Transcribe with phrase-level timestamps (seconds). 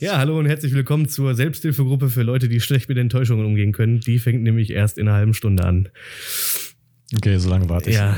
[0.00, 4.00] Ja, hallo und herzlich willkommen zur Selbsthilfegruppe für Leute, die schlecht mit Enttäuschungen umgehen können.
[4.00, 5.88] Die fängt nämlich erst in einer halben Stunde an.
[7.14, 7.96] Okay, so lange warte ich.
[7.96, 8.16] Ja.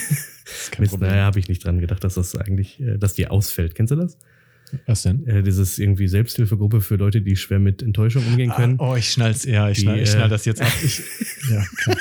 [0.78, 3.74] Mist, naja, habe ich nicht dran gedacht, dass das eigentlich, äh, dass die ausfällt.
[3.74, 4.16] Kennst du das?
[4.86, 5.26] Was denn?
[5.26, 8.78] Äh, Dieses irgendwie Selbsthilfegruppe für Leute, die schwer mit Enttäuschung umgehen können.
[8.78, 10.72] Ah, oh, ich schnall's, ja, ich Die, schnall, ich äh, schnall das jetzt ab.
[10.84, 11.02] Ich,
[11.50, 11.96] ja, klar.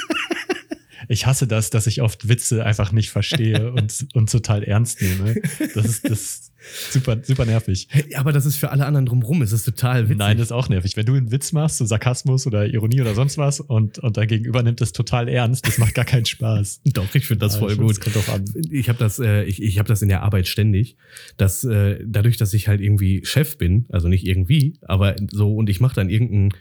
[1.08, 5.36] Ich hasse das, dass ich oft Witze einfach nicht verstehe und, und total ernst nehme.
[5.74, 6.54] Das ist, das ist
[6.92, 7.88] super, super nervig.
[8.16, 9.42] Aber das ist für alle anderen drumrum.
[9.42, 10.18] Es ist total witzig.
[10.18, 10.98] Nein, das ist auch nervig.
[10.98, 14.28] Wenn du einen Witz machst, so Sarkasmus oder Ironie oder sonst was und, und dein
[14.28, 16.82] Gegenüber nimmt das total ernst, das macht gar keinen Spaß.
[16.94, 17.90] Doch, ich finde das Ja, voll ich- gut.
[17.92, 18.46] Das kommt drauf an.
[18.70, 20.98] Ich habe das, äh, ich, ich hab das in der Arbeit ständig,
[21.38, 25.70] dass äh, dadurch, dass ich halt irgendwie Chef bin, also nicht irgendwie, aber so und
[25.70, 26.54] ich mache dann irgendeinen,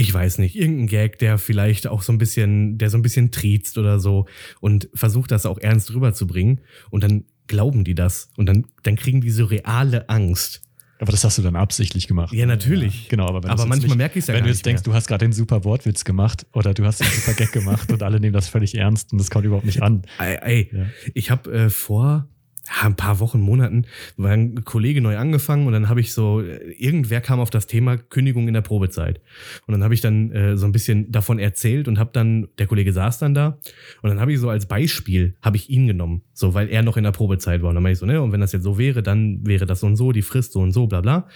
[0.00, 3.32] ich weiß nicht, irgendeinen Gag, der vielleicht auch so ein bisschen, der so ein bisschen
[3.32, 4.26] triezt oder so
[4.60, 9.20] und versucht das auch ernst rüberzubringen und dann glauben die das und dann, dann kriegen
[9.20, 10.62] die so reale Angst.
[11.00, 12.32] Aber das hast du dann absichtlich gemacht.
[12.32, 13.04] Ja, natürlich.
[13.04, 14.92] Ja, genau, aber, wenn Aber manchmal nicht, merke ich's ja Wenn du jetzt denkst, mehr.
[14.92, 18.02] du hast gerade den super Wortwitz gemacht oder du hast den super Gag gemacht und
[18.04, 20.02] alle nehmen das völlig ernst und das kommt überhaupt nicht an.
[20.20, 20.86] Ey, ey Ja.
[21.14, 22.28] ich habe äh, vor
[22.68, 26.40] ja, ein paar Wochen, Monaten, war ein Kollege neu angefangen und dann habe ich so,
[26.40, 29.20] äh, irgendwer kam auf das Thema Kündigung in der Probezeit.
[29.66, 32.66] Und dann habe ich dann äh, so ein bisschen davon erzählt und habe dann, der
[32.66, 33.58] Kollege saß dann da
[34.02, 36.96] und dann habe ich so als Beispiel, habe ich ihn genommen, so, weil er noch
[36.96, 37.70] in der Probezeit war.
[37.70, 39.80] Und dann meinte ich so, ne, und wenn das jetzt so wäre, dann wäre das
[39.80, 41.28] so und so, die Frist so und so, bla bla.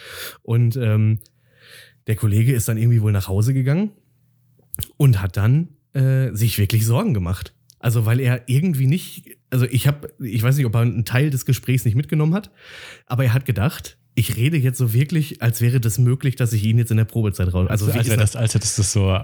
[0.43, 1.19] Und ähm,
[2.07, 3.93] der Kollege ist dann irgendwie wohl nach Hause gegangen
[4.97, 7.55] und hat dann äh, sich wirklich Sorgen gemacht.
[7.79, 11.31] Also weil er irgendwie nicht, also ich habe, ich weiß nicht, ob er einen Teil
[11.31, 12.51] des Gesprächs nicht mitgenommen hat,
[13.07, 16.65] aber er hat gedacht, ich rede jetzt so wirklich, als wäre das möglich, dass ich
[16.65, 17.69] ihn jetzt in der Probezeit raus.
[17.69, 18.35] Also, Also, als, wär das?
[18.35, 19.19] als hättest du das so,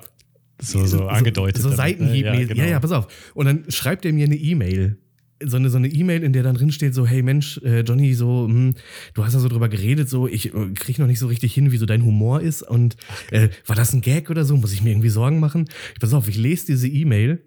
[0.61, 1.63] so, so angedeutet.
[1.63, 2.07] So, damit, ne?
[2.07, 2.27] Seitenhieb.
[2.27, 2.63] Ja, genau.
[2.63, 3.09] ja, ja, pass auf.
[3.35, 4.99] Und dann schreibt er mir eine E-Mail.
[5.41, 8.13] So eine so eine E-Mail, in der dann drin steht so, hey Mensch, äh, Johnny,
[8.15, 8.75] so, hm,
[9.15, 11.71] du hast da so drüber geredet, so, ich äh, krieg noch nicht so richtig hin,
[11.71, 12.97] wie so dein Humor ist und
[13.31, 14.57] äh, war das ein Gag oder so?
[14.57, 15.69] Muss ich mir irgendwie Sorgen machen?
[16.01, 17.41] Pass auf, ich lese diese E-Mail,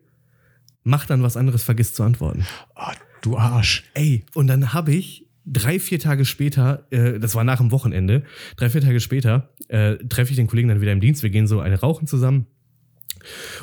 [0.83, 2.45] mach dann was anderes, vergiss zu antworten.
[2.75, 3.83] Oh, du Arsch.
[3.93, 8.23] Ey, und dann habe ich drei, vier Tage später, äh, das war nach dem Wochenende,
[8.57, 11.23] drei, vier Tage später, äh, treffe ich den Kollegen dann wieder im Dienst.
[11.23, 12.47] Wir gehen so eine rauchen zusammen.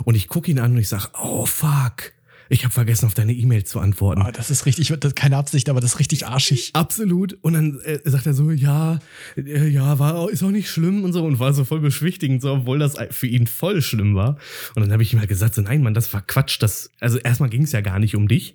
[0.04, 2.12] Und ich gucke ihn an und ich sage, oh fuck,
[2.48, 4.22] ich habe vergessen, auf deine E-Mail zu antworten.
[4.26, 6.70] Oh, das ist richtig, das, keine Absicht, aber das ist richtig arschig.
[6.72, 7.36] Absolut.
[7.42, 8.98] Und dann äh, sagt er so, ja,
[9.36, 12.52] äh, ja, war ist auch nicht schlimm und so und war so voll beschwichtigend, so,
[12.52, 14.38] obwohl das für ihn voll schlimm war.
[14.74, 16.60] Und dann habe ich ihm halt gesagt, so, nein, Mann, das war Quatsch.
[16.60, 18.54] Das, also erstmal ging es ja gar nicht um dich.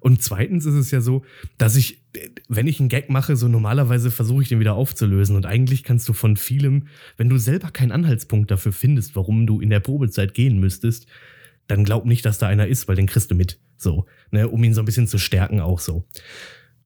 [0.00, 1.24] Und zweitens ist es ja so,
[1.58, 5.36] dass ich, äh, wenn ich einen Gag mache, so normalerweise versuche ich den wieder aufzulösen.
[5.36, 6.86] Und eigentlich kannst du von vielem,
[7.16, 11.06] wenn du selber keinen Anhaltspunkt dafür findest, warum du in der Probezeit gehen müsstest,
[11.66, 13.58] dann glaub nicht, dass da einer ist, weil den kriegst du mit.
[13.76, 16.04] So, ne, um ihn so ein bisschen zu stärken auch so.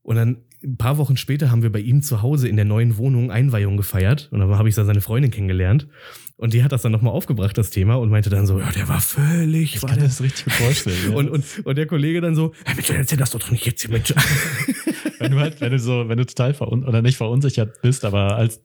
[0.03, 2.97] Und dann ein paar Wochen später haben wir bei ihm zu Hause in der neuen
[2.97, 4.28] Wohnung Einweihung gefeiert.
[4.32, 5.88] Und dann habe ich da seine Freundin kennengelernt.
[6.37, 8.88] Und die hat das dann nochmal aufgebracht, das Thema, und meinte dann so, ja, der
[8.88, 9.76] war völlig.
[9.76, 11.14] Ich war kann der, das richtig vorstellen.
[11.14, 13.91] und, und, und der Kollege dann so, hey, bitte erzähl das doch nicht jetzt hier
[13.91, 14.14] mit.
[15.19, 18.37] wenn du halt, wenn du so, wenn du total verun oder nicht verunsichert bist, aber
[18.37, 18.62] als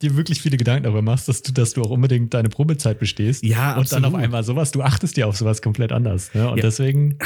[0.00, 3.42] dir wirklich viele Gedanken darüber machst, dass du, dass du auch unbedingt deine Probezeit bestehst.
[3.44, 4.24] Ja, Und dann auf absolut.
[4.24, 6.32] einmal sowas, du achtest dir auf sowas komplett anders.
[6.34, 6.48] Ne?
[6.48, 6.62] Und Ja.
[6.62, 7.18] deswegen,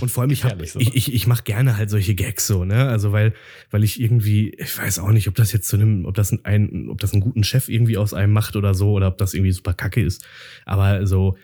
[0.00, 2.64] Und vor allem, ich, hab, Gefährlich, ich, ich, ich mache gerne halt solche Gags so,
[2.64, 2.86] ne?
[2.88, 3.32] Also weil,
[3.70, 6.90] weil ich irgendwie, ich weiß auch nicht, ob das jetzt zu einem, ob das ein,
[6.90, 9.52] ob das einen guten Chef irgendwie aus einem macht oder so, oder ob das irgendwie
[9.52, 10.22] super kacke ist.
[10.66, 11.36] Aber so,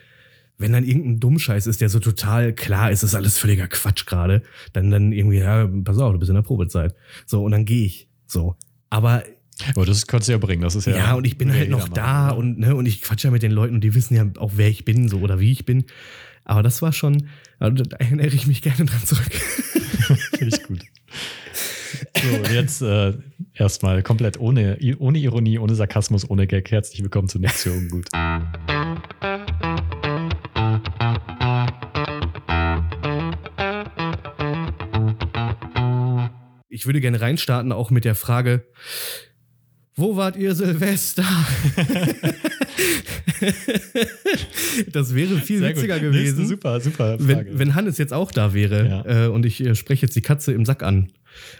[0.57, 4.43] wenn dann irgendein Dummscheiß ist, der so total klar ist, ist alles völliger Quatsch gerade,
[4.73, 6.93] dann, dann irgendwie, ja, pass auf, du bist in der Probezeit.
[7.25, 8.07] So, und dann gehe ich.
[8.27, 8.55] So.
[8.89, 9.23] Aber
[9.73, 10.61] aber das kannst du ja bringen.
[10.61, 10.97] Das ist ja.
[10.97, 13.51] ja, und ich bin halt noch da und, ne, und ich quatsche ja mit den
[13.51, 15.85] Leuten und die wissen ja auch, wer ich bin, so oder wie ich bin.
[16.43, 17.27] Aber das war schon,
[17.59, 19.33] also da erinnere ich mich gerne dran zurück.
[20.37, 20.81] Finde ich gut.
[22.21, 23.13] So, und jetzt äh,
[23.53, 26.69] erstmal komplett ohne, ohne Ironie, ohne Sarkasmus, ohne Gag.
[26.69, 28.07] Herzlich willkommen zu Nichts für Ungut.
[36.67, 38.65] Ich würde gerne reinstarten, auch mit der Frage,
[39.95, 41.23] wo wart ihr Silvester?
[44.91, 45.77] das wäre viel Sehr gut.
[45.83, 46.47] witziger Nächste gewesen.
[46.47, 47.27] Super, super Frage.
[47.27, 49.25] Wenn, wenn Hannes jetzt auch da wäre Ja.
[49.25, 51.11] äh, und ich äh, spreche jetzt die Katze im Sack an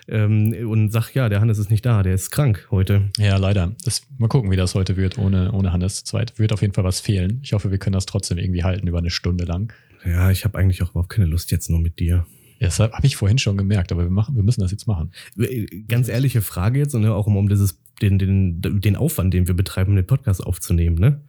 [0.08, 3.10] ähm, und sag, ja, der Hannes ist nicht da, der ist krank heute.
[3.18, 3.74] Ja, leider.
[3.84, 6.38] Das, mal gucken, wie das heute wird ohne, ohne Hannes zweit.
[6.40, 7.40] Wird auf jeden Fall was fehlen.
[7.44, 9.74] Ich hoffe, wir können das trotzdem irgendwie halten über eine Stunde lang.
[10.06, 12.26] Ja, ich habe eigentlich auch überhaupt keine Lust jetzt nur mit dir.
[12.60, 15.12] Das habe ich vorhin schon gemerkt, aber wir, machen, wir müssen das jetzt machen.
[15.38, 19.48] Äh, Ganz ehrliche Frage jetzt, ne, auch um, um dieses, den, den, den Aufwand, den
[19.48, 21.22] wir betreiben, um den Podcast aufzunehmen, ne?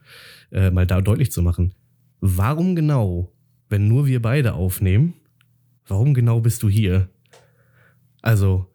[0.51, 1.73] Äh, mal da deutlich zu machen.
[2.21, 3.31] Warum genau,
[3.69, 5.13] wenn nur wir beide aufnehmen,
[5.87, 7.09] warum genau bist du hier?
[8.21, 8.67] Also,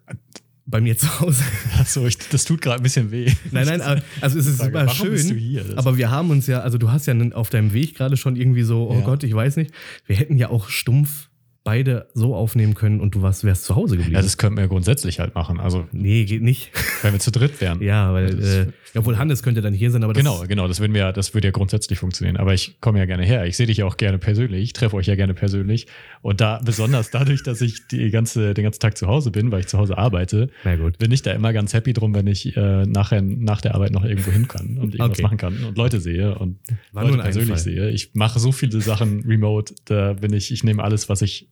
[0.64, 1.42] bei mir zu Hause.
[1.78, 3.30] Achso, das tut gerade ein bisschen weh.
[3.50, 5.10] Nein, nein, aber- also es ist Frage, super warum schön.
[5.12, 5.64] bist du hier?
[5.76, 8.62] Aber wir haben uns ja, also du hast ja auf deinem Weg gerade schon irgendwie
[8.62, 9.00] so, oh Ja.
[9.04, 9.72] Gott, ich weiß nicht,
[10.06, 11.28] wir hätten ja auch stumpf
[11.64, 14.16] beide so aufnehmen können und du warst, wärst zu Hause geblieben.
[14.16, 15.60] Ja, das könnten wir grundsätzlich halt machen.
[15.60, 16.70] Also, nee, geht nicht.
[17.02, 17.80] wenn wir zu dritt wären.
[17.82, 20.80] ja, weil, Das- äh, obwohl Hannes könnte dann hier sein, aber das, Genau, genau, das
[20.80, 22.36] würden wir, das würde ja grundsätzlich funktionieren.
[22.36, 23.46] Aber ich komme ja gerne her.
[23.46, 24.62] Ich sehe dich ja auch gerne persönlich.
[24.64, 25.86] Ich treffe euch ja gerne persönlich.
[26.20, 29.60] Und da, besonders dadurch, dass ich die ganze, den ganzen Tag zu Hause bin, weil
[29.60, 30.50] ich zu Hause arbeite,
[30.98, 34.04] bin ich da immer ganz happy drum, wenn ich äh, nachher nach der Arbeit noch
[34.04, 35.22] irgendwo hin kann und irgendwas Okay.
[35.22, 36.58] machen kann und Leute sehe und
[36.92, 37.88] War Leute persönlich sehe.
[37.90, 41.48] Ich mache so viele Sachen remote, da bin ich, ich nehme alles, was ich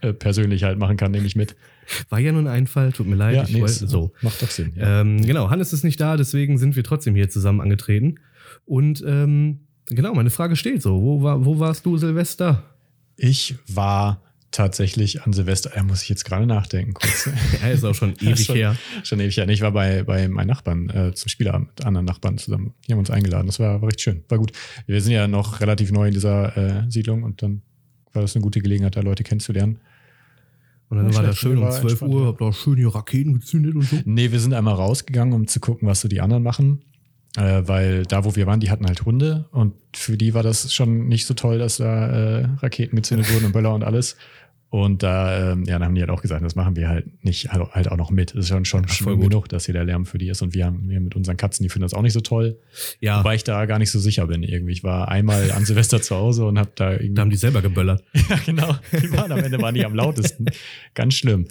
[0.00, 1.56] äh, persönlich halt machen kann, nehme ich mit.
[2.08, 3.48] War ja nur ein Einfall, tut mir leid.
[3.48, 4.12] ich nee, wollte, so.
[4.22, 4.72] macht doch Sinn.
[4.76, 5.00] Ja.
[5.00, 8.16] Ähm, genau, Hannes ist nicht da, deswegen sind wir trotzdem hier zusammen angetreten.
[8.64, 12.64] Und ähm, genau, meine Frage steht so: Wo, war, wo warst du, Silvester?
[13.16, 17.28] Ich war tatsächlich an Silvester, äh, muss ich jetzt gerade nachdenken kurz.
[17.62, 18.76] Er ist auch schon ewig schon, her.
[19.02, 19.48] Schon ewig her.
[19.48, 22.74] Ich war bei, bei meinen Nachbarn äh, zum Spielabend mit anderen Nachbarn zusammen.
[22.86, 23.46] Die haben uns eingeladen.
[23.46, 24.24] Das war, war recht schön.
[24.28, 24.52] War gut.
[24.86, 27.62] Wir sind ja noch relativ neu in dieser äh, Siedlung und dann
[28.12, 29.80] war das eine gute Gelegenheit, da Leute kennenzulernen.
[30.88, 33.34] Und dann war das schön um war 12 entspannt, Uhr, hab da schön die Raketen
[33.34, 33.96] gezündet und so.
[34.04, 36.82] Nee, wir sind einmal rausgegangen, um zu gucken, was so die anderen machen.
[37.36, 40.72] Äh, weil da, wo wir waren, die hatten halt Hunde und für die war das
[40.72, 44.16] schon nicht so toll, dass da äh, Raketen gezündet wurden und Böller und alles.
[44.70, 47.50] Und da, ähm, ja, dann haben die halt auch gesagt, das machen wir halt nicht
[47.50, 48.32] halt, halt auch noch mit.
[48.34, 50.42] Das ist schon, schon Ja, schlimm genug, dass hier der Lärm für die ist.
[50.42, 52.58] Und wir haben wir mit unseren Katzen, die finden das auch nicht so toll.
[53.00, 54.72] Ja, Wobei ich da gar nicht so sicher bin irgendwie.
[54.72, 57.14] Ich war einmal an Silvester zu Hause und habe da irgendwie.
[57.14, 58.04] da haben die selber geböllert.
[58.28, 58.76] ja, genau.
[58.92, 60.44] Die waren am Ende waren die am lautesten.
[60.92, 61.46] Ganz schlimm.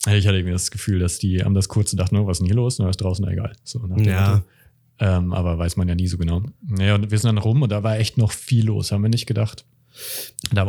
[0.00, 2.46] Ich hatte irgendwie das Gefühl, dass die haben das kurz gedacht, ne, was ist denn
[2.46, 2.78] hier los?
[2.78, 3.54] Na, ist draußen egal.
[3.64, 4.30] So, Ja.
[4.34, 4.44] Motto.
[5.00, 6.42] Ähm, aber weiß man ja nie so genau.
[6.66, 9.08] Naja, und wir sind dann rum und da war echt noch viel los, haben wir
[9.08, 9.64] nicht gedacht.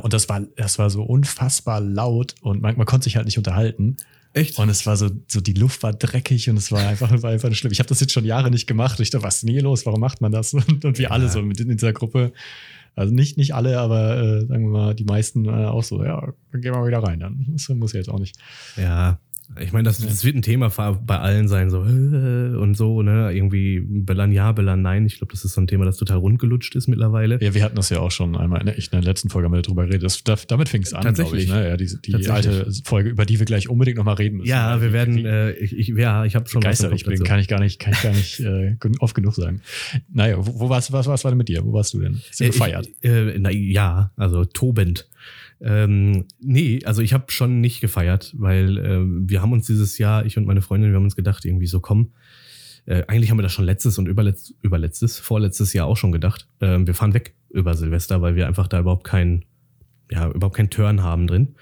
[0.03, 3.37] Und das war, das war so unfassbar laut und man, man konnte sich halt nicht
[3.37, 3.97] unterhalten.
[4.33, 4.59] Echt?
[4.59, 7.51] Und es war so, so die Luft war dreckig und es war einfach, war einfach
[7.53, 7.71] schlimm.
[7.71, 8.99] Ich habe das jetzt schon Jahre nicht gemacht.
[8.99, 9.85] Und ich dachte, was ist denn hier los?
[9.87, 10.53] Warum macht man das?
[10.53, 11.09] Und, und wir Ja.
[11.11, 12.31] alle so mit in dieser Gruppe.
[12.95, 16.21] Also nicht, nicht alle, aber äh, sagen wir mal, die meisten äh, auch so, ja,
[16.51, 17.19] dann gehen wir mal wieder rein.
[17.21, 18.35] Dann das muss ja jetzt auch nicht.
[18.77, 19.19] Ja,
[19.59, 23.31] ich meine, das, das wird ein Thema bei allen sein, so äh, und so, ne?
[23.33, 25.05] Irgendwie Bellern ja, Bellern nein.
[25.07, 27.39] Ich glaube, das ist so ein Thema, das total rundgelutscht ist mittlerweile.
[27.41, 29.49] Ja, wir hatten das ja auch schon einmal in der, ich, in der letzten Folge
[29.49, 30.03] wir darüber geredet.
[30.03, 31.45] Das, da, damit fing es an, glaube Tatsächlich.
[31.45, 31.49] ich.
[31.49, 31.67] Ne?
[31.67, 34.49] Ja, die die alte Folge, über die wir gleich unbedingt nochmal reden müssen.
[34.49, 37.23] Ja, Weil wir werden, äh, ich, ich, ja, ich habe schon begeistert ich bin, dazu.
[37.23, 39.61] kann ich gar nicht, kann ich gar nicht äh, oft genug sagen.
[40.13, 41.65] Naja, wo, wo warst, was, was war denn mit dir?
[41.65, 42.21] Wo warst du denn?
[42.29, 42.87] Hast du Äh, gefeiert?
[43.01, 45.07] Ich, äh, na, ja, also tobend.
[45.61, 50.25] Ähm, nee, also ich habe schon nicht gefeiert, weil ähm, wir haben uns dieses Jahr,
[50.25, 52.11] ich und meine Freundin, wir haben uns gedacht, irgendwie so, komm,
[52.85, 56.47] äh, eigentlich haben wir das schon letztes und überletz, überletztes, vorletztes Jahr auch schon gedacht.
[56.61, 59.45] Ähm, wir fahren weg über Silvester, weil wir einfach da überhaupt keinen,
[60.09, 61.55] ja, überhaupt keinen Turn haben drin.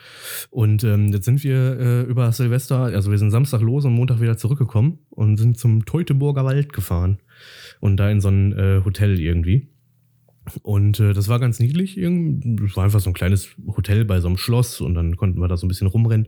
[0.51, 4.21] Und ähm, jetzt sind wir äh, über Silvester, also wir sind Samstag los und Montag
[4.21, 7.17] wieder zurückgekommen und sind zum Teutoburger Wald gefahren.
[7.79, 9.67] Und da in so ein äh, Hotel irgendwie.
[10.63, 11.97] Und äh, das war ganz niedlich.
[11.97, 15.47] Es war einfach so ein kleines Hotel bei so einem Schloss und dann konnten wir
[15.47, 16.27] da so ein bisschen rumrennen.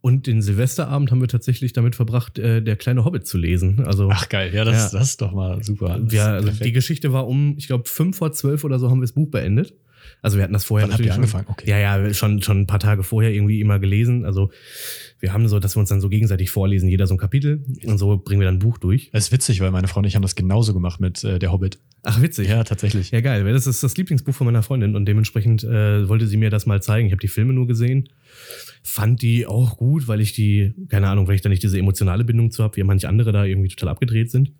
[0.00, 3.84] Und den Silvesterabend haben wir tatsächlich damit verbracht, äh, der kleine Hobbit zu lesen.
[3.86, 4.98] Also Ach geil, ja, das, Ja.
[4.98, 5.98] das ist doch mal super.
[5.98, 8.98] Das ist also die Geschichte war um, ich glaube, fünf vor zwölf oder so haben
[8.98, 9.72] wir das Buch beendet.
[10.20, 11.58] Also wir hatten das vorher Wann habt ihr natürlich schon- angefangen?
[11.58, 11.70] Okay.
[11.70, 14.26] Ja, ja, schon, schon ein paar Tage vorher irgendwie immer gelesen.
[14.26, 14.50] Also
[15.24, 17.96] wir haben so, dass wir uns dann so gegenseitig vorlesen, jeder so ein Kapitel und
[17.96, 19.08] so bringen wir dann ein Buch durch.
[19.12, 21.50] Es ist witzig, weil meine Frau und ich haben das genauso gemacht mit äh, Der
[21.50, 21.78] Hobbit.
[22.02, 22.50] Ach, witzig.
[22.50, 23.10] Ja, tatsächlich.
[23.10, 26.36] Ja, geil, weil das ist das Lieblingsbuch von meiner Freundin und dementsprechend äh, wollte sie
[26.36, 27.06] mir das mal zeigen.
[27.06, 28.10] Ich habe die Filme nur gesehen,
[28.82, 32.24] fand die auch gut, weil ich die, keine Ahnung, weil ich da nicht diese emotionale
[32.24, 34.52] Bindung zu habe, wie manche andere da irgendwie total abgedreht sind.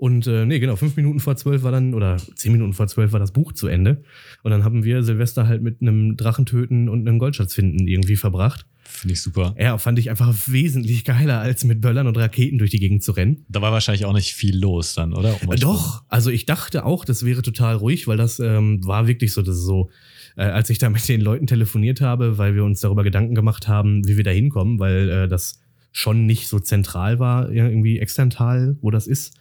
[0.00, 3.12] Und äh, nee, genau, fünf Minuten vor zwölf war dann, oder zehn Minuten vor zwölf
[3.12, 4.02] war das Buch zu Ende.
[4.42, 8.64] Und dann haben wir Silvester halt mit einem Drachentöten und einem Goldschatz finden irgendwie verbracht.
[8.82, 9.54] Finde ich super.
[9.58, 13.12] Ja, fand ich einfach wesentlich geiler, als mit Böllern und Raketen durch die Gegend zu
[13.12, 13.44] rennen.
[13.50, 15.36] Da war wahrscheinlich auch nicht viel los dann, oder?
[15.46, 19.34] Um Doch, also ich dachte auch, das wäre total ruhig, weil das ähm, war wirklich
[19.34, 19.90] so, das ist so,
[20.34, 23.68] äh, als ich da mit den Leuten telefoniert habe, weil wir uns darüber Gedanken gemacht
[23.68, 25.60] haben, wie wir da hinkommen, weil äh, das
[25.92, 29.34] schon nicht so zentral war, irgendwie externtal, wo das ist.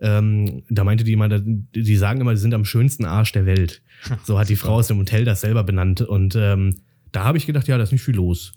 [0.00, 3.82] Ähm, da meinte die immer, die sagen immer, sie sind am schönsten Arsch der Welt.
[4.24, 6.00] So hat die Frau aus dem Hotel das selber benannt.
[6.00, 6.76] Und ähm,
[7.12, 8.52] da habe ich gedacht, ja, da ist nicht viel los.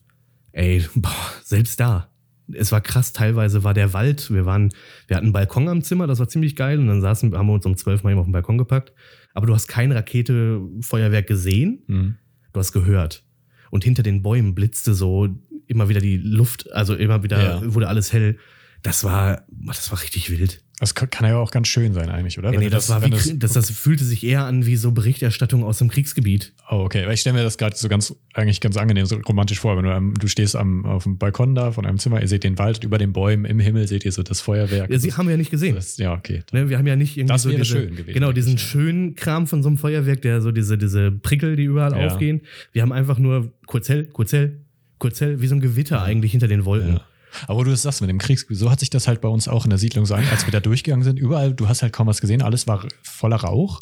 [0.53, 1.11] Ey, boah,
[1.43, 2.09] selbst da.
[2.51, 4.71] Es war krass, teilweise war der Wald, wir waren,
[5.07, 7.53] wir hatten einen Balkon am Zimmer, das war ziemlich geil und dann saßen, haben wir
[7.53, 8.93] uns um zwölf Mal eben auf den Balkon gepackt.
[9.33, 12.15] Aber du hast kein Rakete-Feuerwerk gesehen, Mhm.
[12.53, 13.23] du hast gehört.
[13.71, 15.27] Und hinter den Bäumen blitzte so
[15.67, 17.73] immer wieder die Luft, also immer wieder Ja.
[17.73, 18.37] wurde alles hell.
[18.83, 20.61] Das war, das war richtig wild.
[20.77, 22.51] Das kann ja auch ganz schön sein eigentlich, oder?
[22.51, 24.91] Ja, nee, du das, war wie, Krie- das, das fühlte sich eher an wie so
[24.91, 26.53] Berichterstattung aus dem Kriegsgebiet.
[26.69, 27.05] Oh, okay.
[27.07, 29.77] Weil ich stelle mir das gerade so ganz, eigentlich ganz angenehm, so romantisch vor.
[29.77, 32.43] Wenn du, am- du stehst am, auf dem Balkon da von einem Zimmer, ihr seht
[32.43, 34.91] den Wald über den Bäumen im Himmel seht ihr so das Feuerwerk.
[34.91, 35.75] Ja, sie haben wir ja nicht gesehen.
[35.75, 36.43] das, ja, okay.
[36.51, 38.59] Ne, wir haben ja nicht irgendwie Das so wäre diese, schön gewesen, genau diesen ja.
[38.59, 42.05] schönen Kram von so einem Feuerwerk, der so diese diese Prickel, die überall Ja.
[42.07, 42.41] aufgehen.
[42.73, 44.59] Wir haben einfach nur kurz hell, kurz hell,
[44.99, 46.93] kurz hell, wie so ein Gewitter eigentlich hinter den Wolken.
[46.95, 47.01] Ja.
[47.47, 49.65] Aber du das sagst mit dem Kriegsgebiet, so hat sich das halt bei uns auch
[49.65, 51.19] in der Siedlung so an, als wir da durchgegangen sind.
[51.19, 53.81] Überall, du hast halt kaum was gesehen, alles war voller Rauch.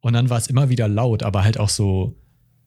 [0.00, 2.16] Und dann war es immer wieder laut, aber halt auch so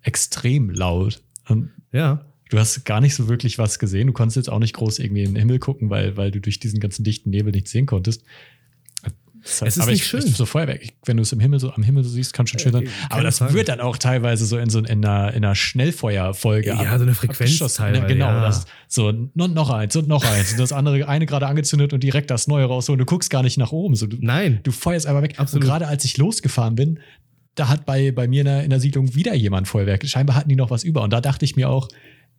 [0.02, 1.22] extrem laut.
[1.48, 2.26] Und Ja.
[2.50, 4.08] du hast gar nicht so wirklich was gesehen.
[4.08, 6.60] Du konntest jetzt auch nicht groß irgendwie in den Himmel gucken, weil, weil du durch
[6.60, 8.24] diesen ganzen dichten Nebel nichts sehen konntest.
[9.48, 10.24] Das Es ist aber nicht ich, schön.
[10.26, 12.60] Ich, so Feuerwerk, wenn du es im Himmel so am Himmel so siehst, kann schon
[12.60, 12.84] schön sein.
[12.84, 13.54] Äh, Aber das Frage.
[13.54, 16.70] wird dann auch teilweise so in so in einer, in einer Schnellfeuerfolge.
[16.70, 18.42] Ja, so eine Frequenz teilweise, Genau, ja.
[18.42, 20.52] das, so und noch eins und noch eins.
[20.52, 23.00] Und das andere eine gerade angezündet und direkt das neue rausholen.
[23.00, 23.96] Du guckst gar nicht nach oben.
[23.96, 24.60] So, du, Nein.
[24.64, 25.40] du feuerst einfach weg.
[25.40, 25.64] Absolut.
[25.64, 27.00] Und gerade als ich losgefahren bin,
[27.56, 30.06] da hat bei, bei mir in der, in der Siedlung wieder jemand Feuerwerk.
[30.08, 31.02] Scheinbar hatten die noch was über.
[31.02, 31.88] Und da dachte ich mir auch,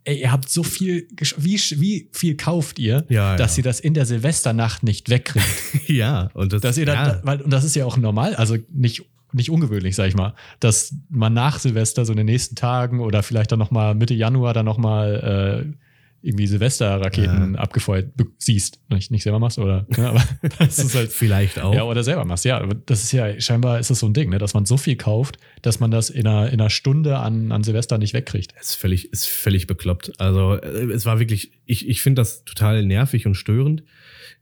[0.04, 3.60] ey, ihr habt so viel, wie, wie viel kauft ihr, Ja, dass ja.
[3.60, 5.46] ihr das in der Silvesternacht nicht wegkriegt?
[5.88, 7.20] Ja, und das, dass ihr dann, ja.
[7.24, 10.94] weil, und das ist ja auch normal, also nicht, nicht ungewöhnlich, sag ich mal, dass
[11.10, 14.64] man nach Silvester so in den nächsten Tagen oder vielleicht dann nochmal Mitte Januar dann
[14.66, 18.80] nochmal äh, irgendwie Silvesterraketen abgefeuert be- siehst.
[18.90, 19.86] Nicht, nicht selber machst, oder?
[19.96, 20.24] Ja, aber
[20.58, 21.74] das ist halt vielleicht auch.
[21.74, 22.44] ja, oder selber machst.
[22.44, 24.96] Ja, das ist ja, scheinbar ist das so ein Ding, ne, dass man so viel
[24.96, 28.54] kauft, dass man das in einer, in einer Stunde an, an Silvester nicht wegkriegt.
[28.60, 30.20] ist völlig, ist völlig bekloppt.
[30.20, 33.82] Also äh, es war wirklich, ich, ich finde das total nervig und störend.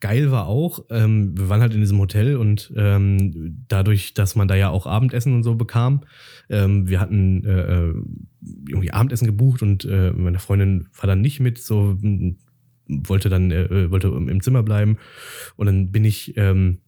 [0.00, 4.46] Geil war auch, ähm, wir waren halt in diesem Hotel und ähm, dadurch, dass man
[4.46, 6.02] da ja auch Abendessen und so bekam,
[6.50, 7.94] ähm, wir hatten äh, äh,
[8.68, 11.96] irgendwie Abendessen gebucht und äh, meine Freundin war dann nicht mit, so
[12.88, 14.98] wollte dann äh, wollte im Zimmer bleiben
[15.56, 16.78] und dann bin ich ähm,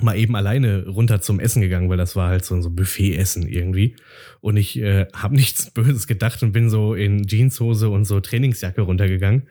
[0.00, 3.96] mal eben alleine runter zum Essen gegangen, weil das war halt so, so Buffet-Essen irgendwie.
[4.40, 8.82] Und ich äh, habe nichts Böses gedacht und bin so in Jeanshose und so Trainingsjacke
[8.82, 9.44] runtergegangen.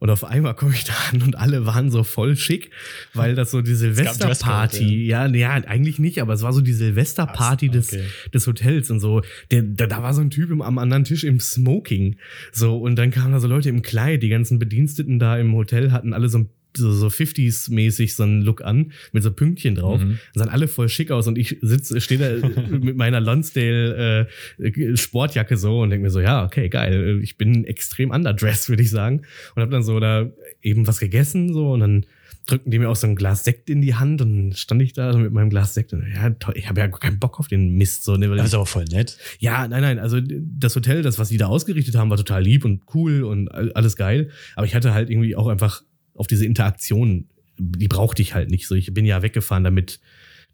[0.00, 2.70] Und auf einmal komme ich da an und alle waren so voll schick,
[3.14, 7.68] weil das so die Silvesterparty, ja, ja, eigentlich nicht, aber es war so die Silvesterparty
[7.68, 8.04] des, okay.
[8.32, 9.22] des Hotels und so.
[9.50, 12.16] Der, da, da war so ein Typ im, am anderen Tisch im Smoking.
[12.52, 15.90] So, und dann kamen da so Leute im Kleid, die ganzen Bediensteten da im Hotel
[15.90, 20.00] hatten alle so ein so, so 50s-mäßig so einen Look an, mit so Pünktchen drauf.
[20.02, 20.18] Mhm.
[20.34, 25.56] Sahen alle voll schick aus und ich sitze, stehe da mit meiner Lonsdale äh, Sportjacke
[25.56, 27.20] so und denke mir so, ja, okay, geil.
[27.22, 29.22] Ich bin extrem underdressed, würde ich sagen.
[29.54, 30.30] Und habe dann so da
[30.62, 32.06] eben was gegessen so und dann
[32.46, 34.94] drückten die mir auch so ein Glas Sekt in die Hand und dann stand ich
[34.94, 37.38] da so mit meinem Glas Sekt und ja, toll, ich habe ja gar keinen Bock
[37.38, 39.18] auf den Mist so, ne, weil Das ist aber voll nett.
[39.38, 42.64] ja, nein, nein, also das Hotel, das, was die da ausgerichtet haben, war total lieb
[42.64, 44.30] und cool und all- alles geil.
[44.56, 45.82] Aber ich hatte halt irgendwie auch einfach
[46.18, 48.74] auf diese Interaktion, die brauchte ich halt nicht so.
[48.74, 50.00] Ich bin ja weggefahren, damit,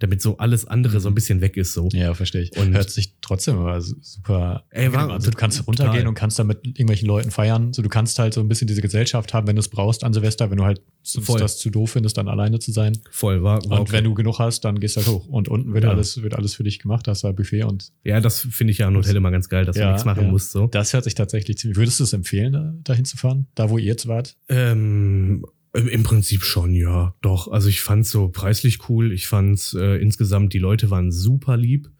[0.00, 1.72] damit so alles andere so ein bisschen weg ist.
[1.72, 1.88] So.
[1.92, 2.56] Ja, verstehe ich.
[2.58, 4.64] Und- Hört sich trotzdem aber super.
[4.70, 5.86] Ey, war- also du kannst total.
[5.86, 7.72] runtergehen und kannst da mit irgendwelchen Leuten feiern.
[7.72, 10.12] So, du kannst halt so ein bisschen diese Gesellschaft haben, wenn du es brauchst an
[10.12, 10.80] Silvester, wenn du halt
[11.20, 11.38] Voll.
[11.38, 12.98] das zu doof findest, dann alleine zu sein.
[13.10, 13.92] Voll, war, war Und okay.
[13.92, 15.26] wenn du genug hast, dann gehst du halt hoch.
[15.28, 15.90] Und unten wird Ja.
[15.90, 17.06] alles, wird alles für dich gemacht.
[17.06, 19.64] Da hast du Buffet und Ja, das finde ich ja an Hotel immer ganz geil,
[19.64, 20.30] dass du Ja, nichts machen ja.
[20.30, 20.50] musst.
[20.52, 20.66] So.
[20.66, 21.76] das hört sich tatsächlich ziemlich.
[21.78, 23.46] Würdest du es empfehlen, da, dahin zu fahren?
[23.54, 24.36] Da, wo ihr jetzt wart?
[24.48, 27.14] Ähm, Im Prinzip schon, ja.
[27.20, 27.48] Doch.
[27.48, 29.12] Also ich fand's so preislich cool.
[29.12, 31.90] Ich fand's äh, insgesamt, die Leute waren super lieb.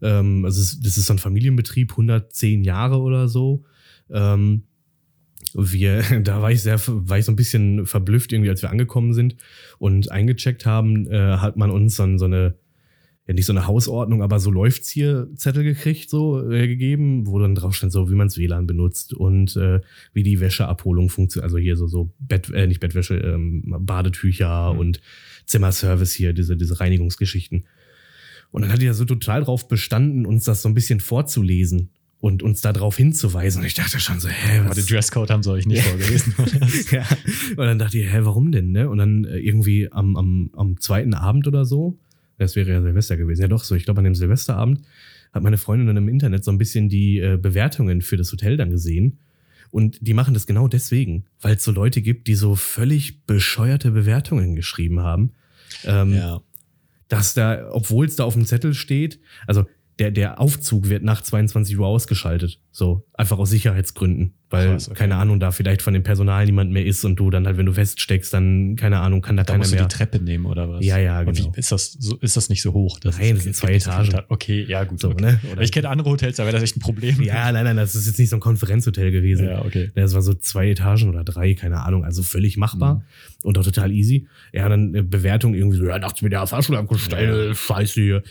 [0.00, 3.64] Ähm, also es, das ist so ein Familienbetrieb, 110 Jahre oder so.
[4.10, 4.62] Ähm,
[5.54, 9.12] wir, da war ich sehr, war ich so ein bisschen verblüfft irgendwie, als wir angekommen
[9.12, 9.36] sind
[9.78, 12.54] und eingecheckt haben, äh, hat man uns dann so eine,
[13.26, 17.38] ja nicht so eine Hausordnung, aber so läuft's hier Zettel gekriegt, so äh, gegeben, wo
[17.38, 19.80] dann drauf stand, so wie man's WLAN benutzt und äh,
[20.12, 21.44] wie die Wäscheabholung funktioniert.
[21.44, 24.78] Also hier so, so Bett, äh, nicht Bettwäsche, ähm, Badetücher Mhm.
[24.78, 25.00] und
[25.46, 27.64] Zimmerservice hier, diese, diese Reinigungsgeschichten.
[28.52, 31.90] Und dann hat die da so total drauf bestanden, uns das so ein bisschen vorzulesen
[32.20, 33.60] und uns da drauf hinzuweisen.
[33.60, 36.34] Und ich dachte schon so, hä, Aber was den Dresscode haben sie euch nicht vorgelesen.
[36.90, 37.04] ja.
[37.50, 38.88] Und dann dachte ich, hä, warum denn, ne?
[38.88, 41.98] Und dann äh, irgendwie am, am, am zweiten Abend oder so,
[42.38, 44.82] das wäre ja Silvester gewesen, ja doch so, ich glaube an dem Silvesterabend
[45.32, 48.56] hat meine Freundin dann im Internet so ein bisschen die äh, Bewertungen für das Hotel
[48.56, 49.18] dann gesehen.
[49.70, 53.90] Und die machen das genau deswegen, weil es so Leute gibt, die so völlig bescheuerte
[53.90, 55.32] Bewertungen geschrieben haben.
[55.84, 56.40] Ähm, ja.
[57.08, 59.66] dass da, obwohl es da auf dem Zettel steht, also
[59.98, 62.60] der, der Aufzug wird nach 22 Uhr ausgeschaltet.
[62.70, 64.34] So, einfach aus Sicherheitsgründen.
[64.48, 64.98] Weil, Krass, okay.
[64.98, 67.66] keine Ahnung, da vielleicht von dem Personal niemand mehr ist und du dann halt, wenn
[67.66, 69.86] du feststeckst, dann, keine Ahnung, kann da, Da keiner musst du mehr.
[69.86, 70.84] die Treppe nehmen oder was?
[70.84, 71.52] Ja, ja, genau.
[71.54, 73.00] Wie, ist, das so, ist das nicht so hoch?
[73.00, 74.10] dass Nein, das sind zwei so Etagen.
[74.10, 75.00] Ta- Okay, ja, gut.
[75.00, 75.20] So, okay.
[75.24, 75.40] ne?
[75.52, 77.20] Oder ich kenne andere Hotels, da wäre das echt ein Problem.
[77.22, 79.46] ja, nein, nein, das ist jetzt nicht so ein Konferenzhotel gewesen.
[79.48, 79.90] ja okay.
[79.96, 83.02] Das war so zwei Etagen oder drei, keine Ahnung, also völlig machbar Mhm.
[83.42, 84.28] und auch total easy.
[84.52, 88.22] Ja, dann äh, Bewertung irgendwie so, ja, nachts mit der Fahrschule abgestellt, scheiße hier.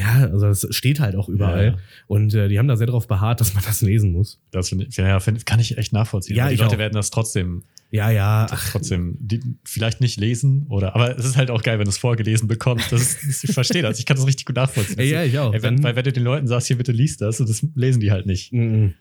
[0.00, 1.64] Ja, also das steht halt auch überall.
[1.64, 1.76] Ja, ja.
[2.08, 4.40] Und äh, die haben da sehr darauf beharrt, dass man das lesen muss.
[4.50, 6.36] Das finde ich, ja, find, kann ich echt nachvollziehen.
[6.36, 6.78] Ja, die Leute auch.
[6.78, 11.36] werden das trotzdem, Ja, ja, ach, trotzdem die, vielleicht nicht lesen oder, aber es ist
[11.36, 12.92] halt auch geil, wenn du es vorgelesen bekommst.
[12.92, 13.98] Das ist, ich verstehe das.
[13.98, 15.00] Ich kann das richtig gut nachvollziehen.
[15.00, 15.52] ja, ich auch.
[15.52, 18.00] Ey, wenn, weil wenn du den Leuten sagst, hier bitte liest das, und das lesen
[18.00, 18.52] die halt nicht.
[18.52, 18.94] Mhm.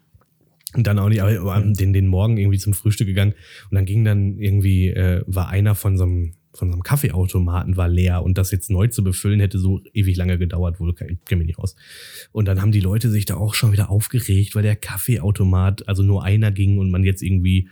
[0.76, 3.34] Und dann auch nicht, aber aber den, den Morgen irgendwie zum Frühstück gegangen
[3.72, 7.78] und dann ging dann irgendwie, äh, war einer von so einem, von so einem Kaffeeautomaten
[7.78, 10.98] war leer und das jetzt neu zu befüllen hätte so ewig lange gedauert, wohl, ich
[11.26, 11.76] kenne mich nicht aus.
[12.32, 16.04] Und dann haben die Leute sich da auch schon wieder aufgeregt, weil der Kaffeeautomat, also
[16.04, 17.70] nur einer ging und man jetzt irgendwie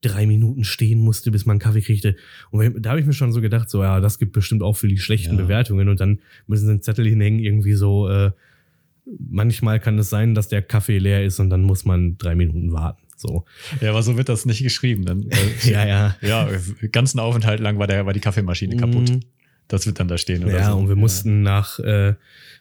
[0.00, 2.16] drei Minuten stehen musste, bis man einen Kaffee kriegte.
[2.50, 4.88] Und da habe ich mir schon so gedacht, so, ja, das gibt bestimmt auch für
[4.88, 5.42] die schlechten Ja.
[5.42, 8.32] Bewertungen und dann müssen sie einen Zettel hinhängen, irgendwie so, äh,
[9.04, 12.72] manchmal kann es sein, dass der Kaffee leer ist und dann muss man drei Minuten
[12.72, 13.01] warten.
[13.22, 13.44] So.
[13.80, 15.04] Ja, aber so wird das nicht geschrieben.
[15.04, 15.36] Dann, äh,
[15.70, 16.16] Ja, ja.
[16.20, 16.48] ja,
[16.90, 19.10] ganzen Aufenthalt lang war, der, war die Kaffeemaschine kaputt.
[19.10, 19.20] Mhm.
[19.68, 20.46] Das wird dann da stehen.
[20.48, 20.76] Ja, so.
[20.76, 22.14] und wir mussten nach, äh,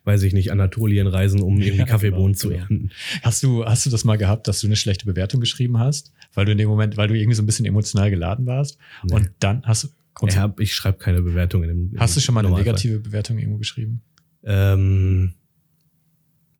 [0.05, 2.59] weiß ich nicht, Anatolien reisen, um irgendwie Ja, Kaffeebohnen genau, zu genau.
[2.61, 2.89] ernten.
[3.23, 6.13] Hast du, hast du das mal gehabt, dass du eine schlechte Bewertung geschrieben hast?
[6.33, 8.77] Weil du in dem Moment, weil du irgendwie so ein bisschen emotional geladen warst.
[9.03, 9.15] Nee.
[9.15, 9.87] Und dann hast du.
[10.27, 11.69] Ja, ich schreibe keine Bewertungen.
[11.69, 14.01] Im, im Hast du schon mal eine negative Bewertung irgendwo geschrieben?
[14.43, 15.33] Ähm,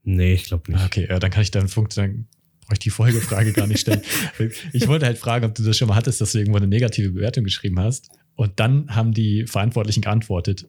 [0.03, 0.81] nee, ich glaube nicht.
[0.81, 2.27] Ah, Okay, ja, dann kann ich dann Punkt, dann
[2.73, 4.01] ich die Folgefrage gar nicht stellen.
[4.73, 7.11] Ich wollte halt fragen, ob du das schon mal hattest, dass du irgendwo eine negative
[7.11, 8.09] Bewertung geschrieben hast.
[8.35, 10.67] Und dann haben die Verantwortlichen geantwortet.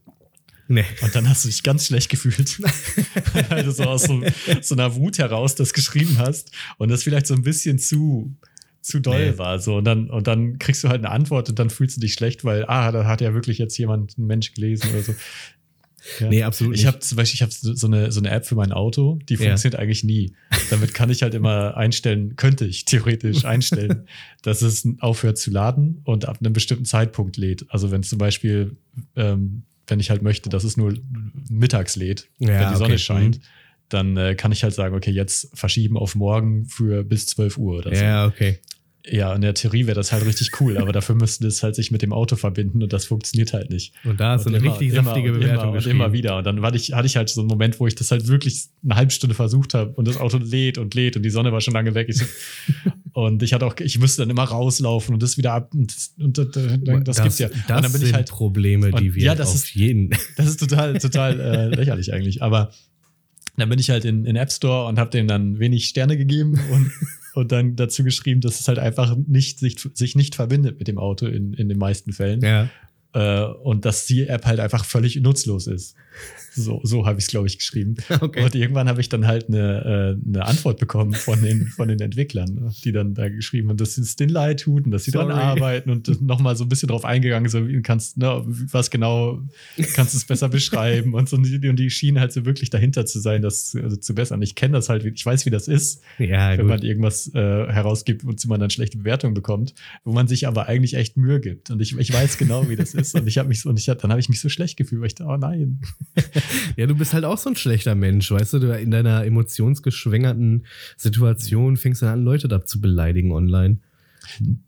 [0.69, 0.85] Nee.
[1.03, 2.61] Und dann hast du dich ganz schlecht gefühlt,
[3.51, 4.23] weil du so aus so,
[4.61, 8.35] so einer Wut heraus das geschrieben hast und das vielleicht so ein bisschen zu,
[8.81, 9.39] zu doll Nee.
[9.39, 9.59] war.
[9.59, 9.77] So.
[9.77, 12.45] Und, dann, und dann kriegst du halt eine Antwort und dann fühlst du dich schlecht,
[12.45, 15.15] weil, ah, da hat ja wirklich jetzt jemand, ein Mensch gelesen oder so.
[16.19, 16.29] Ja.
[16.29, 16.87] Nee, absolut Ich nicht.
[16.89, 19.41] habe zum Beispiel, ich habe so eine, so eine App für mein Auto, die Ja.
[19.51, 20.33] funktioniert eigentlich nie.
[20.71, 24.07] Damit kann ich halt immer einstellen, könnte ich theoretisch einstellen,
[24.43, 27.67] dass es aufhört zu laden und ab einem bestimmten Zeitpunkt lädt.
[27.69, 28.77] Also wenn zum Beispiel,
[29.17, 30.95] ähm, wenn ich halt möchte, dass es nur
[31.49, 32.99] mittags lädt, Ja, wenn die Sonne okay.
[32.99, 33.43] scheint, Mhm.
[33.89, 37.79] dann äh, kann ich halt sagen, okay, jetzt verschieben auf morgen für bis 12 Uhr
[37.79, 38.03] oder so.
[38.03, 38.59] ja, okay.
[39.05, 41.91] Ja, in der Theorie wäre das halt richtig cool, aber dafür müsste das halt sich
[41.91, 43.93] mit dem Auto verbinden und das funktioniert halt nicht.
[44.05, 46.37] Und da du Und eine immer, richtig immer, saftige und Bewertung immer, und immer wieder.
[46.39, 48.67] Und dann hatte ich, hatte ich halt so einen Moment, wo ich das halt wirklich
[48.85, 51.61] eine halbe Stunde versucht habe und das Auto lädt und lädt und die Sonne war
[51.61, 52.09] schon lange weg.
[52.11, 52.25] Ich so,
[53.12, 56.15] und ich hatte auch, ich musste dann immer rauslaufen und das wieder ab und das,
[56.19, 56.47] und das,
[57.17, 57.49] das gibt's ja.
[57.49, 59.75] Das und dann bin sind ich halt, Probleme, die und wir ja, das auf ist-
[59.75, 60.11] jeden.
[60.37, 62.41] das ist total, total äh, lächerlich eigentlich.
[62.43, 62.71] Aber
[63.57, 66.53] dann bin ich halt in, in App Store und habe dem dann wenig Sterne gegeben
[66.73, 66.93] und,
[67.35, 70.99] und dann dazu geschrieben, dass es halt einfach nicht sich, sich nicht verbindet mit dem
[70.99, 72.40] Auto in, in den meisten Fällen.
[72.40, 72.68] Ja.
[73.14, 75.95] Äh, und dass die App halt einfach völlig nutzlos ist.
[76.55, 77.96] So, so habe ich es, glaube ich, geschrieben.
[78.22, 78.44] Okay.
[78.44, 81.98] Und irgendwann habe ich dann halt eine, äh, eine Antwort bekommen von den, von den
[82.01, 84.31] Entwicklern, die dann da geschrieben haben, dass es den
[84.85, 85.40] und dass sie dran Sorry.
[85.40, 89.40] arbeiten und nochmal so ein bisschen drauf eingegangen, so kannst, ne, was genau
[89.94, 92.70] kannst du es besser beschreiben und so und die, und die schienen halt so wirklich
[92.70, 94.40] dahinter zu sein, das also zu bessern.
[94.42, 96.68] Ich kenne das halt, ich weiß, wie das ist, Ja, wenn gut.
[96.68, 100.94] man irgendwas äh, herausgibt, wozu man dann schlechte Bewertungen bekommt, wo man sich aber eigentlich
[100.94, 101.70] echt Mühe gibt.
[101.70, 103.14] Und ich, ich weiß genau, wie das ist.
[103.14, 105.09] Und ich habe mich so, und ich, dann habe ich mich so schlecht gefühlt, weil
[105.09, 105.81] ich dachte, oh nein.
[106.77, 110.65] Ja, du bist halt auch so ein schlechter Mensch, weißt du, du in deiner emotionsgeschwängerten
[110.97, 113.79] Situation fängst du an, Leute da zu beleidigen online.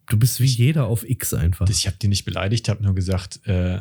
[0.08, 1.68] Du bist wie jeder auf X einfach.
[1.70, 3.80] Ich habe die nicht beleidigt, habe nur gesagt, äh,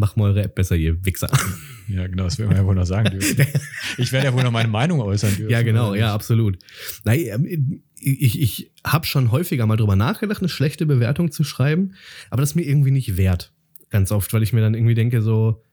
[0.00, 1.28] Mach mal eure App besser, ihr Wichser.
[1.88, 3.44] ja, genau, das will man ja wohl noch sagen dürfen.
[3.98, 5.50] Ich werde ja wohl noch meine Meinung äußern dürfen.
[5.50, 6.56] ja, genau, ja, absolut.
[7.04, 11.94] Nein, ähm, ich, ich habe schon häufiger mal drüber nachgedacht, eine schlechte Bewertung zu schreiben,
[12.30, 13.52] aber das ist mir irgendwie nicht wert.
[13.90, 15.64] Ganz oft, weil ich mir dann irgendwie denke, so,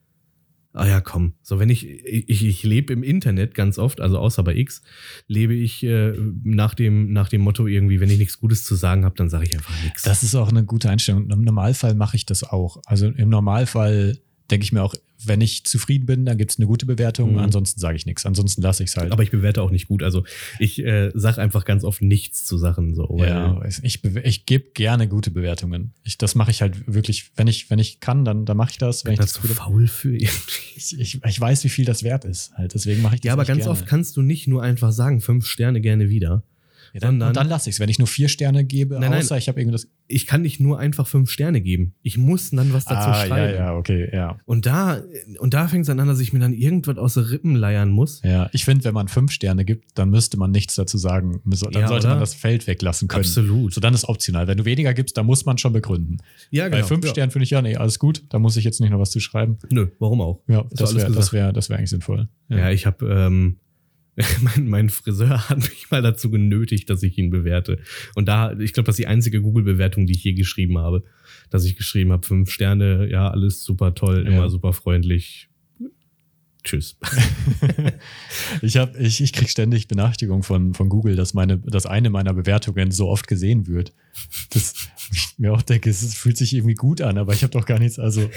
[0.76, 1.34] ah ja, komm.
[1.42, 4.82] So, wenn ich, ich, ich lebe im Internet ganz oft, also außer bei X,
[5.28, 9.06] lebe ich äh, nach, dem, nach dem Motto irgendwie, wenn ich nichts Gutes zu sagen
[9.06, 10.04] habe, dann sage ich einfach nichts.
[10.04, 11.30] Das ist auch eine gute Einstellung.
[11.30, 12.82] Im Normalfall mache ich das auch.
[12.86, 14.20] Also im Normalfall
[14.52, 14.94] denke ich mir auch,
[15.28, 17.34] wenn ich zufrieden bin, dann gibt es eine gute Bewertung.
[17.34, 17.40] Mhm.
[17.40, 18.26] Ansonsten sage ich nichts.
[18.26, 19.12] Ansonsten lasse ich es halt.
[19.12, 20.04] Aber ich bewerte auch nicht gut.
[20.04, 20.24] Also
[20.60, 22.96] ich äh, sage einfach ganz oft nichts zu Sachen.
[22.96, 25.94] So, ja, ich, ich gebe gerne gute Bewertungen.
[26.04, 28.78] Ich, das mache ich halt wirklich, wenn ich, wenn ich kann, dann, dann mache ich
[28.78, 29.06] das.
[29.06, 30.30] Wenn ich, das Gefühl- faul für ich,
[31.00, 32.54] ich, ich weiß, wie viel das wert ist.
[32.56, 32.74] Halt.
[32.74, 33.72] Deswegen mache ich das Ja, aber ganz gerne.
[33.72, 36.44] oft kannst du nicht nur einfach sagen, fünf Sterne gerne wieder.
[36.96, 37.80] Ja, dann, sondern und dann lasse ich es.
[37.82, 39.20] Wenn ich nur vier Sterne gebe, Nein, nein.
[39.20, 39.88] außer ich habe irgendwie das.
[40.08, 41.94] ich kann nicht nur einfach fünf Sterne geben.
[42.04, 43.58] Ich muss dann was dazu Ah, ja, schreiben.
[43.58, 44.38] ja, okay, ja.
[44.46, 45.02] Und da,
[45.40, 48.22] und da fängt es an, dass ich mir dann irgendwas aus den Rippen leiern muss.
[48.24, 51.42] Ja, ich finde, wenn man fünf Sterne gibt, dann müsste man nichts dazu sagen.
[51.44, 52.10] Dann Ja, sollte oder?
[52.16, 53.26] man das Feld weglassen können.
[53.26, 53.74] Absolut.
[53.74, 54.48] So, dann ist optional.
[54.48, 56.18] Wenn du weniger gibst, dann muss man schon begründen.
[56.50, 57.12] Ja, Bei fünf ja.
[57.12, 58.24] Sternen finde ich ja, nee, alles gut.
[58.30, 59.58] Da muss ich jetzt nicht noch was zu schreiben.
[59.70, 60.42] Nö, warum auch?
[60.48, 62.30] Ja, das wäre das wär, das wär eigentlich sinnvoll.
[62.48, 63.58] Ja, ich habe, ähm,
[64.42, 67.80] mein, mein Friseur hat mich mal dazu genötigt, dass ich ihn bewerte.
[68.16, 71.04] Und da, ich glaube, das ist die einzige Google-Bewertung, die ich je geschrieben habe.
[71.50, 74.32] Dass ich geschrieben habe, fünf Sterne, ja, alles super toll, Ja.
[74.32, 75.50] immer super freundlich.
[76.64, 76.98] Tschüss.
[78.62, 82.34] Ich, hab, ich, ich krieg ständig Benachrichtigungen von, von Google, dass, meine, dass eine meiner
[82.34, 83.94] Bewertungen so oft gesehen wird.
[84.50, 84.74] Das,
[85.12, 87.80] ich mir auch denke, es fühlt sich irgendwie gut an, aber ich habe doch gar
[87.80, 88.00] nichts.
[88.00, 88.30] Also,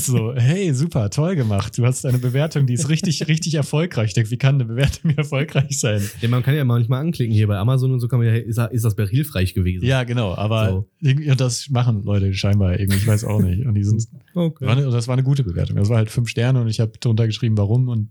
[0.00, 1.76] so, hey, super, toll gemacht.
[1.78, 4.08] Du hast eine Bewertung, die ist richtig, richtig erfolgreich.
[4.08, 6.02] Ich denke, wie kann eine Bewertung erfolgreich sein?
[6.20, 8.58] Ja, man kann ja manchmal anklicken hier bei Amazon und so kann man ja, ist,
[8.58, 9.84] ist das hilfreich gewesen?
[9.84, 10.88] Ja, genau, aber So.
[11.00, 13.64] irgendwie, das machen Leute scheinbar irgendwie, ich weiß auch nicht.
[13.66, 14.66] Und die sind, Okay.
[14.66, 15.76] war eine, das war eine gute Bewertung.
[15.76, 18.10] Das war halt fünf Sterne und ich habe drunter geschrieben, warum und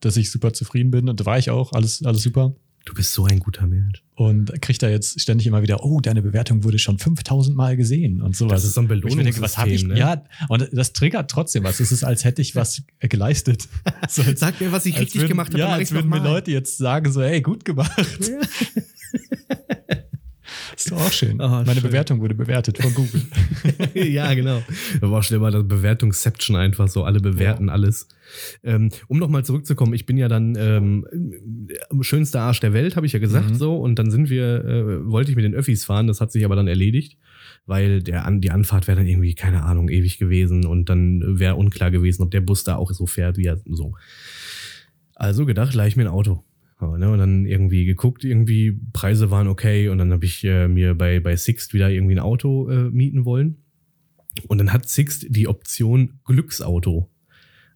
[0.00, 1.08] dass ich super zufrieden bin.
[1.08, 2.54] Und da war ich auch, alles, alles super.
[2.84, 4.02] Du bist so ein guter Mensch.
[4.14, 8.20] Und kriegt da jetzt ständig immer wieder, oh, deine Bewertung wurde schon 5000 Mal gesehen
[8.20, 8.54] und sowas.
[8.62, 9.84] Das ist so ein mir denke, was ich?
[9.84, 9.98] Belohnungssystem, ne?
[9.98, 11.80] Ja, und das triggert trotzdem was.
[11.80, 13.68] Es ist, als hätte ich was geleistet.
[14.08, 15.60] So, als- Sag mir, was ich richtig würden, gemacht habe.
[15.60, 16.22] Ja, als würden mir.
[16.22, 17.90] Leute jetzt sagen, so, hey, gut gemacht.
[20.76, 21.40] ist doch auch schön.
[21.40, 21.82] Oh, Meine schön.
[21.82, 23.22] Bewertung wurde bewertet von Google.
[23.94, 24.62] ja, genau.
[25.00, 28.08] Da war schlimmer, das Bewertungsception einfach so, alle bewerten alles.
[28.62, 31.06] Ähm, um nochmal zurückzukommen, ich bin ja dann ähm,
[32.00, 33.54] schönster Arsch der Welt, habe ich ja gesagt Mhm.
[33.54, 33.76] so.
[33.76, 36.56] Und dann sind wir, äh, wollte ich mit den Öffis fahren, das hat sich aber
[36.56, 37.18] dann erledigt,
[37.66, 41.56] weil der an, die Anfahrt wäre dann irgendwie, keine Ahnung, ewig gewesen und dann wäre
[41.56, 43.94] unklar gewesen, ob der Bus da auch so fährt, wie er so.
[45.14, 46.42] Also gedacht, leih ich mir ein Auto.
[46.80, 50.96] Ne, und dann irgendwie geguckt, irgendwie Preise waren okay und dann habe ich äh, mir
[50.96, 53.58] bei, bei Sixt wieder irgendwie ein Auto äh, mieten wollen.
[54.48, 57.08] Und dann hat Sixt die Option Glücksauto.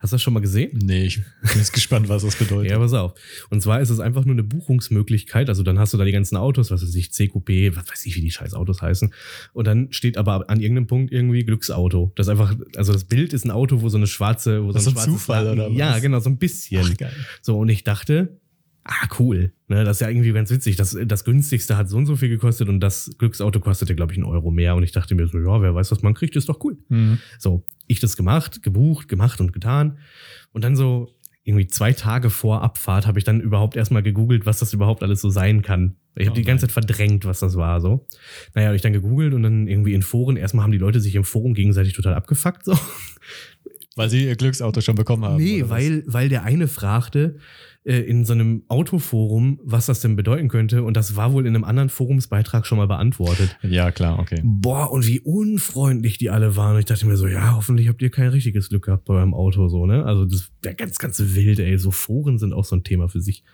[0.00, 0.70] Hast du das schon mal gesehen?
[0.82, 2.70] nee, ich bin jetzt gespannt, was das bedeutet.
[2.70, 3.14] Ja, pass auf.
[3.50, 5.48] Und zwar ist es einfach nur eine Buchungsmöglichkeit.
[5.48, 8.16] Also dann hast du da die ganzen Autos, was weiß ich, CQP, was weiß ich,
[8.16, 9.12] wie die scheiß Autos heißen.
[9.52, 12.12] Und dann steht aber an irgendeinem Punkt irgendwie Glücksauto.
[12.16, 14.78] Das ist einfach, also das Bild ist ein Auto, wo so eine schwarze, wo so
[14.90, 15.78] ein ein Zufall, Wappen- oder was?
[15.78, 16.84] Ja, genau, so ein bisschen.
[16.84, 17.12] Ach, geil.
[17.40, 18.38] So, und ich dachte,
[18.86, 19.52] ah, cool.
[19.68, 20.76] Ne, das ist ja irgendwie ganz witzig.
[20.76, 24.18] Das, das günstigste hat so und so viel gekostet und das Glücksauto kostete, glaube ich,
[24.18, 24.74] einen Euro mehr.
[24.76, 26.78] Und ich dachte mir so, ja, wer weiß, was man kriegt, ist doch cool.
[26.88, 27.18] Mhm.
[27.38, 29.98] So, ich das gemacht, gebucht, gemacht und getan.
[30.52, 31.12] Und dann so
[31.44, 35.20] irgendwie zwei Tage vor Abfahrt habe ich dann überhaupt erstmal gegoogelt, was das überhaupt alles
[35.20, 35.96] so sein kann.
[36.16, 38.06] Ich habe Oh die ganze Zeit verdrängt, was das war so.
[38.54, 41.14] Naja, habe ich dann gegoogelt und dann irgendwie in Foren, erstmal haben die Leute sich
[41.14, 42.64] im Forum gegenseitig total abgefuckt.
[42.64, 42.76] So.
[43.96, 45.36] Weil sie ihr Glücksauto schon bekommen haben.
[45.36, 47.38] Nee, weil, weil der eine fragte
[47.86, 50.82] äh, in so einem Autoforum, was das denn bedeuten könnte.
[50.82, 53.56] Und das war wohl in einem anderen Forumsbeitrag schon mal beantwortet.
[53.62, 54.40] Ja, klar, okay.
[54.42, 56.74] Boah, und wie unfreundlich die alle waren.
[56.74, 59.34] Und ich dachte mir so, ja, hoffentlich habt ihr kein richtiges Glück gehabt bei eurem
[59.34, 60.04] Auto, so, ne?
[60.04, 61.78] Also das wäre ganz, ganz wild, ey.
[61.78, 63.44] So Foren sind auch so ein Thema für sich.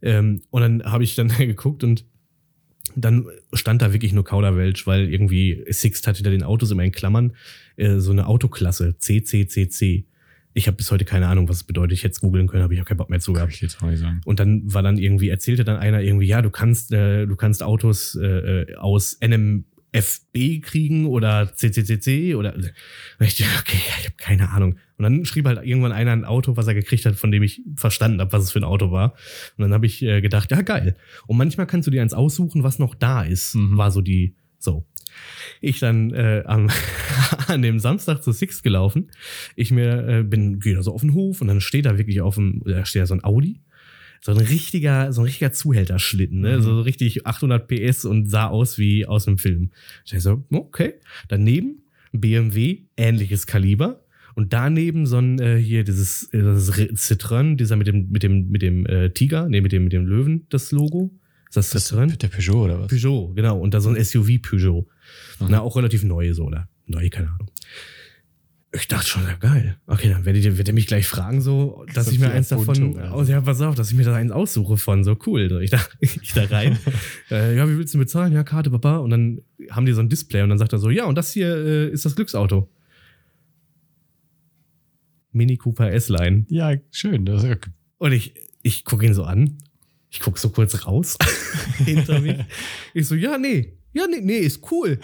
[0.00, 2.06] Ähm, und dann habe ich dann geguckt und
[2.96, 6.92] dann stand da wirklich nur Kauderwelsch, weil irgendwie Sixt hatte da den Autos immer in
[6.92, 7.32] Klammern
[7.76, 10.06] äh, so eine Autoklasse, CCCC.
[10.54, 11.92] Ich habe bis heute keine Ahnung, was es bedeutet.
[11.92, 13.52] Ich hätte es googeln können, aber ich habe keinen Bock mehr zu gehabt.
[14.24, 17.62] Und dann war dann irgendwie, erzählte dann einer irgendwie, ja, du kannst, äh, du kannst
[17.62, 22.72] Autos äh, äh, aus NMFB kriegen oder CCCC oder und
[23.20, 24.76] ich dachte, okay, ich habe keine Ahnung.
[24.96, 27.62] Und dann schrieb halt irgendwann einer ein Auto, was er gekriegt hat, von dem ich
[27.76, 29.14] verstanden habe, was es für ein Auto war.
[29.56, 30.96] Und dann habe ich äh, gedacht, ja, geil.
[31.26, 33.54] Und manchmal kannst du dir eins aussuchen, was noch da ist.
[33.54, 33.76] Mhm.
[33.76, 34.86] War so die, so.
[35.62, 36.68] Ich dann äh, am,
[37.46, 39.10] an dem Samstag zu Six gelaufen.
[39.56, 42.20] Ich mir äh, bin gehe da so auf den Hof und dann steht da wirklich
[42.20, 43.60] auf dem, da steht da so ein Audi.
[44.20, 46.58] So ein richtiger, so ein richtiger Zuhälterschlitten, ne?
[46.58, 46.62] Mhm.
[46.62, 49.70] So richtig 800 PS und sah aus wie aus einem Film.
[50.04, 50.94] Ich dachte so, okay.
[51.28, 54.04] Daneben BMW, ähnliches Kaliber.
[54.34, 58.48] Und daneben so ein, äh, hier dieses, äh, das Citroën, dieser mit dem, mit dem,
[58.48, 61.10] mit dem äh, Tiger, nee, mit dem, mit dem Löwen, das Logo.
[61.54, 62.88] Ist das Das ist der Peugeot oder was?
[62.88, 63.58] Peugeot, genau.
[63.58, 64.86] Und da so ein SUV Peugeot.
[65.38, 65.46] Mhm.
[65.50, 66.66] Na, auch relativ neu so, oder?
[66.86, 67.50] Neu, keine Ahnung.
[68.74, 69.76] Ich dachte schon, ja, geil.
[69.86, 72.48] Okay, dann wird er, wird er mich gleich fragen, so, dass So ich mir eins
[72.48, 73.14] davon, also.
[73.14, 75.60] aus, ja, pass auf, dass ich mir da eins aussuche von, so cool.
[75.62, 76.78] Ich da, ich da rein.
[77.30, 78.32] äh, ja, wie willst du bezahlen?
[78.32, 78.96] Ja, Karte, Papa.
[78.96, 81.32] Und dann haben die so ein Display und dann sagt er so, ja, und das
[81.32, 82.70] hier äh, ist das Glücksauto.
[85.32, 86.46] Mini Cooper S-Line.
[86.48, 87.26] Ja, schön.
[87.26, 87.44] Das,
[87.98, 89.58] Und ich, ich gucke ihn so an.
[90.12, 91.16] Ich gucke so kurz raus
[91.78, 92.46] hinter mir.
[92.92, 93.72] Ich so, ja, nee.
[93.94, 94.98] Ja, nee, nee, ist cool.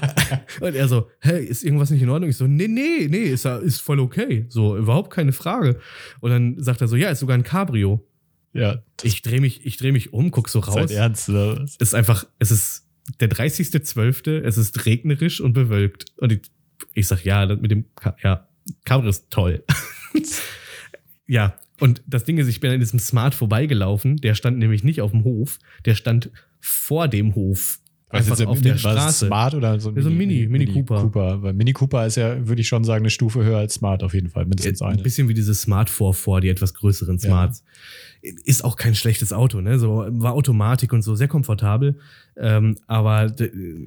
[0.60, 2.30] und er so, hey, ist irgendwas nicht in Ordnung?
[2.30, 4.46] Ich so, nee, nee, nee, ist, ist voll okay.
[4.48, 5.80] So, überhaupt keine Frage.
[6.20, 8.06] Und dann sagt er so, ja, ist sogar ein Cabrio.
[8.52, 8.82] Ja.
[9.02, 10.74] Ich drehe mich, ich dreh mich um, guck so raus.
[10.74, 11.60] Seid ernst, oder?
[11.60, 11.76] was?
[11.80, 12.86] Es ist einfach, es ist
[13.20, 16.06] der 30.12., es ist regnerisch und bewölkt.
[16.18, 16.42] Und ich,
[16.92, 18.48] ich sag, ja, mit dem, Ka ja,
[18.84, 19.64] Cabrio ist toll.
[21.26, 24.16] ja, und das Ding ist, ich bin an diesem Smart vorbeigelaufen.
[24.16, 27.78] Der stand nämlich nicht auf dem Hof, der stand vor dem Hof.
[28.10, 29.26] Was jetzt auf Mini- der Straße.
[29.26, 31.00] Smart oder so ein so ein Mini- Mini Cooper.
[31.02, 31.42] Cooper.
[31.42, 34.14] Weil Mini Cooper ist ja, würde ich schon sagen, eine Stufe höher als Smart auf
[34.14, 34.44] jeden Fall.
[34.44, 35.02] Mindestens Ein eine.
[35.02, 37.50] bisschen wie diese Smart 4 die etwas größeren Ja.
[38.44, 39.78] Ist auch kein schlechtes Auto, ne?
[39.78, 41.98] So war Automatik und so sehr komfortabel.
[42.36, 43.34] Ähm, aber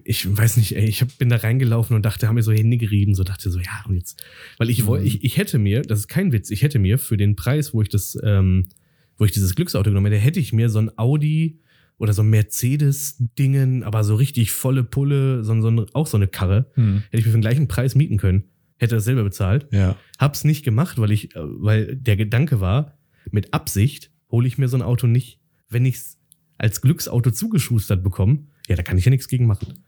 [0.03, 2.77] ich weiß nicht, ey, ich hab, bin da reingelaufen und dachte, haben mir so Hände
[2.77, 4.21] gerieben, so dachte so, ja, und jetzt,
[4.59, 5.07] weil ich wollte, Mhm.
[5.07, 7.81] ich, ich hätte mir, das ist kein Witz, ich hätte mir für den Preis, wo
[7.81, 8.67] ich das, ähm,
[9.17, 11.59] wo ich dieses Glücksauto genommen hätte, hätte ich mir so ein Audi
[11.97, 16.17] oder so ein Mercedes-Dingen, aber so richtig volle Pulle, so, ein- so ein, auch so
[16.17, 17.03] eine Karre, Hm.
[17.09, 18.43] hätte ich mir für den gleichen Preis mieten können.
[18.77, 19.67] Hätte das selber bezahlt.
[19.71, 19.95] Ja.
[20.19, 22.97] Hab's nicht gemacht, weil ich, äh, weil der Gedanke war,
[23.31, 26.17] mit Absicht hole ich mir so ein Auto nicht, wenn ich's
[26.57, 28.39] als Glücksauto zugeschustert bekomme.
[28.67, 29.83] Ja, da kann ich ja nichts gegen machen.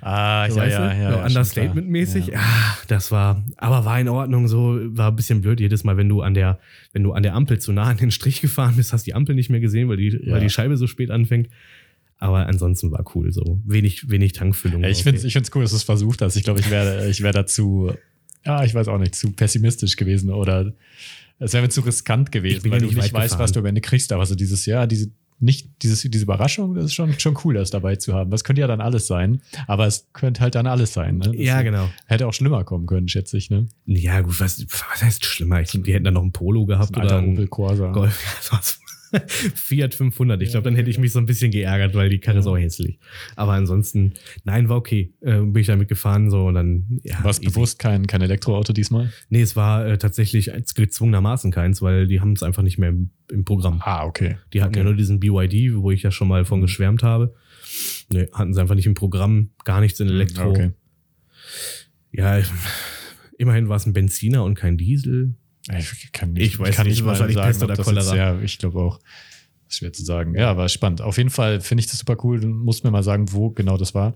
[0.00, 1.10] Ah, So, weißt du?
[1.12, 2.28] so Understatement-mäßig.
[2.28, 2.40] Ja.
[2.88, 5.58] das war, aber war in Ordnung, so, war ein bisschen blöd.
[5.58, 6.60] Jedes Mal, wenn du an der,
[6.92, 9.34] wenn du an der Ampel zu nah an den Strich gefahren bist, hast die Ampel
[9.34, 10.34] nicht mehr gesehen, weil die, Ja.
[10.34, 11.48] weil die Scheibe so spät anfängt.
[12.18, 13.60] Aber ansonsten war cool, so.
[13.66, 14.82] Wenig, wenig Tankfüllung.
[14.82, 15.28] Ja, ich war finde es okay.
[15.28, 16.36] ich find's cool, dass du es versucht hast.
[16.36, 17.92] Ich glaube, ich wäre ich wär dazu,
[18.44, 20.72] ja, ich weiß auch nicht, zu pessimistisch gewesen oder
[21.38, 23.44] es wäre mir zu riskant gewesen, weil ja du nicht nicht weit weißt, gefahren.
[23.44, 24.12] was du am Ende kriegst.
[24.12, 27.70] Aber so dieses, ja, diese, nicht, dieses, diese Überraschung, das ist schon, schon cool, das
[27.70, 28.30] dabei zu haben.
[28.30, 31.18] Das könnte ja dann alles sein, aber es könnte halt dann alles sein.
[31.18, 31.26] Ne?
[31.26, 31.90] Das Ja, genau.
[32.06, 33.50] Hätte auch schlimmer kommen können, schätze ich.
[33.50, 33.68] Ne?
[33.84, 35.60] Ja, gut, was, was heißt schlimmer?
[35.60, 37.92] Ich, die hätten dann noch ein Polo gehabt Ein oder alter ein Opel Corsa.
[37.92, 38.18] Golf.
[39.54, 40.40] Fiat 500.
[40.42, 42.46] Ich Ja, glaube, dann hätte ich mich so ein bisschen geärgert, weil die Karre ist
[42.46, 42.98] auch hässlich.
[43.36, 45.12] Aber ansonsten, nein, war okay.
[45.20, 47.22] Äh, bin ich damit gefahren so und dann, ja.
[47.22, 47.50] Warst easy.
[47.52, 49.12] bewusst kein, kein Elektroauto diesmal?
[49.28, 52.90] Nee, es war äh, tatsächlich als gezwungenermaßen keins, weil die haben es einfach nicht mehr
[52.90, 53.80] im, im Programm.
[53.84, 54.36] Ah, okay.
[54.52, 54.80] Die hatten okay.
[54.80, 56.62] ja nur diesen BYD, wo ich ja schon mal von Mhm.
[56.62, 57.34] geschwärmt habe.
[58.12, 60.50] Nee, hatten sie einfach nicht im Programm, gar nichts in Elektro.
[60.50, 60.70] Okay.
[62.12, 62.40] Ja,
[63.38, 65.34] immerhin war es ein Benziner und kein Diesel.
[65.78, 68.16] Ich kann Ich weiß kann nicht, mal wahrscheinlich Pest oder das jetzt- Cholera.
[68.16, 69.00] Ja, ich glaube auch.
[69.68, 70.34] Schwer zu sagen.
[70.36, 71.00] Ja, aber spannend.
[71.02, 72.38] Auf jeden Fall finde ich das super cool.
[72.40, 74.14] Du musst mir mal sagen, wo genau das war.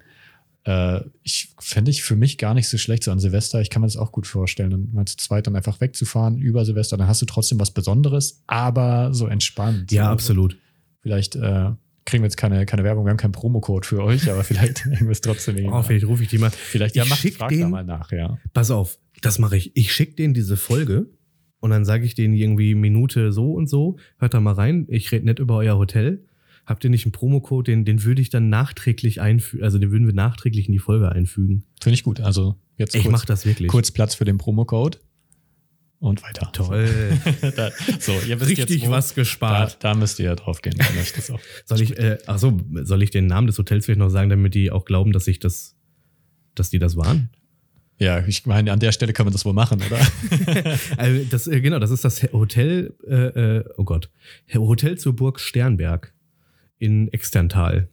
[0.64, 3.60] Äh, ich fände ich für mich gar nicht so schlecht so an Silvester.
[3.60, 6.64] Ich kann mir das auch gut vorstellen, dann mal zu zweit dann einfach wegzufahren über
[6.64, 6.96] Silvester.
[6.96, 9.90] Dann hast du trotzdem was Besonderes, aber so entspannt.
[9.90, 10.56] Ja, So, absolut.
[11.02, 11.70] Vielleicht äh,
[12.04, 15.20] kriegen wir jetzt keine, keine Werbung, wir haben keinen Promocode für euch, aber vielleicht irgendwas
[15.20, 15.66] trotzdem.
[15.72, 16.50] Oh, vielleicht rufe ich die mal.
[16.50, 18.38] vielleicht ja, ich mach, schick frag da den- mal nach, ja.
[18.52, 19.74] Pass auf, das mache ich.
[19.76, 21.06] Ich schicke denen diese Folge
[21.60, 23.96] und dann sage ich denen irgendwie Minute so und so.
[24.18, 24.86] Hört da mal rein.
[24.88, 26.24] Ich rede nicht über euer Hotel.
[26.66, 27.66] Habt ihr nicht einen Promocode?
[27.68, 29.62] Den, den würde ich dann nachträglich einfügen.
[29.64, 31.64] Also den würden wir nachträglich in die Folge einfügen.
[31.82, 32.20] Finde ich gut.
[32.20, 33.68] Also jetzt Ich kurz, mache das wirklich.
[33.68, 35.00] kurz Platz für den Promocode
[35.98, 36.50] und weiter.
[36.52, 36.88] Toll.
[37.56, 39.84] da, so, ihr wisst Richtig jetzt, wo, was Da, gespart.
[39.84, 40.74] da müsst ihr ja drauf gehen.
[41.02, 41.40] Ich das auch.
[41.66, 44.54] Soll ich, äh, ach so, soll ich den Namen des Hotels vielleicht noch sagen, damit
[44.54, 45.76] die auch glauben, dass ich das,
[46.54, 47.30] dass die das waren?
[48.00, 50.00] Ja, ich meine, an der Stelle kann man das wohl machen, oder?
[50.96, 54.10] Also das, äh, genau, das ist das Hotel, äh, äh, oh Gott,
[54.54, 56.12] Hotel zur Burg Sternberg
[56.78, 57.88] in Externtal.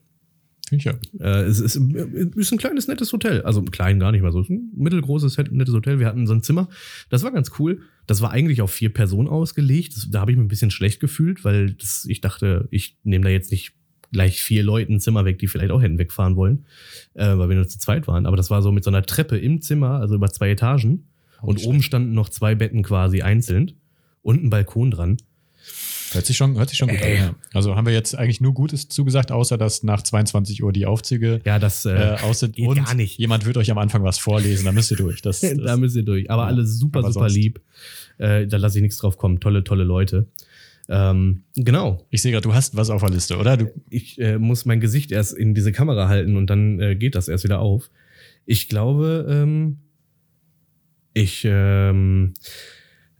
[0.71, 0.93] Ja.
[1.19, 3.41] Äh, es ist, ist ein kleines, nettes Hotel.
[3.41, 4.41] Also klein gar nicht mal so.
[4.41, 5.99] Ein mittelgroßes, nettes Hotel.
[5.99, 6.69] Wir hatten so ein Zimmer.
[7.09, 7.81] Das war ganz cool.
[8.05, 9.95] Das war eigentlich auf vier Personen ausgelegt.
[9.95, 13.23] Das, da habe ich mich ein bisschen schlecht gefühlt, weil das, ich dachte, ich nehme
[13.23, 13.76] da jetzt nicht
[14.11, 16.65] gleich vier Leuten ein Zimmer weg, die vielleicht auch hätten wegfahren wollen,
[17.13, 18.25] äh, weil wir nur zu zweit waren.
[18.25, 21.07] Aber das war so mit so einer Treppe im Zimmer, also über zwei Etagen.
[21.41, 23.73] Und nicht oben standen noch zwei Betten quasi einzeln
[24.23, 25.17] und ein Balkon dran.
[26.13, 27.17] Hört sich schon, hört sich schon gut Ey.
[27.17, 27.23] an.
[27.23, 27.35] Ja.
[27.53, 31.41] Also haben wir jetzt eigentlich nur Gutes zugesagt, außer dass nach 22 Uhr die Aufzüge
[31.45, 32.57] Ja, das äh, äh, aus sind.
[32.59, 33.17] Und gar nicht.
[33.19, 35.21] jemand wird euch am Anfang was vorlesen, da müsst ihr durch.
[35.21, 36.31] Das, das, da müsst ihr durch.
[36.31, 37.59] Aber Ja, alle super, aber super sonst- lieb.
[38.19, 39.39] Äh, da lasse ich nichts drauf kommen.
[39.41, 40.25] Tolle, tolle Leute.
[40.89, 42.05] Ähm, genau.
[42.09, 43.57] ich sehe gerade, du hast was auf der Liste, oder?
[43.57, 47.15] Du, Ich äh, muss mein Gesicht erst in diese Kamera halten und dann äh, geht
[47.15, 47.89] das erst wieder auf.
[48.45, 49.79] Ich glaube, ähm,
[51.13, 52.33] ich, ähm,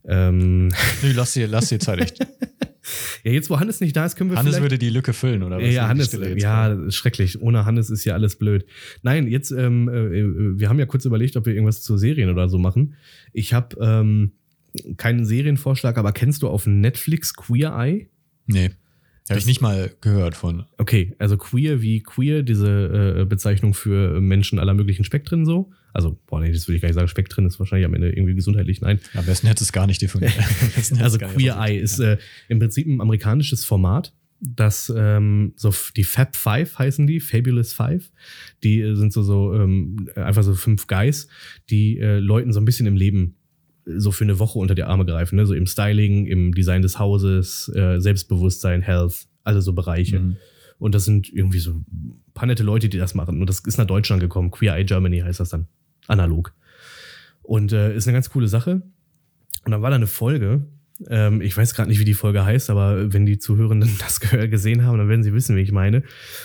[0.05, 0.67] ähm,
[1.01, 1.99] nee, lass dir, lass dir Zeit.
[1.99, 2.19] Echt.
[3.23, 5.57] ja, jetzt wo Hannes nicht da ist, können wir Hannes würde die Lücke füllen, oder
[5.57, 5.73] was?
[5.73, 7.41] ja, Hannes, jetzt ja, ist schrecklich.
[7.41, 8.65] Ohne Hannes ist ja alles blöd.
[9.01, 12.47] Nein, jetzt, ähm, äh, wir haben ja kurz überlegt, ob wir irgendwas zu Serien oder
[12.47, 12.95] so machen.
[13.33, 14.31] Ich habe ähm,
[14.97, 18.07] keinen Serienvorschlag, aber kennst du auf Netflix Queer Eye?
[18.45, 18.71] Nee.
[19.29, 20.63] Habe ich nicht mal gehört von.
[20.77, 25.69] Okay, also queer wie queer, diese äh, Bezeichnung für Menschen aller möglichen Spektren so.
[25.93, 27.07] Also, boah, nee, das würde ich gar nicht sagen.
[27.07, 28.79] Spektren ist wahrscheinlich am Ende irgendwie gesundheitlich.
[28.79, 28.99] Nein.
[29.15, 30.33] Am besten hättest du es gar nicht definiert.
[31.01, 31.57] Also Queer.
[31.59, 37.07] Eye ist äh, im Prinzip ein amerikanisches Format, das ähm, so die Fab Five heißen
[37.07, 38.11] die, Fabulous Five.
[38.63, 41.27] Die äh, sind so, so ähm, einfach so fünf Guys,
[41.69, 43.35] die äh, Leuten so ein bisschen im Leben
[43.97, 45.45] so für eine Woche unter die Arme greifen, ne?
[45.45, 50.19] so im Styling, im Design des Hauses, äh, Selbstbewusstsein, Health, alle so Bereiche.
[50.19, 50.37] Mhm.
[50.79, 53.39] Und das sind irgendwie so ein paar nette Leute, die das machen.
[53.41, 54.51] Und das ist nach Deutschland gekommen.
[54.51, 55.67] Queer Eye Germany heißt das dann.
[56.07, 56.53] Analog.
[57.41, 58.81] Und äh, ist eine ganz coole Sache.
[59.65, 60.65] Und dann war da eine Folge.
[61.09, 64.47] Ähm, ich weiß gerade nicht, wie die Folge heißt, aber wenn die Zuhörenden das ge-
[64.47, 66.03] gesehen haben, dann werden sie wissen, wie ich meine.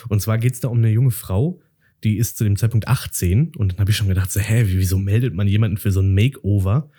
[0.08, 1.60] Und zwar geht es da um eine junge Frau,
[2.04, 3.52] die ist zu dem Zeitpunkt 18.
[3.56, 6.00] Und dann habe ich schon gedacht, so, hä, wie- wieso meldet man jemanden für so
[6.00, 6.90] ein Makeover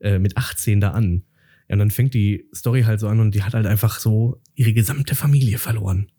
[0.00, 1.24] äh, mit 18 da an?
[1.68, 4.40] Ja, und dann fängt die Story halt so an und die hat halt einfach so
[4.54, 6.10] ihre gesamte Familie verloren.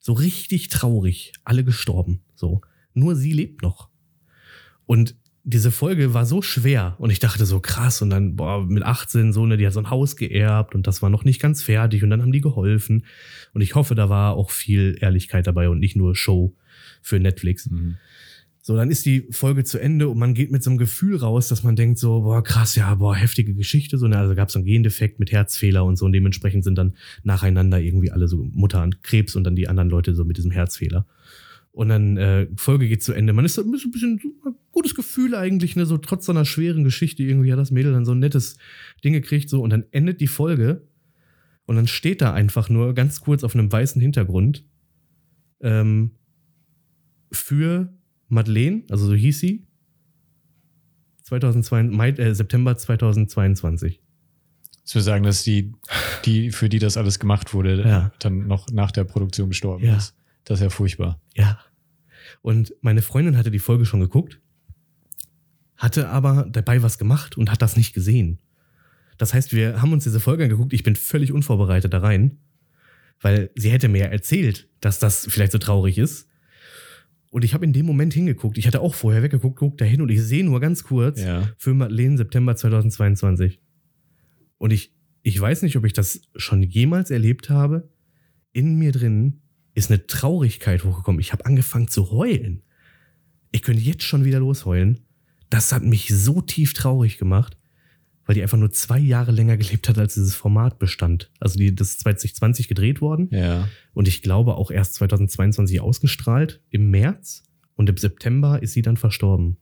[0.00, 1.32] So richtig traurig.
[1.44, 2.22] Alle gestorben.
[2.34, 2.60] So.
[2.94, 3.88] Nur sie lebt noch.
[4.86, 8.84] Und diese Folge war so schwer und ich dachte so krass und dann, boah, mit
[8.84, 11.62] 18 so, ne, die hat so ein Haus geerbt und das war noch nicht ganz
[11.62, 13.04] fertig und dann haben die geholfen.
[13.52, 16.54] Und ich hoffe, da war auch viel Ehrlichkeit dabei und nicht nur Show
[17.00, 17.68] für Netflix.
[17.68, 17.96] Mhm.
[18.64, 21.48] So, dann ist die Folge zu Ende und man geht mit so einem Gefühl raus,
[21.48, 23.98] dass man denkt so, boah, krass, ja, boah, heftige Geschichte.
[23.98, 24.16] So, ne?
[24.16, 26.94] Also gab es so einen Gendefekt mit Herzfehler und so und dementsprechend sind dann
[27.24, 30.52] nacheinander irgendwie alle so Mutter an Krebs und dann die anderen Leute so mit diesem
[30.52, 31.06] Herzfehler.
[31.72, 33.32] Und dann äh, Folge geht zu Ende.
[33.32, 35.84] Man ist so ein bisschen, so ein gutes Gefühl eigentlich, ne?
[35.84, 38.58] So trotz so einer schweren Geschichte irgendwie hat das Mädel dann so ein nettes
[39.02, 40.86] Ding gekriegt, so und dann endet die Folge
[41.66, 44.64] und dann steht da einfach nur ganz kurz auf einem weißen Hintergrund
[45.60, 46.12] ähm,
[47.32, 47.92] für
[48.32, 49.66] Madeleine, also so hieß sie,
[51.24, 54.00] 2002, Mai, äh, September 2022.
[54.84, 55.72] Ich würde sagen, dass die,
[56.24, 58.12] die, für die das alles gemacht wurde, Ja.
[58.18, 59.96] dann noch nach der Produktion gestorben Ja.
[59.96, 60.14] ist.
[60.44, 61.20] Das ist ja furchtbar.
[61.36, 61.60] Ja.
[62.40, 64.40] Und meine Freundin hatte die Folge schon geguckt,
[65.76, 68.38] hatte aber dabei was gemacht und hat das nicht gesehen.
[69.18, 70.72] Das heißt, wir haben uns diese Folge angeguckt.
[70.72, 72.38] Ich bin völlig unvorbereitet da rein,
[73.20, 76.28] weil sie hätte mir ja erzählt, dass das vielleicht so traurig ist.
[77.32, 78.58] Und ich habe in dem Moment hingeguckt.
[78.58, 81.48] Ich hatte auch vorher weggeguckt, guck da hin und ich sehe nur ganz kurz Ja.
[81.56, 83.58] für Madeleine September 2022.
[84.58, 87.88] Und ich, ich weiß nicht, ob ich das schon jemals erlebt habe.
[88.52, 89.40] In mir drin
[89.74, 91.20] ist eine Traurigkeit hochgekommen.
[91.22, 92.62] Ich habe angefangen zu heulen.
[93.50, 95.00] Ich könnte jetzt schon wieder losheulen.
[95.48, 97.56] Das hat mich so tief traurig gemacht,
[98.26, 101.30] weil die einfach nur zwei Jahre länger gelebt hat, als dieses Format bestand.
[101.40, 103.68] Also die, das ist 2020 gedreht worden Ja.
[103.94, 107.42] und ich glaube auch erst 2022 ausgestrahlt im März
[107.76, 109.56] und im September ist sie dann verstorben.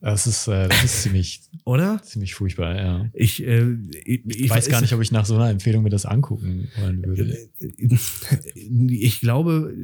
[0.00, 2.00] Das ist, äh, das ist ziemlich, Oder?
[2.02, 3.06] ziemlich furchtbar, ja.
[3.14, 3.72] Ich, äh,
[4.04, 7.02] ich, Ich weiß gar nicht, ob ich nach so einer Empfehlung mir das angucken wollen
[7.04, 7.48] würde.
[8.54, 9.74] Ich glaube,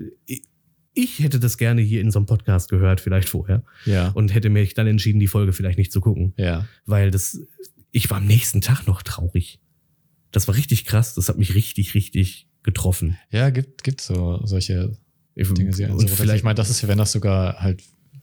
[0.94, 4.09] ich, ich hätte das gerne hier in so einem Podcast gehört, vielleicht vorher, Ja.
[4.09, 6.66] und hätte mich dann entschieden, die Folge vielleicht nicht zu gucken, Ja.
[6.87, 7.40] weil das,
[7.90, 9.61] ich war am nächsten Tag noch traurig.
[10.31, 11.14] Das war richtig krass.
[11.14, 13.18] Das hat mich richtig, richtig getroffen.
[13.31, 14.96] Ja, gibt, gibt so solche
[15.37, 15.70] Dinge.
[15.92, 17.83] und Also, vielleicht, ich meine, das ist ja, wenn das sogar halt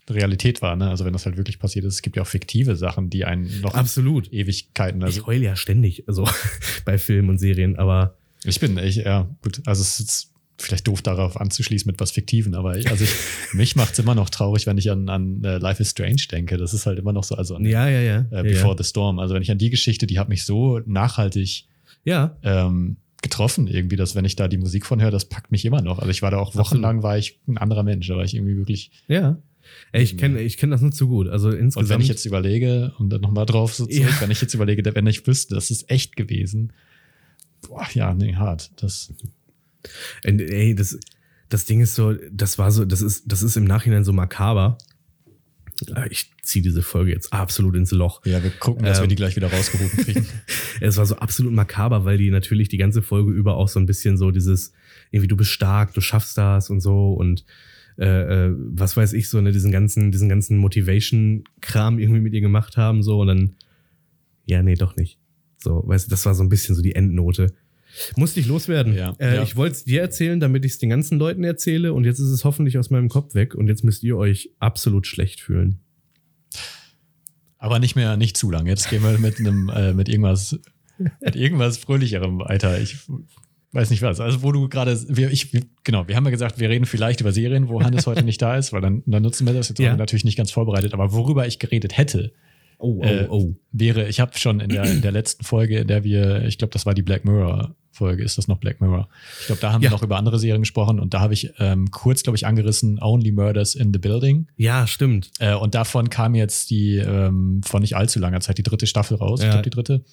[0.10, 0.90] Realität war, ne?
[0.90, 1.94] Also wenn das halt wirklich passiert ist.
[1.96, 4.32] Es gibt ja auch fiktive Sachen, die einen noch absolut.
[4.34, 5.04] Ewigkeiten.
[5.04, 6.28] Also ich heule ja ständig, also
[6.86, 9.62] bei Filmen und Serien, aber Ich bin, ich, ja, gut.
[9.66, 13.12] Also es ist vielleicht doof darauf anzuschließen mit was Fiktiven, aber ich, also ich,
[13.54, 16.58] mich macht es immer noch traurig, wenn ich an, an äh, Life is Strange denke.
[16.58, 18.26] Das ist halt immer noch so, also an ja, ja, ja.
[18.32, 19.20] äh, Before the Storm.
[19.20, 21.66] Also wenn ich an die Geschichte, die hat mich so nachhaltig
[22.04, 25.66] ja, ähm, getroffen, irgendwie, dass wenn ich da die Musik von höre, das packt mich
[25.66, 26.00] immer noch.
[26.00, 28.58] Also ich war da auch wochenlang, war ich ein anderer Mensch, da war ich irgendwie
[28.58, 28.92] wirklich.
[29.08, 29.38] ja.
[29.92, 31.28] Ey, ich kenne ich kenn das nur zu gut.
[31.28, 31.84] Also insgesamt.
[31.86, 34.22] Und wenn ich jetzt überlege, und dann nochmal drauf so zurück, Ja.
[34.22, 36.74] wenn ich jetzt überlege, wenn ich wüsste, das ist echt gewesen,
[37.68, 38.72] boah, ja, nee, hart.
[38.82, 39.14] Das,
[40.24, 41.00] Ey, Ey, das,
[41.50, 44.78] das Ding ist so, das war so, das ist, das ist im Nachhinein so makaber.
[45.96, 48.22] Ah, Ich ziehe diese Folge jetzt absolut ins Loch.
[48.26, 49.10] ja, wir gucken, dass wir Ähm.
[49.10, 50.26] die gleich wieder rausgerufen kriegen.
[50.82, 53.86] Es war so absolut makaber, weil die natürlich die ganze Folge über auch so ein
[53.86, 54.74] bisschen so dieses,
[55.12, 57.46] irgendwie du bist stark, du schaffst das und so und
[57.98, 62.42] äh, äh, was weiß ich, so, ne, diesen ganzen, diesen ganzen Motivation-Kram irgendwie mit ihr
[62.42, 63.56] gemacht haben, so und dann,
[64.46, 65.18] ja, nee, doch nicht.
[65.58, 67.54] So, weißt du, das war so ein bisschen so die Endnote.
[68.16, 68.94] Musste ich loswerden.
[68.94, 69.44] Ja, äh, ja.
[69.44, 72.30] Ich wollte es dir erzählen, damit ich es den ganzen Leuten erzähle und jetzt ist
[72.30, 75.80] es hoffentlich aus meinem Kopf weg und jetzt müsst ihr euch absolut schlecht fühlen.
[77.58, 78.68] Aber nicht mehr, nicht zu lang.
[78.68, 80.58] Jetzt gehen wir mit einem, äh, mit irgendwas,
[81.22, 82.80] mit irgendwas Fröhlicherem weiter.
[82.80, 82.98] Ich
[83.74, 84.20] weiß nicht was.
[84.20, 85.52] Also, wo du gerade, wir, ich,
[85.84, 88.56] genau, wir haben ja gesagt, wir reden vielleicht über Serien, wo Hannes heute nicht da
[88.58, 89.70] ist, weil dann, dann nutzen wir das.
[89.70, 89.96] Jetzt Ja.
[89.96, 90.94] natürlich nicht ganz vorbereitet.
[90.94, 92.32] Aber worüber ich geredet hätte,
[92.80, 93.54] Oh, Äh, oh.
[93.72, 96.72] wäre, ich habe schon in der, in der letzten Folge, in der wir, ich glaube,
[96.72, 99.10] das war die Black Mirror Folge, ist das noch Black Mirror?
[99.42, 99.90] Ich glaube, da haben Ja.
[99.90, 102.98] wir noch über andere Serien gesprochen und da habe ich ähm, kurz, glaube ich, angerissen
[103.02, 104.48] Only Murders in the Building.
[104.56, 105.32] Ja, stimmt.
[105.40, 109.18] Äh, und davon kam jetzt die ähm, vor nicht allzu langer Zeit die dritte Staffel
[109.18, 109.42] raus.
[109.42, 109.52] Ich Ja.
[109.52, 110.06] glaube, die dritte.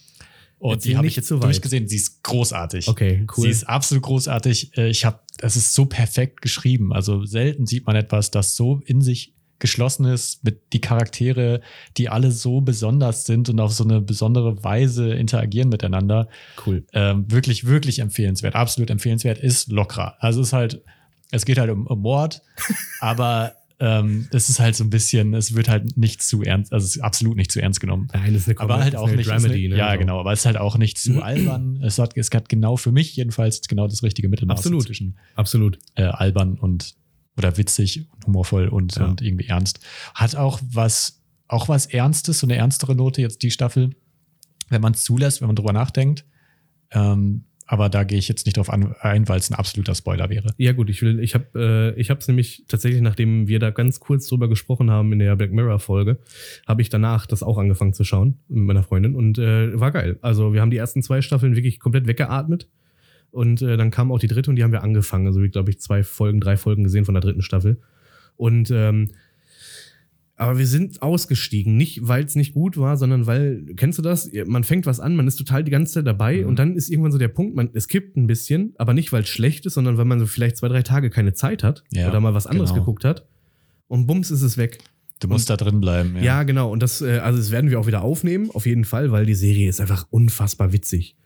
[0.59, 1.87] Und Erzähl die habe ich jetzt durchgesehen.
[1.87, 2.89] Sie ist großartig.
[2.89, 3.45] Okay, cool.
[3.45, 4.77] Sie ist absolut großartig.
[4.77, 6.93] Äh, Ich habe, das ist so perfekt geschrieben.
[6.95, 11.61] Also selten sieht man etwas, das so in sich geschlossen ist, mit die Charaktere,
[11.97, 16.29] die alle so besonders sind und auf so eine besondere Weise interagieren miteinander.
[16.67, 16.85] Cool.
[16.93, 18.55] Ähm, wirklich, wirklich empfehlenswert.
[18.55, 20.17] Absolut empfehlenswert ist Lokra.
[20.21, 20.83] Also es ist halt,
[21.31, 22.43] es geht halt um, um Mord,
[23.01, 26.85] aber ähm, es ist halt so ein bisschen, es wird halt nicht zu ernst, also
[26.85, 28.09] es ist absolut nicht zu ernst genommen.
[28.13, 29.29] Nein, das ist eine aber halt auch nicht.
[29.29, 29.77] Dramedy, ne?
[29.77, 29.99] ja, So.
[29.99, 31.81] genau, aber es ist halt auch nicht zu albern.
[31.83, 34.85] Es hat, es hat genau für mich jedenfalls genau das richtige Mittelmaß Absolut.
[34.85, 35.79] zwischen Absolut.
[35.95, 36.95] äh, albern und
[37.37, 39.07] oder witzig und humorvoll und, Ja.
[39.07, 39.81] und irgendwie ernst.
[40.15, 43.91] Hat auch was, auch was Ernstes, so eine ernstere Note jetzt die Staffel,
[44.69, 46.25] wenn man es zulässt, wenn man drüber nachdenkt.
[46.91, 50.29] Ähm, aber da gehe ich jetzt nicht drauf an, ein, weil es ein absoluter Spoiler
[50.31, 50.55] wäre.
[50.57, 53.71] Ja gut, ich will, ich habe, äh, ich habe es nämlich tatsächlich, nachdem wir da
[53.71, 56.19] ganz kurz drüber gesprochen haben in der Black Mirror Folge,
[56.67, 60.17] habe ich danach das auch angefangen zu schauen mit meiner Freundin und äh, war geil.
[60.23, 62.69] Also wir haben die ersten zwei Staffeln wirklich komplett weggeatmet
[63.31, 65.27] und äh, dann kam auch die dritte und die haben wir angefangen.
[65.27, 67.81] Also glaube ich zwei Folgen, drei Folgen gesehen von der dritten Staffel
[68.37, 69.11] und ähm,
[70.39, 74.31] aber wir sind ausgestiegen, nicht weil es nicht gut war, sondern weil, kennst du das?
[74.45, 76.47] Man fängt was an, man ist total die ganze Zeit dabei Mhm.
[76.49, 79.23] und dann ist irgendwann so der Punkt, man, es kippt ein bisschen, aber nicht weil
[79.23, 82.09] es schlecht ist, sondern weil man so vielleicht zwei, drei Tage keine Zeit hat Ja,
[82.11, 82.83] oder mal was anderes genau.
[82.83, 83.27] geguckt hat
[83.89, 84.79] und bums ist es weg.
[85.21, 86.17] Du musst da drin bleiben.
[86.21, 86.71] Ja, genau.
[86.71, 89.35] Und das, äh, also das werden wir auch wieder aufnehmen, auf jeden Fall, weil die
[89.35, 91.17] Serie ist einfach unfassbar witzig.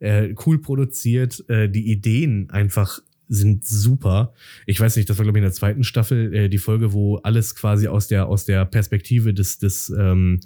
[0.00, 4.32] Äh, cool produziert, äh, die Ideen einfach sind super.
[4.66, 7.16] Ich weiß nicht, das war glaube ich in der zweiten Staffel äh, die Folge, wo
[7.16, 10.40] alles quasi aus der aus der Perspektive des des ähm,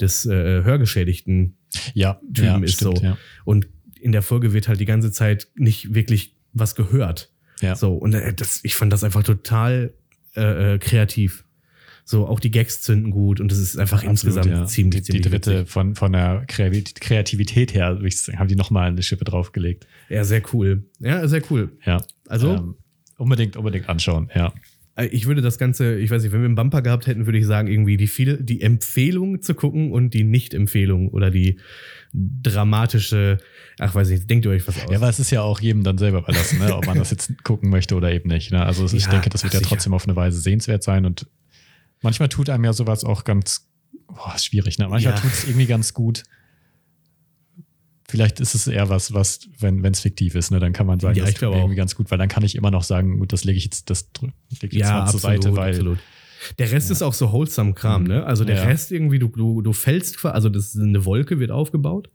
[0.00, 1.56] des äh, Hörgeschädigten
[1.94, 3.04] ja, Typen ja, ist stimmt, so.
[3.04, 3.18] Ja.
[3.44, 3.68] und
[4.00, 7.32] in der Folge wird halt die ganze Zeit nicht wirklich was gehört.
[7.60, 7.74] Ja.
[7.74, 9.92] So, und äh, das, ich fand das einfach total
[10.36, 11.44] äh, äh, kreativ.
[12.10, 14.64] So, auch die Gags zünden gut und es ist einfach insgesamt ja.
[14.64, 15.68] ziemlich, die, die dritte witzig.
[15.70, 19.86] von, von der Kreativität her, würde ich sagen, haben die nochmal eine Schippe draufgelegt.
[20.08, 20.84] Ja, sehr cool.
[21.00, 21.70] Ja, sehr cool.
[21.84, 22.02] Ja.
[22.26, 22.74] Also, Ähm,
[23.18, 24.54] unbedingt, unbedingt anschauen, ja.
[24.96, 27.36] äh, ich würde das Ganze, ich weiß nicht, wenn wir einen Bumper gehabt hätten, würde
[27.38, 31.58] ich sagen, irgendwie die viel, die Empfehlung zu gucken und die Nicht-Empfehlung oder die
[32.42, 33.38] dramatische,
[33.78, 34.90] ach weiß ich, denkt ihr euch was aus?
[34.90, 36.74] Ja, aber es ist ja auch jedem dann selber überlassen, ne?
[36.74, 38.50] ob man das jetzt gucken möchte oder eben nicht.
[38.50, 38.64] Ne?
[38.64, 39.68] Also es- ich Ja, denke, das wird ach, ja sicher.
[39.68, 41.26] trotzdem auf eine Weise sehenswert sein und
[42.02, 43.68] manchmal tut einem ja sowas auch ganz
[44.06, 44.78] boah, ist schwierig.
[44.78, 44.88] Ne?
[44.88, 45.20] Manchmal Ja.
[45.20, 46.22] tut es irgendwie ganz gut.
[48.10, 51.18] Vielleicht ist es eher was, was, wenn es fiktiv ist, ne, dann kann man sagen,
[51.18, 53.44] Ja, das tut irgendwie ganz gut, weil dann kann ich immer noch sagen, gut, das
[53.44, 54.32] lege ich jetzt, das drü-
[54.62, 55.98] leg ich jetzt ja, mal zur absolut, Seite, weil absolut.
[56.58, 58.24] Der Rest ist auch so wholesome Kram, ne?
[58.24, 58.62] Also der Ja.
[58.62, 62.08] Rest irgendwie, du, du, du fällst quasi, also das ist eine Wolke wird aufgebaut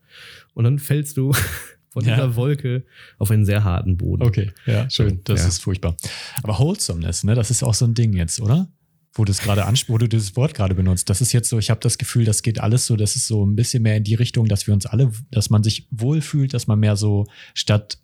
[0.56, 1.32] und dann fällst du
[1.90, 2.16] von Ja.
[2.16, 2.86] dieser Wolke
[3.20, 4.24] auf einen sehr harten Boden.
[4.24, 5.22] Okay, ja, schön.
[5.26, 5.48] Das Ja.
[5.50, 5.96] ist furchtbar.
[6.42, 8.68] Aber Wholesomeness, ne, das ist auch so ein Ding jetzt, oder?
[9.14, 11.10] Wo du es gerade wo du dieses Wort gerade benutzt.
[11.10, 13.46] Das ist jetzt so, ich habe das Gefühl, das geht alles so, das ist so
[13.46, 16.66] ein bisschen mehr in die Richtung, dass wir uns alle, dass man sich wohlfühlt, dass
[16.66, 18.00] man mehr so statt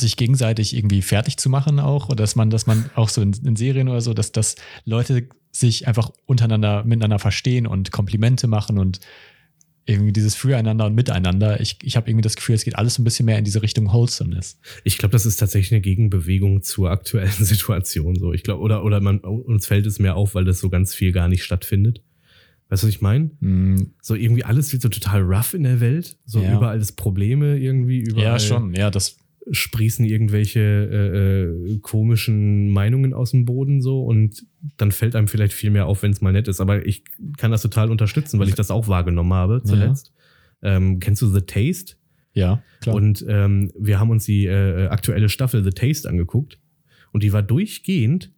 [0.00, 3.32] sich gegenseitig irgendwie fertig zu machen auch, oder dass man, dass man auch so in,
[3.44, 8.78] in Serien oder so, dass, dass Leute sich einfach untereinander miteinander verstehen und Komplimente machen
[8.78, 9.00] und
[9.86, 11.60] irgendwie dieses Füreinander und Miteinander.
[11.60, 13.92] Ich, ich habe irgendwie das Gefühl, es geht alles ein bisschen mehr in diese Richtung
[13.92, 14.58] Wholesomeness.
[14.82, 18.16] Ich glaube, das ist tatsächlich eine Gegenbewegung zur aktuellen Situation.
[18.16, 20.94] So, ich glaube, oder, oder man, uns fällt es mehr auf, weil das so ganz
[20.94, 22.02] viel gar nicht stattfindet.
[22.70, 23.30] Weißt du, was ich meine?
[23.40, 26.16] Mm, So irgendwie alles wird so total rough in der Welt.
[26.24, 26.56] So Ja.
[26.56, 28.74] überall ist Probleme irgendwie, überall Ja, schon.
[28.74, 29.18] Ja, das.
[29.50, 34.46] sprießen irgendwelche äh, äh, komischen Meinungen aus dem Boden so und
[34.76, 36.60] dann fällt einem vielleicht viel mehr auf, wenn es mal nett ist.
[36.60, 37.04] Aber ich
[37.36, 40.12] kann das total unterstützen, weil ich das auch wahrgenommen habe zuletzt.
[40.62, 41.96] Ähm, kennst du The Taste?
[42.32, 42.96] Ja, klar.
[42.96, 46.58] Und ähm, wir haben uns die äh, aktuelle Staffel The Taste angeguckt
[47.12, 48.32] und die war durchgehend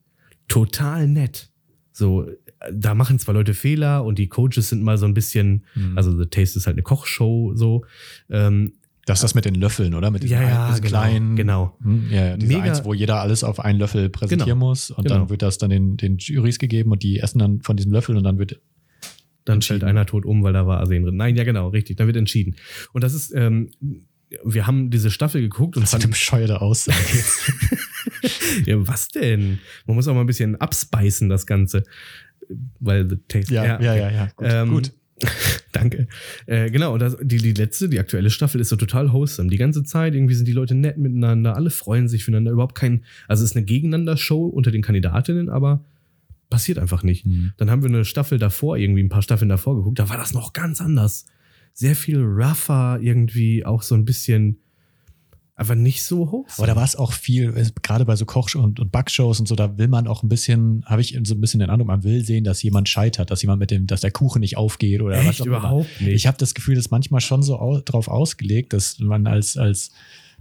[0.49, 1.51] total nett.
[1.93, 2.29] So,
[2.73, 5.97] da machen zwar Leute Fehler und die Coaches sind mal so ein bisschen, Mhm.
[5.97, 7.85] also The Taste ist halt eine Kochshow so.
[8.29, 8.75] Ähm,
[9.07, 10.11] das ist das mit den Löffeln, oder?
[10.11, 11.37] Mit diesen, Ja, ja, diesen genau, kleinen.
[11.37, 11.77] genau.
[11.83, 14.91] Hm, Ja, ja, diese Mega- eins, wo jeder alles auf einen Löffel präsentieren Genau, muss
[14.91, 15.21] und genau.
[15.21, 18.17] dann wird das dann den, den Juries gegeben und die essen dann von diesem Löffel
[18.17, 18.61] und dann wird.
[19.47, 21.17] dann fällt einer tot um, weil da war Arsen drin.
[21.17, 22.57] Nein, ja genau, richtig, dann wird entschieden.
[22.93, 23.71] Und das ist, ähm,
[24.45, 26.99] wir haben diese Staffel geguckt und Was für eine fanden, bescheuerte Aussage.
[28.67, 29.61] ja, was denn?
[29.87, 31.85] Man muss auch mal ein bisschen abspeisen, das Ganze.
[32.81, 33.55] Weil the taste.
[33.55, 34.27] ja, ja, ja, ja.
[34.37, 34.47] Gut.
[34.51, 34.93] Ähm, gut.
[35.73, 36.09] Danke.
[36.47, 39.49] Äh, genau, und das, die, die letzte, die aktuelle Staffel ist so total wholesome.
[39.49, 43.05] Die ganze Zeit irgendwie sind die Leute nett miteinander, alle freuen sich füreinander, überhaupt kein,
[43.29, 45.85] also es ist eine Gegeneinander-Show unter den Kandidatinnen, aber
[46.51, 47.25] passiert einfach nicht.
[47.25, 47.53] Hm.
[47.57, 50.35] Dann haben wir eine Staffel davor, irgendwie ein paar Staffeln davor geguckt, da war das
[50.35, 51.27] noch ganz anders.
[51.73, 54.59] Sehr viel rougher, irgendwie auch so ein bisschen,
[55.57, 56.45] einfach nicht so wholesome.
[56.59, 57.53] Aber da war es auch viel,
[57.83, 60.85] gerade bei so Koch- und, und Backshows und so, da will man auch ein bisschen,
[60.87, 63.61] habe ich so ein bisschen den Eindruck, man will sehen, dass jemand scheitert, dass jemand
[63.61, 65.59] mit dem, dass der Kuchen nicht aufgeht oder was Echt auch immer.
[65.59, 66.13] überhaupt nicht.
[66.13, 69.57] Ich habe das Gefühl, das ist manchmal schon so au drauf ausgelegt, dass man als,
[69.57, 69.91] als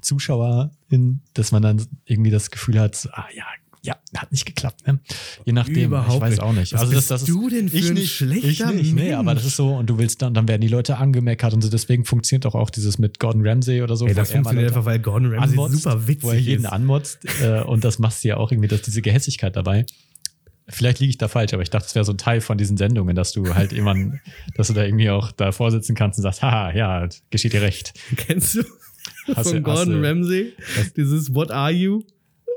[0.01, 3.45] Zuschauerin, dass man dann irgendwie das Gefühl hat, ah ja,
[3.85, 4.99] Ja, hat nicht geklappt, ne?
[5.45, 6.73] Je nachdem, Überhaupt ich weiß auch nicht.
[6.73, 8.95] Was also bist das, das du ist, denn für ich ein nicht, schlechter ich nicht,
[8.95, 11.61] nee, aber das ist so und du willst dann, dann werden die Leute angemeckert und
[11.61, 11.69] so.
[11.69, 14.07] Deswegen funktioniert auch, auch dieses mit Gordon Ramsay oder so.
[14.07, 16.71] Ey, das er funktioniert einfach, weil Gordon Ramsay anmotzt, super witzig wo er jeden ist.
[16.71, 19.85] anmotzt äh, und das machst du ja auch irgendwie, dass diese Gehässigkeit dabei.
[20.67, 22.75] Vielleicht liege ich da falsch, aber ich dachte, es wäre so ein Teil von diesen
[22.75, 24.19] Sendungen, dass du halt jemanden,
[24.55, 27.93] dass du da irgendwie auch da vorsitzen kannst und sagst, haha, ja, geschieht dir recht.
[28.15, 28.63] Kennst du
[29.35, 30.53] von Gordon Ramsay?
[30.97, 32.03] Dieses What are you?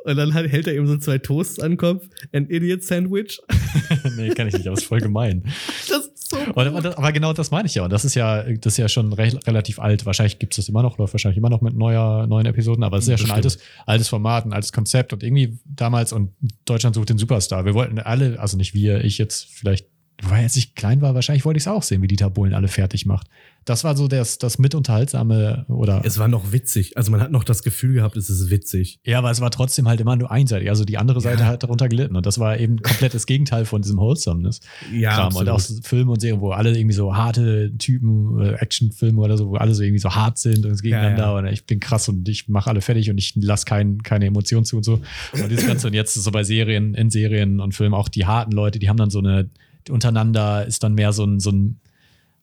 [0.09, 2.09] Und dann halt, hält er eben so zwei Toasts an den Kopf.
[2.33, 3.41] An Idiot Sandwich.
[4.17, 5.43] nee, kann ich nicht, aber es ist voll gemein.
[5.89, 7.85] Das ist so Aber, aber, aber genau das meine ich ja.
[7.85, 10.07] Und das ist ja, das ist ja schon re relativ alt.
[10.07, 12.97] Wahrscheinlich gibt es das immer noch, läuft wahrscheinlich immer noch mit neuer, neuen Episoden, aber
[12.97, 15.13] es ist ja schon ein altes, altes Format, ein altes Konzept.
[15.13, 16.31] Und irgendwie damals und
[16.65, 17.67] Deutschland sucht den Superstar.
[17.67, 19.87] Wir wollten alle, also nicht wir, ich jetzt vielleicht,
[20.23, 22.69] weil als ich klein war, wahrscheinlich wollte ich es auch sehen, wie Dieter Bohlen alle
[22.69, 23.29] fertig macht.
[23.69, 26.03] Das war so das, das mitunterhaltsame oder.
[26.05, 26.97] Es war noch witzig.
[26.97, 29.01] Also man hat noch das Gefühl gehabt, es ist witzig.
[29.05, 30.69] ja, aber es war trotzdem halt immer nur einseitig.
[30.71, 31.47] Also die andere Seite Ja.
[31.49, 32.17] hat darunter gelitten.
[32.17, 34.61] Und das war eben komplett das Gegenteil von diesem Wholesomeness.
[34.93, 35.37] Ja, Kram.
[35.37, 39.37] Und auch so Filme und Serien, wo alle irgendwie so harte Typen, äh, Actionfilme oder
[39.37, 41.39] so, wo alle so irgendwie so hart sind und gegeneinander Ja, ja.
[41.39, 44.65] und ich bin krass und ich mache alle fertig und ich lasse kein, keine Emotionen
[44.65, 45.01] zu und so.
[45.33, 48.27] Und dieses Ganze und jetzt ist so bei Serien, in Serien und Filmen auch die
[48.27, 49.49] harten Leute, die haben dann so eine,
[49.91, 51.81] untereinander ist dann mehr so ein, so ein,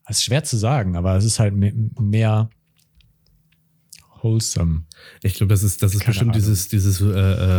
[0.08, 2.49] es ist schwer zu sagen, aber es ist halt me- mehr
[4.22, 4.84] wholesome.
[5.22, 6.41] Ich glaube, das ist, das ist Keine bestimmt Ahnung.
[6.41, 7.06] dieses, dieses äh,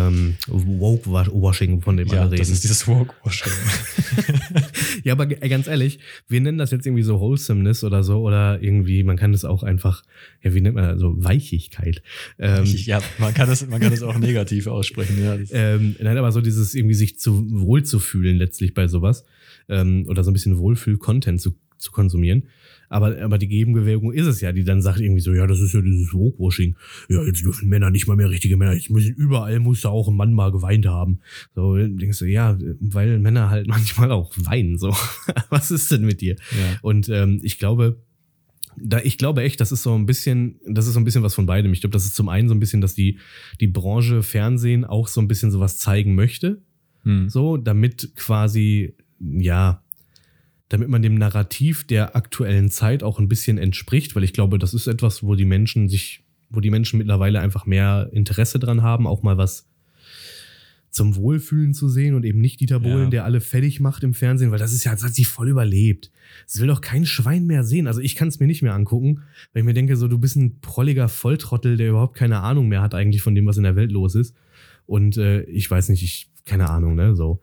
[0.09, 2.40] ähm, Woke-Washing, von dem Ja, alle reden.
[2.40, 3.53] das ist dieses Woke-Washing.
[5.05, 8.61] ja, aber g- ganz ehrlich, wir nennen das jetzt irgendwie so Wholesomeness oder so, oder
[8.61, 10.03] irgendwie, man kann das auch einfach,
[10.42, 12.03] ja, wie nennt man das, so Weichigkeit.
[12.40, 15.22] Ähm, ja, man kann das, man kann das auch negativ aussprechen.
[15.22, 19.24] Ja, ähm, nein, aber so dieses irgendwie sich zu wohl zu fühlen letztlich bei sowas
[19.68, 22.45] ähm, oder so ein bisschen Wohlfühl-Content zu, zu konsumieren.
[22.89, 25.72] Aber, aber die Gegenbewegung ist es ja, die dann sagt irgendwie so, ja, das ist
[25.72, 26.77] ja dieses Woke-Washing.
[27.09, 28.74] Ja, jetzt dürfen Männer nicht mal mehr richtige Männer.
[28.74, 31.20] Jetzt müssen überall muss da auch ein Mann mal geweint haben.
[31.55, 34.79] So denkst du, ja, weil Männer halt manchmal auch weinen.
[34.79, 34.95] So,
[35.51, 36.37] was ist denn mit dir?
[36.53, 36.79] ja.
[36.83, 38.01] Und ähm, ich glaube,
[38.79, 41.35] da, ich glaube echt, das ist so ein bisschen, das ist so ein bisschen was
[41.35, 41.72] von beidem.
[41.72, 43.18] Ich glaube, das ist zum einen so ein bisschen, dass die,
[43.61, 46.62] die Branche Fernsehen auch so ein bisschen sowas zeigen möchte.
[47.03, 47.29] Hm.
[47.29, 49.83] So, damit quasi, ja,
[50.69, 54.75] damit man dem Narrativ der aktuellen Zeit auch ein bisschen entspricht, weil ich glaube, das
[54.75, 59.07] ist etwas, wo die Menschen sich, wo die Menschen mittlerweile einfach mehr Interesse dran haben,
[59.07, 59.69] auch mal was
[60.91, 63.11] zum Wohlfühlen zu sehen und eben nicht Dieter Bohlen, Ja.
[63.11, 66.11] der alle fertig macht im Fernsehen, weil das ist ja, das hat sich voll überlebt.
[66.47, 67.87] Das will doch kein Schwein mehr sehen.
[67.87, 69.21] Also ich kann es mir nicht mehr angucken,
[69.53, 72.81] weil ich mir denke, so du bist ein prolliger Volltrottel, der überhaupt keine Ahnung mehr
[72.81, 74.35] hat eigentlich von dem, was in der Welt los ist.
[74.87, 77.43] Und äh, ich weiß nicht, ich, keine Ahnung, ne, so.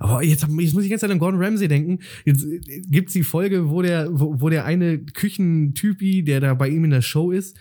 [0.00, 2.00] Aber jetzt, jetzt muss ich Zeit an Gordon Ramsay denken.
[2.24, 6.68] Jetzt äh, gibt's die Folge, wo der, wo, wo der eine Küchentypi, der da bei
[6.68, 7.56] ihm in der Show ist,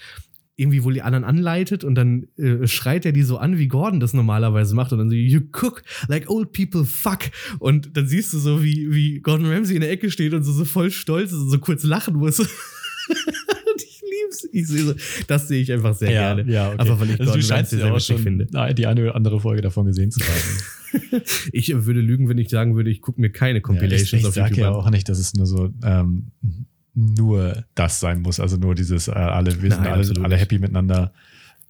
[0.55, 3.99] irgendwie wohl die anderen anleitet und dann äh, schreit er die so an, wie Gordon
[3.99, 7.19] das normalerweise macht und dann so, you cook like old people fuck.
[7.59, 10.53] Und dann siehst du so, wie, wie Gordon Ramsay in der Ecke steht und so,
[10.53, 12.39] so voll stolz ist und so kurz lachen muss.
[12.39, 12.47] und
[13.77, 14.47] ich lieb's.
[14.51, 14.93] Ich sehe so,
[15.27, 16.49] das sehe ich einfach sehr gerne.
[16.51, 16.79] ja, okay.
[16.79, 18.47] Einfach weil ich also Gordon Ramsay ja sehr schon finde.
[18.75, 20.31] die eine oder andere Folge davon gesehen zu haben.
[21.51, 24.27] Ich würde lügen, wenn ich sagen würde, ich gucke mir keine Compilations ja, ich ich
[24.27, 24.75] auf sage YouTube ja an.
[24.75, 26.27] auch nicht, dass es nur so ähm,
[26.95, 28.39] nur das sein muss.
[28.39, 30.41] Also nur dieses äh, alle, wir sind Nein, alle, absolut alle nicht.
[30.41, 31.13] happy miteinander.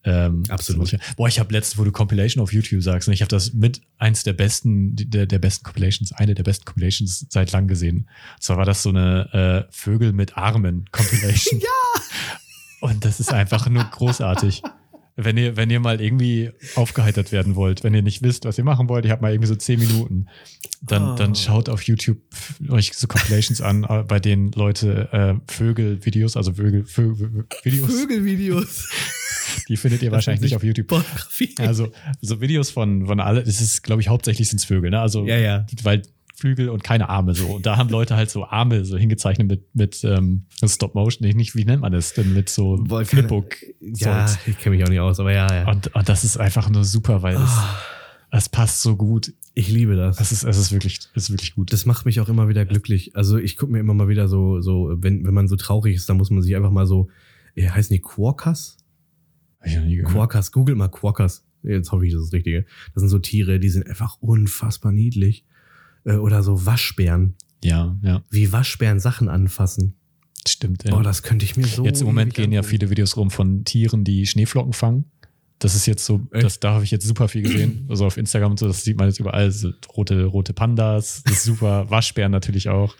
[0.05, 0.93] Ähm, Absolut.
[0.93, 3.53] ich- Boah, ich habe letztens, wo du Compilation auf YouTube sagst, und ich habe das
[3.53, 8.07] mit eins der besten, der, der besten Compilations, eine der besten Compilations seit lang gesehen.
[8.38, 11.59] Und zwar war das so eine äh, Vögel mit Armen Compilation.
[11.59, 12.01] ja!
[12.80, 14.61] Und das ist einfach nur großartig.
[15.22, 18.63] Wenn ihr, wenn ihr mal irgendwie aufgeheitert werden wollt, wenn ihr nicht wisst, was ihr
[18.63, 20.28] machen wollt, ich habe mal irgendwie so zehn Minuten,
[20.82, 21.15] dann, Oh.
[21.15, 22.17] dann schaut auf YouTube
[22.70, 28.89] euch so Compilations an, äh, bei denen Leute äh, Vögel-Videos, also Vögel, Vögel, Videos, Vögelvideos.
[29.67, 30.88] die findet ihr wahrscheinlich nicht auf YouTube.
[30.88, 31.55] Pornografie.
[31.59, 31.91] Also
[32.22, 34.99] so Videos von, von alle, das ist, glaube ich, hauptsächlich sind es Vögel, ne?
[35.01, 35.65] Also Ja, ja.
[35.84, 36.01] weil
[36.40, 37.48] Flügel und keine Arme so.
[37.56, 41.28] Und da haben Leute halt so Arme so hingezeichnet mit, mit ähm, Stop Motion.
[41.28, 42.34] Nee, nicht, wie nennt man das denn?
[42.34, 43.56] Mit so Boah, Flipbook.
[43.82, 45.70] Ja, ich kenne mich auch nicht aus, aber ja, ja.
[45.70, 47.76] Und, und das ist einfach nur super, weil es, Ah,
[48.32, 49.34] es passt so gut.
[49.54, 50.20] ich liebe das.
[50.20, 51.74] Es ist, es ist wirklich, ist wirklich gut.
[51.74, 53.16] Das macht mich auch immer wieder glücklich.
[53.16, 56.10] Also ich gucke mir immer mal wieder so, so, wenn, wenn man so traurig ist,
[56.10, 57.10] dann muss man sich einfach mal so,
[57.56, 60.06] äh, heißen die ich gehört.
[60.06, 61.46] Quokkas, googelt mal Quokkas.
[61.64, 62.66] Jetzt hoffe ich, das ist das Richtige.
[62.94, 65.46] Das sind so Tiere, die sind einfach unfassbar niedlich.
[66.06, 67.36] Äh, Oder so Waschbären.
[67.64, 69.95] Ja, ja, Wie Waschbären Sachen anfassen.
[70.47, 70.86] stimmt.
[70.86, 70.97] Ja.
[70.97, 71.84] Oh, das könnte ich mir so.
[71.84, 75.06] jetzt im Moment gehen ja viele Videos rum von Tieren, die Schneeflocken fangen.
[75.60, 76.45] Das ist jetzt so, Echt?
[76.45, 77.86] das, da habe ich jetzt super viel gesehen.
[77.89, 79.52] Also auf Instagram und so, das sieht man jetzt überall.
[79.52, 81.86] So rote, rote Pandas, das ist super.
[81.89, 82.95] Waschbären natürlich auch.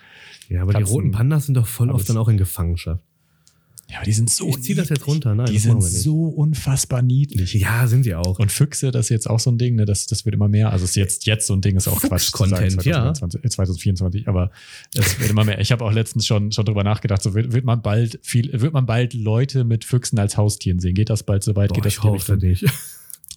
[0.50, 3.04] Ja, aber die Katzen, roten Pandas sind doch voll oft dann auch in Gefangenschaft.
[3.90, 4.48] Ja, aber die sind so.
[4.48, 7.54] Ich zieh das jetzt runter, nein, Die sind so unfassbar niedlich.
[7.56, 8.38] Ja, sind sie auch.
[8.38, 9.86] Und Füchse, das ist jetzt auch so ein Ding, ne?
[9.86, 10.72] das, das wird immer mehr.
[10.72, 12.30] Also es ist jetzt, jetzt so ein Ding, ist auch Quatsch.
[12.30, 13.14] Fuchs-Content, ja.
[13.14, 14.52] 2024, äh, 2024, aber
[14.94, 15.60] es wird immer mehr.
[15.60, 18.74] Ich habe auch letztens schon, schon drüber nachgedacht, so wird, wird man bald viel, wird
[18.74, 20.94] man bald Leute mit Füchsen als Haustieren sehen?
[20.94, 21.70] Geht das bald so weit?
[21.70, 22.66] Boah, Geht das ich hoffe nicht.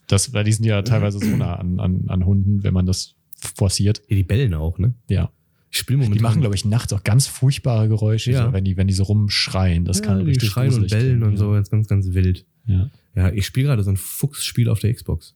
[0.08, 3.14] Das, weil die sind ja teilweise so nah an, an, an Hunden, wenn man das
[3.34, 4.02] forciert.
[4.08, 4.92] Ja, die bellen auch, ne?
[5.08, 5.30] Ja.
[5.72, 6.18] Ich spiele momentan.
[6.18, 8.46] Die machen, glaube ich, nachts auch ganz furchtbare Geräusche, Ja.
[8.46, 9.84] so, wenn, die, wenn die so rumschreien.
[9.86, 12.44] Das ja, kann die richtig schreien und bellen klingen, und so, jetzt ganz, ganz wild.
[12.66, 12.90] Ja.
[13.16, 13.32] ja.
[13.32, 15.34] Ich spiele gerade so ein Fuchsspiel auf der Xbox.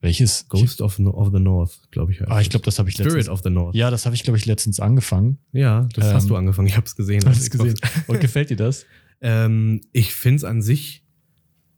[0.00, 0.46] Welches?
[0.48, 2.26] Ghost of, the- of the North, glaube ich.
[2.28, 3.28] Ah, ich glaube, das habe ich Spirit letztens.
[3.28, 3.74] of the North.
[3.74, 5.38] Ja, das habe ich, glaube ich, letztens angefangen.
[5.52, 6.68] Ja, das Ähm, hast du angefangen.
[6.68, 7.22] Ich habe es gesehen.
[7.26, 7.74] Hast Xbox.
[7.74, 7.90] gesehen?
[8.06, 8.84] Und gefällt dir das?
[9.22, 11.02] Ähm, ich finde es an sich,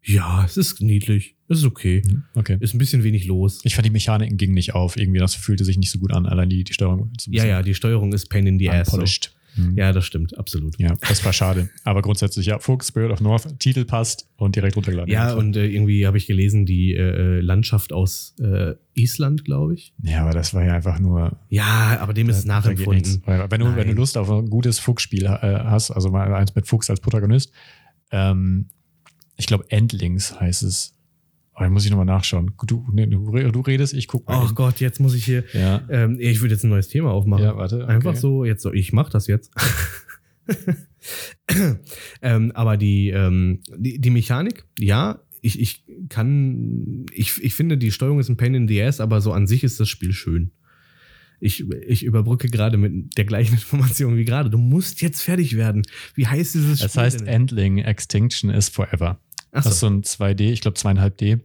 [0.04, 1.36] ja, es ist niedlich.
[1.48, 2.02] Es ist okay.
[2.34, 2.56] Okay.
[2.60, 3.60] Ist ein bisschen wenig los.
[3.64, 4.96] Ich fand die Mechaniken gingen nicht auf.
[4.96, 6.26] Irgendwie, das fühlte sich nicht so gut an.
[6.26, 7.10] Allein die, die Steuerung.
[7.26, 8.90] Ja, ja, die Steuerung ist pain in the ass.
[8.90, 9.02] So.
[9.58, 9.76] Mhm.
[9.76, 10.78] Ja, das stimmt, absolut.
[10.78, 11.68] Ja, das war schade.
[11.84, 15.12] Aber grundsätzlich, ja, Fuchs, Spirit of North, Titel passt und direkt runtergeladen.
[15.12, 19.94] Ja, und äh, irgendwie habe ich gelesen, die äh, Landschaft aus äh, Island, glaube ich.
[20.02, 21.38] Ja, aber das war ja einfach nur.
[21.48, 22.46] Ja, aber dem ist nichts.
[22.46, 23.22] nachempfunden.
[23.26, 23.94] Wenn du, wenn du.
[23.94, 27.52] Lust auf ein gutes Fuchsspiel äh, hast, also mal eins mit Fuchs als Protagonist,
[28.12, 28.68] ähm,
[29.38, 30.94] ich glaube, Endlings heißt es.
[31.54, 32.52] Aber da muss ich nochmal nachschauen.
[32.66, 34.44] Du, nee, du, re- du redest, ich guck mal.
[34.44, 35.42] Ach Gott, jetzt muss ich hier.
[35.54, 35.82] Ja.
[35.90, 37.42] Ähm, ich würde jetzt ein neues Thema aufmachen.
[37.44, 37.92] Ja, warte, okay.
[37.92, 39.50] Einfach so, jetzt so, ich mach das jetzt.
[42.22, 47.92] ähm, aber die, ähm, die, die Mechanik, ja, ich, ich kann, ich, ich finde, die
[47.92, 50.50] Steuerung ist ein Pain in the Ass, aber so an sich ist das Spiel schön.
[51.40, 54.50] Ich, ich überbrücke gerade mit der gleichen Information wie gerade.
[54.50, 55.82] Du musst jetzt fertig werden.
[56.14, 57.02] Wie heißt dieses Das Spiel?
[57.02, 57.26] heißt, denn?
[57.28, 59.20] Endling Extinction is Forever.
[59.52, 61.40] Ach Das ist so so, ein 2D, ich glaube 2,5D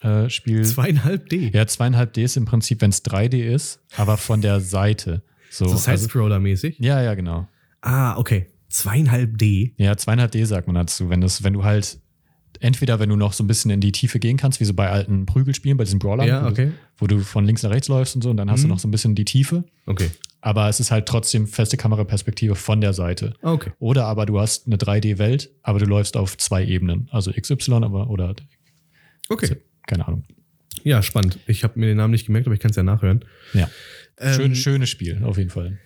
[0.00, 0.64] äh, Spiel.
[0.64, 1.50] zweieinhalb D.
[1.54, 5.22] Ja, 2,5D ist im Prinzip, wenn es 3D ist, aber von der Seite.
[5.50, 6.76] So, so also, Side-Scroller-mäßig.
[6.80, 7.48] ja, ja, genau.
[7.80, 8.46] Ah, okay.
[8.68, 9.74] Zweieinhalb D.
[9.78, 11.98] Ja, 2,5D sagt man dazu, wenn das, wenn du halt
[12.60, 14.88] entweder wenn du noch so ein bisschen in die Tiefe gehen kannst, wie so bei
[14.88, 16.66] alten Prügelspielen, bei diesen Brawlern, Ja, wo, okay.
[16.66, 18.72] du, wo du von links nach rechts läufst und so, und dann hast du Mhm.
[18.72, 20.10] noch so ein bisschen die Tiefe, Okay.
[20.44, 23.32] Aber es ist halt trotzdem feste Kameraperspektive von der Seite.
[23.40, 23.70] Okay.
[23.78, 28.10] Oder aber du hast eine 3D-Welt, aber du läufst auf zwei Ebenen, also XY, aber
[28.10, 28.36] oder
[29.30, 29.56] Okay.
[29.86, 30.24] keine Ahnung.
[30.82, 31.38] Ja, spannend.
[31.46, 33.24] Ich habe mir den Namen nicht gemerkt, aber ich kann es ja nachhören.
[33.54, 33.70] Ja.
[34.18, 35.78] Ähm, Schön, schönes Spiel, auf jeden Fall.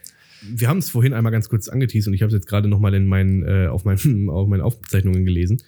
[0.42, 2.94] Wir haben es vorhin einmal ganz kurz angeteased und ich habe es jetzt gerade nochmal
[2.94, 5.62] in meinen, äh, auf, meinen, auf meinen Aufzeichnungen gelesen.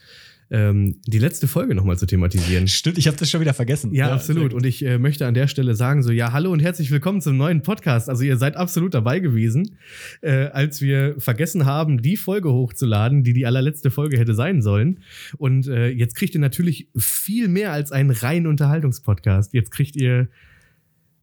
[0.53, 2.66] Ähm, die letzte Folge nochmal zu thematisieren.
[2.66, 3.94] Stimmt, ich habe das schon wieder vergessen.
[3.94, 4.53] Ja, absolut.
[4.53, 7.36] Und ich äh, möchte an der Stelle sagen, so, ja, hallo und herzlich willkommen zum
[7.36, 8.09] neuen Podcast.
[8.09, 9.76] Also ihr seid absolut dabei gewesen,
[10.22, 15.01] äh, als wir vergessen haben, die Folge hochzuladen, die die allerletzte Folge hätte sein sollen.
[15.38, 19.55] Und äh, jetzt kriegt ihr natürlich viel mehr als einen reinen Unterhaltungspodcast.
[19.55, 20.28] Jetzt kriegt ihr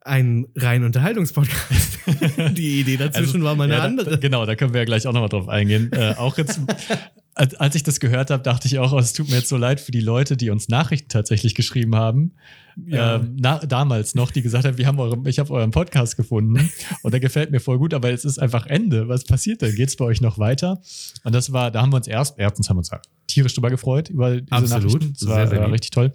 [0.07, 1.99] einen reinen Unterhaltungspodcast.
[2.57, 4.19] die Idee dazwischen war mal eine ja, da- andere.
[4.19, 5.91] Genau, da können wir ja gleich auch nochmal drauf eingehen.
[5.91, 6.61] äh, auch jetzt,
[7.38, 9.79] als, ich das gehört habe, dachte ich auch, oh, es tut mir jetzt so leid
[9.79, 12.33] für die Leute, die uns Nachrichten tatsächlich geschrieben haben.
[12.85, 13.15] Ja.
[13.15, 16.69] Ähm, na, damals noch, die gesagt haben, wir haben eure, ich habe euren Podcast gefunden
[17.01, 19.07] und der gefällt mir voll gut, aber es ist einfach Ende.
[19.07, 19.75] Was passiert denn?
[19.75, 20.81] Geht es bei euch noch weiter?
[21.23, 22.91] Und das war, da haben wir uns erst, erstens haben wir uns
[23.27, 24.83] tierisch drüber gefreut über diese Absolut.
[24.83, 25.13] Nachrichten.
[25.19, 25.73] Das war Sehr, sehr äh, lieb.
[25.73, 26.13] richtig toll.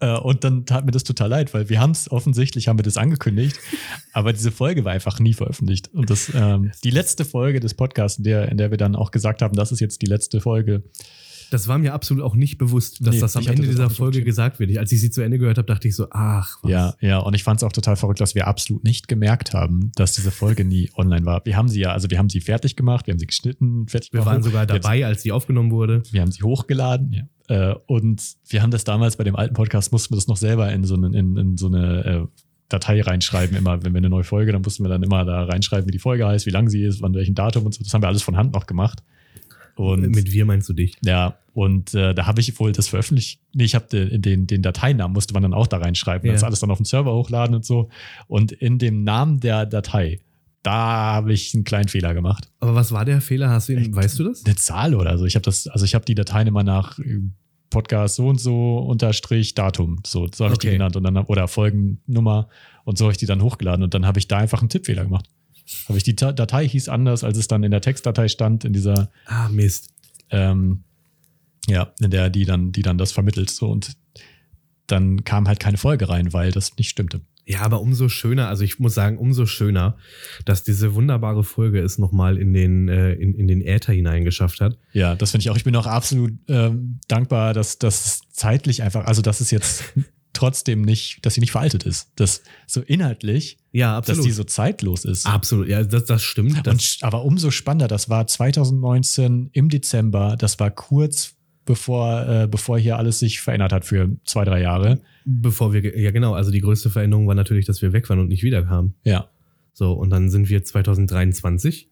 [0.00, 2.82] Äh, Und dann tat mir das total leid, weil wir haben es offensichtlich, haben wir
[2.84, 3.58] das angekündigt,
[4.12, 5.88] aber diese Folge war einfach nie veröffentlicht.
[5.92, 9.10] Und das, ähm, die letzte Folge des Podcasts, in der, in der wir dann auch
[9.10, 10.82] gesagt haben, das ist jetzt die letzte Folge.
[11.50, 13.90] Das war mir absolut auch nicht bewusst, dass Nee, das am ich Ende das dieser
[13.90, 14.78] Folge gesagt wird.
[14.78, 16.70] Als ich sie zu Ende gehört habe, dachte ich so, ach, was.
[16.70, 17.18] Ja, ja.
[17.18, 20.30] Und ich fand es auch total verrückt, dass wir absolut nicht gemerkt haben, dass diese
[20.30, 21.44] Folge nie online war.
[21.44, 24.12] Wir haben sie ja, also wir haben sie fertig gemacht, wir haben sie geschnitten, fertig
[24.12, 24.34] Wir gemacht.
[24.36, 26.04] waren sogar Wir dabei, als die aufgenommen wurde.
[26.12, 27.22] wir haben sie hochgeladen, ja.
[27.50, 30.72] Äh, und wir haben das damals bei dem alten Podcast, mussten wir das noch selber
[30.72, 32.26] in so eine, in, in so eine äh,
[32.68, 35.88] Datei reinschreiben, immer, wenn wir eine neue Folge, dann mussten wir dann immer da reinschreiben,
[35.88, 37.82] wie die Folge heißt, wie lang sie ist, wann welchen Datum und so.
[37.82, 39.02] Das haben wir alles von Hand noch gemacht.
[39.74, 40.96] Und Mit wir meinst du dich.
[41.02, 43.40] ja, und äh, da habe ich wohl das veröffentlicht.
[43.52, 46.26] Nee, ich habe den, den, den Dateinamen musste man dann auch da reinschreiben.
[46.28, 46.32] Ja.
[46.34, 47.88] Das alles dann auf den Server hochladen und so.
[48.28, 50.20] Und in dem Namen der Datei,
[50.62, 52.48] da habe ich einen kleinen Fehler gemacht.
[52.60, 53.50] Aber was war der Fehler?
[53.50, 54.44] Hast du ihn, weißt du das?
[54.44, 55.24] Eine Zahl oder so.
[55.24, 57.22] Ich habe das, also ich habe die Dateien immer nach äh,
[57.70, 60.00] Podcast so und so unterstrich Datum.
[60.06, 60.76] So, so habe ich die Okay.
[60.76, 60.96] genannt.
[60.96, 62.48] Und dann oder Folgennummer
[62.84, 63.82] und so habe ich die dann hochgeladen.
[63.84, 65.26] Und dann habe ich da einfach einen Tippfehler gemacht.
[65.88, 69.10] Habe ich die Datei hieß anders, als es dann in der Textdatei stand, in dieser
[69.26, 69.90] Ah, Mist.
[70.30, 70.82] ähm,
[71.68, 73.50] ja, in der die dann, die dann das vermittelt.
[73.50, 73.92] So und
[74.88, 77.20] dann kam halt keine Folge rein, weil das nicht stimmte.
[77.50, 79.96] Ja, aber umso schöner, also ich muss sagen, umso schöner,
[80.44, 84.78] dass diese wunderbare Folge es nochmal in den, äh, in, in den Äther hineingeschafft hat.
[84.92, 85.56] Ja, das finde ich auch.
[85.56, 89.82] Ich bin auch absolut ähm, dankbar, dass das zeitlich einfach, also dass es jetzt
[90.32, 92.12] trotzdem nicht, dass sie nicht veraltet ist.
[92.14, 94.26] Das so inhaltlich, Ja, dass absolut.
[94.26, 95.26] die so zeitlos ist.
[95.26, 96.64] absolut, ja, das, das stimmt.
[96.64, 101.34] Das, Und, aber umso spannender, das war 2019 im Dezember, das war kurz
[101.64, 105.00] bevor, äh, bevor hier alles sich verändert hat für zwei, drei Jahre.
[105.24, 108.28] bevor wir, ja genau, also die größte Veränderung war natürlich, dass wir weg waren und
[108.28, 108.94] nicht wiederkamen.
[109.04, 109.28] Ja.
[109.72, 111.88] So, und dann sind wir 2023.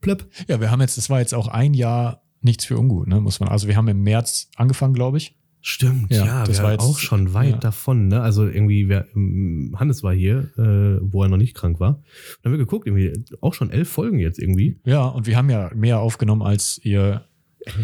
[0.00, 0.26] Plöpp.
[0.48, 3.40] Ja, wir haben jetzt, das war jetzt auch ein Jahr nichts für ungut, ne, muss
[3.40, 3.48] man.
[3.50, 5.36] Also wir haben im März angefangen, glaube ich.
[5.62, 7.56] Stimmt, Ja, ja, das wir war waren jetzt- auch schon weit ja.
[7.58, 8.22] davon, ne?
[8.22, 12.02] Also irgendwie, wer, ähm, Hannes war hier, äh, wo er noch nicht krank war.
[12.42, 14.80] Dann haben wir geguckt, irgendwie auch schon elf Folgen jetzt irgendwie.
[14.86, 17.26] Ja, und wir haben ja mehr aufgenommen, als ihr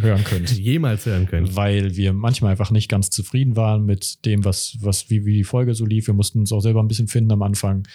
[0.00, 0.50] hören könnt.
[0.58, 1.54] Jemals hören können.
[1.56, 5.44] weil wir manchmal einfach nicht ganz zufrieden waren mit dem, was, was, wie, wie die
[5.44, 6.06] Folge so lief.
[6.06, 7.86] Wir mussten uns auch selber ein bisschen finden am Anfang.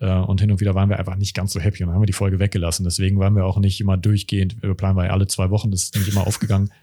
[0.00, 2.02] Äh, Und hin und wieder waren wir einfach nicht ganz so happy und dann haben
[2.02, 2.84] wir die Folge weggelassen.
[2.84, 4.62] Deswegen waren wir auch nicht immer durchgehend.
[4.62, 6.70] Wir planen wir alle zwei Wochen, das ist nicht immer aufgegangen.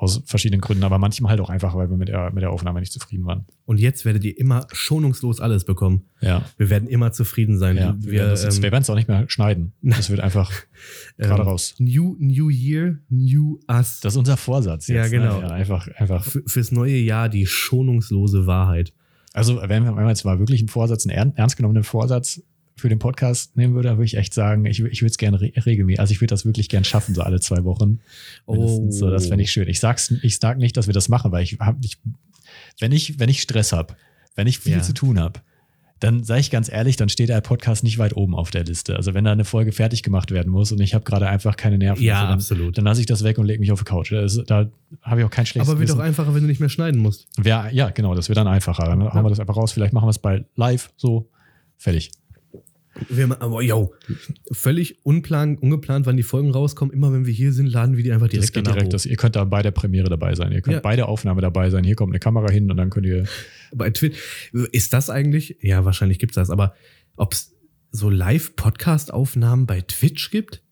[0.00, 2.78] Aus verschiedenen Gründen, aber manchmal halt auch einfach, weil wir mit der, mit der Aufnahme
[2.78, 3.46] nicht zufrieden waren.
[3.66, 6.04] Und jetzt werdet ihr immer schonungslos alles bekommen.
[6.20, 6.42] Ja.
[6.56, 7.76] Wir werden immer zufrieden sein.
[7.76, 7.96] ja.
[7.98, 9.72] Wir, wir, werden jetzt- ähm, es auch nicht mehr schneiden.
[9.82, 10.52] Das wird einfach
[11.16, 11.74] gerade ähm, raus.
[11.80, 13.98] New, new Year, New Us.
[13.98, 14.96] Das ist unser Vorsatz jetzt.
[14.96, 15.40] Ja, genau.
[15.40, 15.46] Ne?
[15.48, 18.92] Ja, einfach, einfach fürs neue Jahr die schonungslose Wahrheit.
[19.32, 22.40] Also, wenn wir jetzt mal wirklich einen Vorsatz, einen ern- ernst genommenen Vorsatz
[22.78, 25.52] für den Podcast nehmen würde, würde ich echt sagen, ich, ich würde es gerne re
[25.66, 28.00] regelmäßig, also ich würde das wirklich gern schaffen, so alle zwei Wochen.
[28.46, 28.98] Mindestens.
[28.98, 29.68] So, das fände ich schön.
[29.68, 32.00] Ich sag's, ich sag nicht, dass wir das machen, weil ich habe nicht,
[32.80, 33.94] wenn ich, wenn ich Stress habe,
[34.36, 34.82] wenn ich viel Ja.
[34.82, 35.40] zu tun habe,
[36.00, 38.94] dann sage ich ganz ehrlich, dann steht der Podcast nicht weit oben auf der Liste.
[38.94, 41.76] Also wenn da eine Folge fertig gemacht werden muss und ich habe gerade einfach keine
[41.76, 42.78] Nerven, Ja, dafür, dann, absolut.
[42.78, 44.12] dann lasse ich das weg und lege mich auf die Couch.
[44.12, 44.70] Das, da
[45.02, 46.06] habe ich auch kein schlechtes Aber wird doch Gewissen.
[46.06, 47.26] einfacher, wenn du nicht mehr schneiden musst.
[47.36, 48.84] Wär, ja, genau, das wird dann einfacher.
[48.84, 49.72] Dann hauen wir das einfach raus.
[49.72, 51.28] Vielleicht machen wir es bei live, so,
[51.78, 52.12] fertig.
[53.08, 53.94] Wir, aber yo,
[54.52, 56.92] völlig unplan, ungeplant, wann die Folgen rauskommen.
[56.92, 58.86] Immer wenn wir hier sind, laden wir die einfach direkt das geht direkt.
[58.86, 58.90] hoch.
[58.90, 60.52] Das, ihr könnt da bei der Premiere dabei sein.
[60.52, 60.80] Ihr könnt Ja.
[60.80, 61.84] bei der Aufnahme dabei sein.
[61.84, 63.26] Hier kommt eine Kamera hin und dann könnt ihr.
[63.74, 64.18] Bei Twitch.
[64.72, 65.56] Ist das eigentlich?
[65.60, 66.74] Ja, wahrscheinlich gibt's das, aber
[67.16, 67.54] ob es
[67.90, 70.62] so Live-Podcast-Aufnahmen bei Twitch gibt?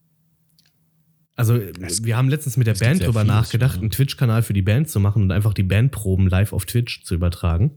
[1.35, 1.61] Also,
[2.03, 3.81] wir haben letztens mit der es gibt Band drüber vieles, nachgedacht, ja.
[3.83, 7.15] einen Twitch-Kanal für die Band zu machen und einfach die Bandproben live auf Twitch zu
[7.15, 7.73] übertragen.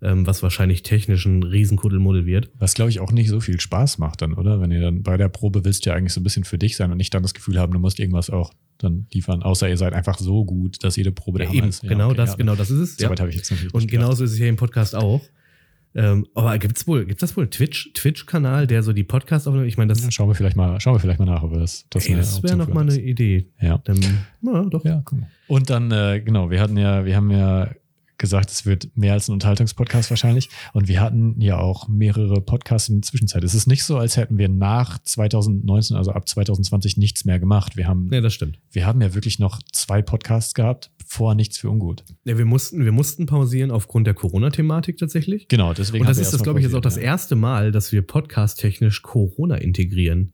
[0.00, 2.50] Ähm, was wahrscheinlich technisch ein Riesenkuddelmuddel wird.
[2.56, 4.60] Was, glaube ich, auch nicht so viel Spaß macht dann, oder?
[4.60, 6.92] Wenn ihr dann bei der Probe willst ja eigentlich so ein bisschen für dich sein
[6.92, 9.42] und nicht dann das Gefühl haben, du musst irgendwas auch dann liefern.
[9.42, 11.82] Außer ihr seid einfach so gut, dass jede Probe der Ja, eben, ist.
[11.82, 12.36] Ja, genau okay, das, ja.
[12.36, 12.96] genau das ist es.
[12.96, 13.10] So Ja.
[13.10, 15.20] habe ich jetzt noch nicht Und genauso ist es hier im Podcast auch.
[15.94, 19.66] Ähm, aber gibt's wohl, gibt's das wohl einen Twitch, Twitch-Kanal, der so die Podcasts aufnimmt?
[19.66, 21.58] Ich meine, das, Ja, schauen wir vielleicht mal, schauen wir vielleicht mal nach, ob wir
[21.58, 23.48] das, das, ey, das wäre Option noch für mal uns eine Idee.
[23.60, 23.78] Ja.
[23.78, 23.98] Dann,
[24.42, 24.84] na, doch.
[24.84, 25.28] Ja, mal.
[25.48, 27.68] Und dann, äh, genau, wir hatten ja, wir haben ja
[28.18, 30.48] gesagt, es wird mehr als ein Unterhaltungspodcast wahrscheinlich.
[30.72, 33.44] Und wir hatten ja auch mehrere Podcasts in der Zwischenzeit.
[33.44, 37.76] Es ist nicht so, als hätten wir nach 2019, also ab 2020 nichts mehr gemacht.
[37.76, 38.58] Wir haben, Ja, das stimmt.
[38.72, 42.04] wir haben ja wirklich noch zwei Podcasts gehabt, vor nichts für ungut.
[42.24, 45.48] Ja, wir mussten, wir mussten pausieren aufgrund der Corona-Thematik tatsächlich.
[45.48, 46.02] Genau, deswegen.
[46.02, 49.54] Und das ist das, glaube ich, jetzt auch das erste Mal, dass wir podcast-technisch Corona
[49.56, 50.32] integrieren.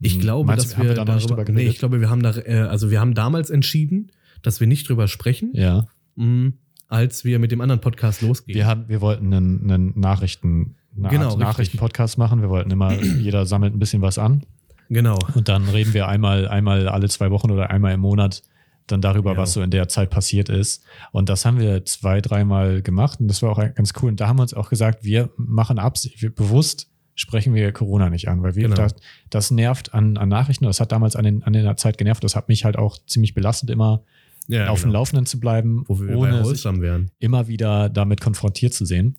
[0.00, 2.22] Ich Hm, glaube, meinst dass haben wir, wir da darüber, nee, ich glaube, wir haben
[2.22, 4.12] da, äh, also wir haben damals entschieden,
[4.42, 5.86] dass wir nicht drüber sprechen, Ja.
[6.16, 6.52] mh,
[6.88, 8.56] als wir mit dem anderen Podcast losgehen.
[8.56, 11.36] Wir, haben, wir wollten einen, einen Nachrichten, eine Genau.
[11.36, 12.40] Nachrichten-Podcast machen.
[12.40, 14.44] Wir wollten immer, jeder sammelt ein bisschen was an.
[14.88, 15.18] genau.
[15.34, 18.42] Und dann reden wir einmal, einmal alle zwei Wochen oder einmal im Monat
[18.86, 19.38] dann darüber, Ja.
[19.38, 20.84] was so in der Zeit passiert ist.
[21.10, 24.10] Und das haben wir zwei, dreimal gemacht und das war auch ganz cool.
[24.10, 28.10] Und da haben wir uns auch gesagt, wir machen Absicht, wir bewusst sprechen wir Corona
[28.10, 28.74] nicht an, weil wir Genau.
[28.74, 28.94] das,
[29.30, 30.64] das nervt an, an Nachrichten.
[30.64, 32.24] Das hat damals an, den, an der Zeit genervt.
[32.24, 34.02] Das hat mich halt auch ziemlich belastet, immer
[34.46, 35.00] Ja, auf dem genau.
[35.00, 37.10] Laufenden zu bleiben, Wo wir bei ohne sich wären.
[37.18, 39.16] immer wieder damit konfrontiert zu sehen.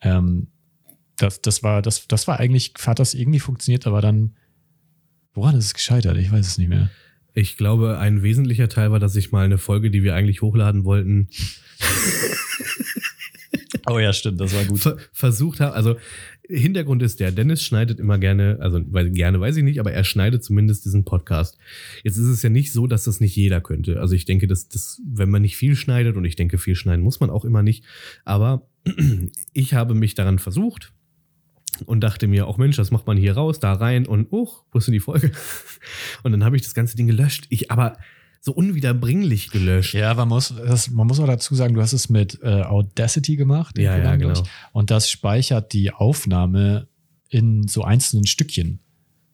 [0.00, 0.48] Ähm,
[1.16, 4.36] das, das war, das, das war eigentlich, hat das irgendwie funktioniert, aber dann,
[5.34, 6.16] woran ist es gescheitert?
[6.16, 6.90] Ich weiß es nicht mehr.
[7.34, 10.84] Ich glaube, ein wesentlicher Teil war, dass ich mal eine Folge, die wir eigentlich hochladen
[10.84, 11.28] wollten,
[13.88, 14.80] Oh ja, stimmt, das war gut.
[14.80, 15.74] ver versucht habe.
[15.74, 15.96] Also
[16.48, 20.04] Hintergrund ist der, Dennis schneidet immer gerne, also weil, gerne weiß ich nicht, aber er
[20.04, 21.58] schneidet zumindest diesen Podcast.
[22.04, 24.00] Jetzt ist es ja nicht so, dass das nicht jeder könnte.
[24.00, 27.04] Also ich denke, dass das, wenn man nicht viel schneidet, und ich denke, viel schneiden
[27.04, 27.84] muss man auch immer nicht,
[28.24, 28.68] aber
[29.52, 30.92] ich habe mich daran versucht
[31.84, 34.78] und dachte mir, auch Mensch, das macht man hier raus, da rein und oh, wo
[34.78, 35.32] ist denn die Folge?
[36.22, 37.46] Und dann habe ich das ganze Ding gelöscht.
[37.50, 37.98] Ich aber
[38.46, 39.92] so unwiederbringlich gelöscht.
[39.94, 43.34] Ja, man muss, das, man muss auch dazu sagen, du hast es mit äh, Audacity
[43.34, 43.76] gemacht.
[43.76, 44.40] Ja, ja, genau.
[44.70, 46.86] Und das speichert die Aufnahme
[47.28, 48.78] in so einzelnen Stückchen.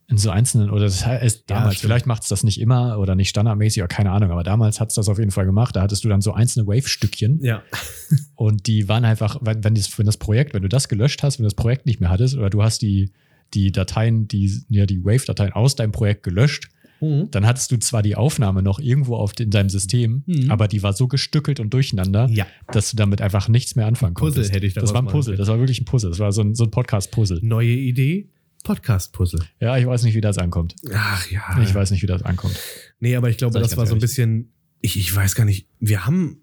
[0.08, 1.88] In so einzelnen, oder das heißt Ja, damals, stimmt.
[1.90, 4.88] vielleicht macht es das nicht immer oder nicht standardmäßig, oder keine Ahnung, aber damals hat
[4.88, 5.76] es das auf jeden Fall gemacht.
[5.76, 7.62] Da hattest du dann so einzelne Wave-Stückchen Ja.
[8.34, 11.38] und die waren einfach, wenn, wenn, das, wenn das Projekt, wenn du das gelöscht hast,
[11.38, 13.12] wenn du das Projekt nicht mehr hattest, oder du hast die,
[13.52, 16.70] die Dateien, die, ja, die Wave-Dateien aus deinem Projekt gelöscht,
[17.02, 17.30] Mhm.
[17.32, 20.50] Dann hattest du zwar die Aufnahme noch irgendwo auf, in deinem System, Mhm.
[20.50, 22.46] aber die war so gestückelt und durcheinander, Ja.
[22.72, 24.54] dass du damit einfach nichts mehr anfangen Puzzle konntest.
[24.54, 26.10] hätte ich Das war ein Puzzle, das war wirklich ein Puzzle.
[26.10, 27.40] Das war so ein, so ein Podcast-Puzzle.
[27.42, 28.30] Neue Idee,
[28.64, 29.40] Podcast-Puzzle.
[29.60, 30.76] Ja, ich weiß nicht, wie das ankommt.
[30.94, 31.42] Ach ja.
[31.62, 32.58] Ich weiß nicht, wie das ankommt.
[33.00, 35.44] Nee, aber ich glaube, ich das ganz war so ein bisschen, ich, ich weiß gar
[35.44, 36.38] nicht, wir haben,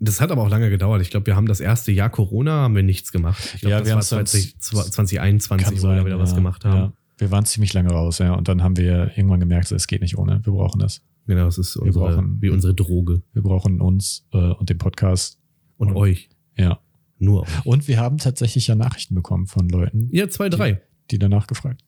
[0.00, 1.00] das hat aber auch lange gedauert.
[1.02, 3.40] Ich glaube, wir haben das erste Jahr Corona, haben wir nichts gemacht.
[3.54, 4.58] Ich glaube, Ja, das wir war haben's sonst- 20,
[4.92, 6.76] 2021, wo wir wieder was ja, gemacht haben.
[6.76, 6.92] Ja.
[7.18, 8.34] Wir waren ziemlich lange raus, ja.
[8.34, 10.40] Und dann haben wir irgendwann gemerkt, es geht nicht ohne.
[10.44, 11.02] Wir brauchen das.
[11.26, 13.22] Genau, das ist unsere, brauchen- wie unsere Droge.
[13.32, 15.38] Wir brauchen uns äh, und den Podcast.
[15.76, 16.28] Und Und- euch.
[16.56, 16.80] Ja.
[17.18, 17.66] Nur euch.
[17.66, 20.82] Und wir haben tatsächlich ja Nachrichten bekommen von Leuten, Ja, zwei, drei.
[21.10, 21.82] die danach gefragt.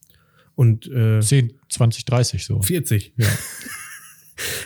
[0.55, 2.61] Und äh, 10, 20, 30 so.
[2.61, 3.13] 40.
[3.17, 3.27] Ja.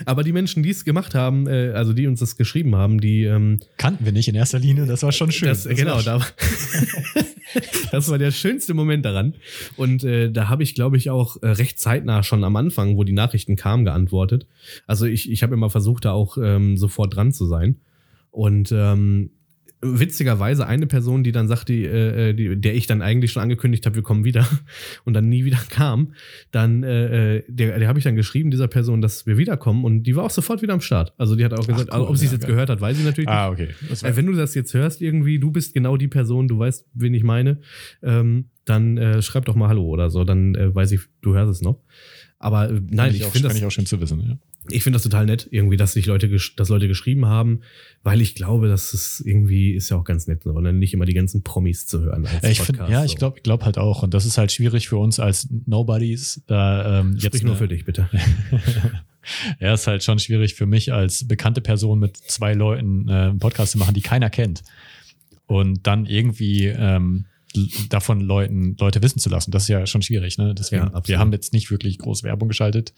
[0.05, 3.24] Aber die Menschen, die es gemacht haben, äh, also die uns das geschrieben haben, die
[3.24, 5.49] ähm, Kannten wir nicht in erster Linie, das war schon schön.
[5.49, 6.20] Das, Das genau, war- da,
[7.91, 9.36] das war der schönste Moment daran.
[9.78, 13.03] Und äh, da habe ich, glaube ich, auch äh, recht zeitnah schon am Anfang, wo
[13.03, 14.47] die Nachrichten kamen, geantwortet.
[14.88, 17.78] Also ich, ich habe immer versucht, da auch ähm, sofort dran zu sein.
[18.32, 19.32] Und ähm,
[19.82, 23.86] witzigerweise eine Person, die dann sagte, äh, äh, die, der ich dann eigentlich schon angekündigt
[23.86, 24.45] habe, wir kommen wieder
[25.05, 26.13] und dann nie wieder kam,
[26.51, 30.03] dann äh, äh, der, der habe ich dann geschrieben dieser Person, dass wir wiederkommen und
[30.03, 31.13] die war auch sofort wieder am Start.
[31.17, 32.51] Also die hat auch gesagt, cool, also, ob sie es ja, jetzt geil.
[32.51, 33.38] gehört hat, weiß ich natürlich nicht.
[33.38, 33.69] Ah, okay.
[34.01, 37.13] Äh, wenn du das jetzt hörst, irgendwie, du bist genau die Person, du weißt, wen
[37.13, 37.59] ich meine,
[38.03, 41.51] ähm, dann äh, schreib doch mal Hallo oder so, dann äh, weiß ich, du hörst
[41.51, 41.82] es noch.
[42.39, 44.21] Aber äh, nein, ich auch, finde das, ich auch schön zu wissen.
[44.21, 44.37] Ja.
[44.71, 47.61] ich finde das total nett, irgendwie, dass sich Leute, dass Leute geschrieben haben,
[48.01, 51.13] weil ich glaube, dass es irgendwie ist ja auch ganz nett, sondern nicht immer die
[51.13, 52.25] ganzen Promis zu hören.
[52.25, 53.05] Als Ja, ich find, Podcast, ja, so.
[53.07, 54.03] ich glaube glaub halt auch.
[54.03, 56.41] Und das ist halt schwierig für uns als Nobodies.
[56.47, 58.09] Da, ähm, Sprich jetzt nur eine- für dich, bitte.
[59.59, 63.39] ja, ist halt schon schwierig für mich als bekannte Person mit zwei Leuten äh, einen
[63.39, 64.63] Podcast zu machen, die keiner kennt.
[65.45, 67.25] Und dann irgendwie ähm,
[67.89, 69.52] davon Leuten, Leute wissen zu lassen.
[69.52, 70.54] Das ist ja schon schwierig, ne?
[70.56, 72.93] Deswegen, Ja, wir haben jetzt nicht wirklich groß Werbung geschaltet.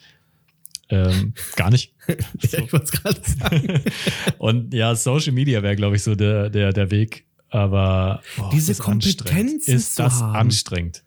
[0.89, 1.93] Ähm, gar nicht.
[2.51, 3.81] Ja, ich wollte es gerade sagen.
[4.39, 7.25] Und ja, Social Media wäre, glaube ich, so der, der, der Weg.
[7.49, 8.75] Aber oh, Diese.
[8.75, 10.35] Kompetenzen ist das haben.
[10.35, 11.03] anstrengend.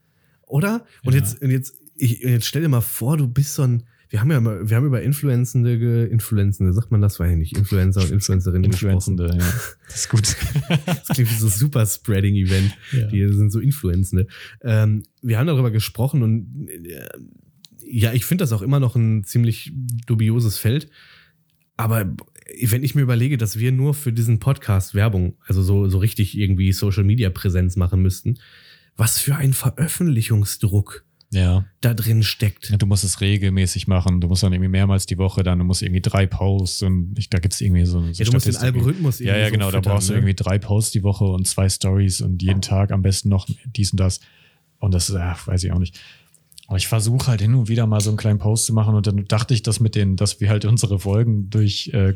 [0.46, 0.86] Oder?
[1.04, 1.20] Und Ja.
[1.20, 3.84] jetzt, und jetzt, ich, jetzt stell dir mal vor, du bist so ein.
[4.14, 8.00] Wir haben ja immer, wir haben über Influenzende, Influenzende, sagt man das, ich nicht, Influencer
[8.00, 9.18] und Influencerinnen gesprochen.
[9.18, 9.52] Influenzende, ja.
[9.88, 10.36] Das ist gut.
[10.86, 12.78] Das klingt wie so super Spreading-Event.
[12.92, 13.08] Ja.
[13.08, 14.28] Die sind so Influenzende.
[14.62, 17.08] Ähm, wir haben darüber gesprochen und äh,
[17.84, 19.72] ja, ich finde das auch immer noch ein ziemlich
[20.06, 20.88] dubioses Feld.
[21.76, 22.14] Aber
[22.62, 26.38] wenn ich mir überlege, dass wir nur für diesen Podcast Werbung, also so, so richtig
[26.38, 28.38] irgendwie Social Media Präsenz machen müssten,
[28.96, 31.04] was für ein Veröffentlichungsdruck
[31.34, 31.66] Ja.
[31.80, 32.70] da drin steckt.
[32.70, 34.20] Ja, Du musst es regelmäßig machen.
[34.20, 37.28] Du musst dann irgendwie mehrmals die Woche dann, du musst irgendwie drei Posts und ich,
[37.28, 38.56] da gibt es irgendwie so, so Ja, du musst den.
[38.56, 39.66] Algorithmus Ja, ja, irgendwie genau.
[39.66, 40.18] so da füttern, brauchst du ne?
[40.20, 43.90] irgendwie drei Posts die Woche und zwei Stories und jeden Tag am besten noch dies
[43.92, 44.20] und das.
[44.78, 46.00] Und das, ach, weiß ich auch nicht.
[46.66, 49.06] Aber ich versuche halt hin und wieder mal so einen kleinen Post zu machen und
[49.06, 52.14] dann dachte ich, dass mit den, dass wir halt unsere Folgen durch, äh,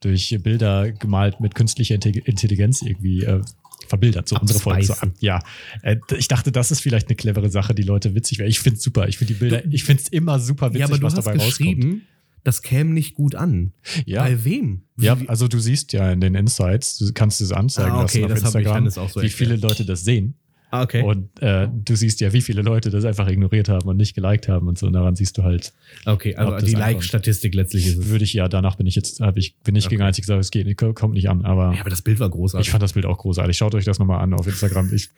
[0.00, 3.42] durch Bilder gemalt mit künstlicher Inte- Intelligenz irgendwie äh,
[3.90, 4.28] verbildert.
[4.28, 4.82] So unsere Folgen.
[4.84, 5.42] So, ab- ja,
[5.82, 8.48] äh, ich dachte, das ist vielleicht eine clevere Sache, die Leute witzig wäre.
[8.48, 9.06] Ich finde es super.
[9.08, 11.26] Ich finde die Bilder, ich finde es immer super witzig, Ja, aber du was hast
[11.26, 11.76] dabei rauskommt.
[11.76, 12.02] geschrieben,
[12.44, 13.72] das käme nicht gut an.
[14.06, 14.22] Ja.
[14.22, 14.82] Bei wem?
[14.98, 18.22] Ja, Wie- also du siehst ja in den Insights, du kannst es anzeigen Ah, okay,
[18.22, 20.34] lassen auf das ich Instagram, auch so wie viele Leute das sehen.
[20.72, 21.02] Ah, okay.
[21.02, 24.48] Und äh, du siehst ja, wie viele Leute das einfach ignoriert haben und nicht geliked
[24.48, 24.86] haben und so.
[24.86, 25.72] Und daran siehst du halt,
[26.06, 26.74] Okay, also die.
[26.74, 28.08] Like-Statistik letztlich ist es.
[28.08, 29.96] würde ich ja, danach bin ich jetzt, habe ich, bin ich Okay.
[29.96, 31.44] gegen einzig gesagt, es geht, nicht, kommt nicht an.
[31.44, 32.68] Aber Ja, aber das Bild war großartig.
[32.68, 33.56] ich fand das Bild auch großartig.
[33.56, 34.92] Schaut euch das nochmal an auf Instagram.
[34.94, 35.10] Ich,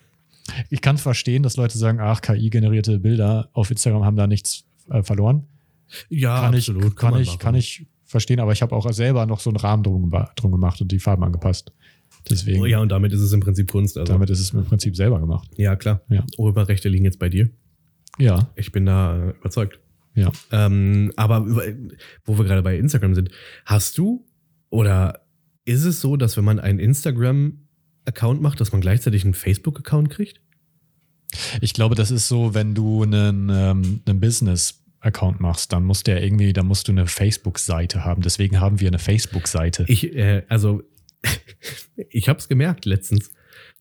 [0.70, 5.02] ich kann verstehen, dass Leute sagen, ach, KI-generierte Bilder auf Instagram haben da nichts äh,
[5.02, 5.44] verloren.
[6.08, 6.96] ja, kann ich, absolut.
[6.96, 7.38] kann, man ich, machen.
[7.38, 10.80] kann ich verstehen, aber ich habe auch selber noch so einen Rahmen drum, drum gemacht
[10.80, 11.72] und die Farben angepasst.
[12.30, 13.98] Deswegen, Oh, ja, und damit ist es im Prinzip Kunst.
[13.98, 14.12] Also.
[14.12, 15.48] damit ist es im Prinzip selber gemacht.
[15.56, 16.02] ja, klar.
[16.08, 16.24] Ja.
[16.38, 17.50] Urheberrechte liegen jetzt bei dir.
[18.18, 19.78] Ja, Ich bin da überzeugt.
[20.14, 20.30] ja.
[20.50, 21.46] Ähm, aber
[22.24, 23.30] wo wir gerade bei Instagram sind,
[23.64, 24.24] hast du
[24.70, 25.22] oder
[25.64, 30.40] ist es so, dass wenn man einen Instagram-Account macht, dass man gleichzeitig einen Facebook-Account kriegt?
[31.60, 36.22] Ich glaube, das ist so, wenn du einen, ähm, einen Business-Account machst, dann musst der
[36.22, 38.20] irgendwie, dann musst du eine Facebook-Seite haben.
[38.22, 39.84] Deswegen haben wir eine Facebook-Seite.
[39.88, 40.82] Ich, äh, also,
[42.10, 43.30] ich habe es gemerkt letztens,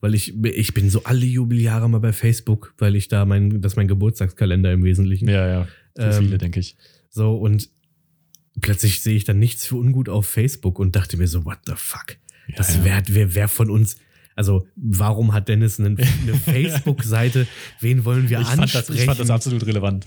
[0.00, 3.72] weil ich, ich bin so alle Jubeljahre mal bei Facebook, weil ich da mein, das
[3.72, 5.28] ist mein Geburtstagskalender im Wesentlichen.
[5.28, 5.68] Ja, ja.
[5.96, 6.76] Für Ähm, viele, denke ich.
[7.10, 7.68] So, und
[8.60, 11.74] plötzlich sehe ich dann nichts für ungut auf Facebook und dachte mir so, what the
[11.76, 12.16] fuck?
[12.56, 12.84] Das ja.
[12.84, 13.96] wer, wer, wer von uns,
[14.34, 17.46] also warum hat Dennis einen, eine Facebook-Seite?
[17.80, 18.98] Wen wollen wir Ich fand, das, ansprechen?
[18.98, 20.06] ich fand das absolut relevant.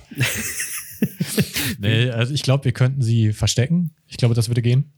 [1.79, 3.91] nee, also ich glaube, wir könnten sie verstecken.
[4.07, 4.91] Ich glaube, das würde gehen.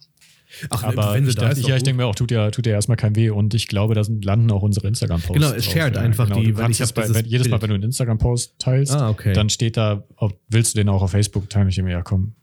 [0.69, 2.49] Ach, Aber wenn sie ich, da dachte, ist, ja, ich denke mir auch, tut ja,
[2.51, 3.29] tut ja erstmal kein weh.
[3.29, 5.33] Und ich glaube, da sind- landen auch unsere Instagram-Posts.
[5.33, 5.73] Genau, es drauf.
[5.73, 8.55] shared einfach die- Du weil ich hab bei, wenn, jedes Mal, wenn du einen Instagram-Post
[8.59, 9.33] teilst, Ah, okay.
[9.33, 11.69] dann steht da, ob, willst du den auch auf Facebook teilen?
[11.69, 12.33] Ich denke mir, ja komm,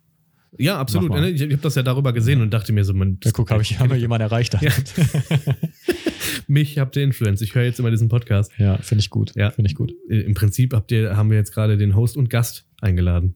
[0.58, 1.10] Ja, absolut.
[1.26, 3.78] Ich, habe das ja darüber gesehen und dachte mir so, man, Ja, guck, habe ich
[3.80, 4.56] wir jemanden erreicht.
[4.62, 4.70] Ja.
[6.46, 7.40] mich habt ihr Influence.
[7.42, 8.52] Ich höre jetzt immer diesen Podcast.
[8.58, 9.32] ja finde ich gut.
[9.34, 9.50] Ja.
[9.50, 9.92] Finde ich gut.
[10.08, 13.34] Äh, Im Prinzip habt ihr, haben wir jetzt gerade den Host und Gast eingeladen.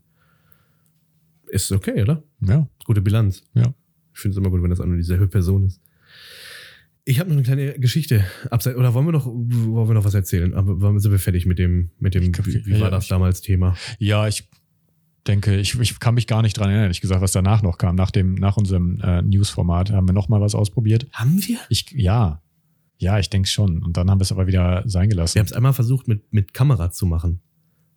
[1.48, 2.22] Ist okay, oder?
[2.40, 3.42] Ja, Gute Bilanz.
[3.54, 3.72] ja.
[4.18, 5.80] Ich finde es immer gut, wenn das auch nur dieselbe Person ist.
[7.04, 8.24] Ich habe noch eine kleine Geschichte.
[8.50, 10.54] Abseits, oder wollen wir noch, wollen wir noch was erzählen?
[10.54, 13.10] Aber sind wir fertig mit dem, mit dem, glaub, wie, wie ja, war das ich-
[13.10, 13.76] damals Thema?
[14.00, 14.48] Ja, ich
[15.28, 17.94] denke, ich, ich kann mich gar nicht dran erinnern, ehrlich gesagt, was danach noch kam.
[17.94, 21.06] Nach, dem, nach unserem äh, News-Format haben wir noch mal was ausprobiert.
[21.12, 21.58] Haben wir?
[21.68, 22.42] Ich, ja,
[22.98, 23.84] ja, ich denke schon.
[23.84, 25.36] Und dann haben wir es aber wieder sein gelassen.
[25.36, 27.40] Wir haben es einmal versucht, mit, mit Kamera zu machen.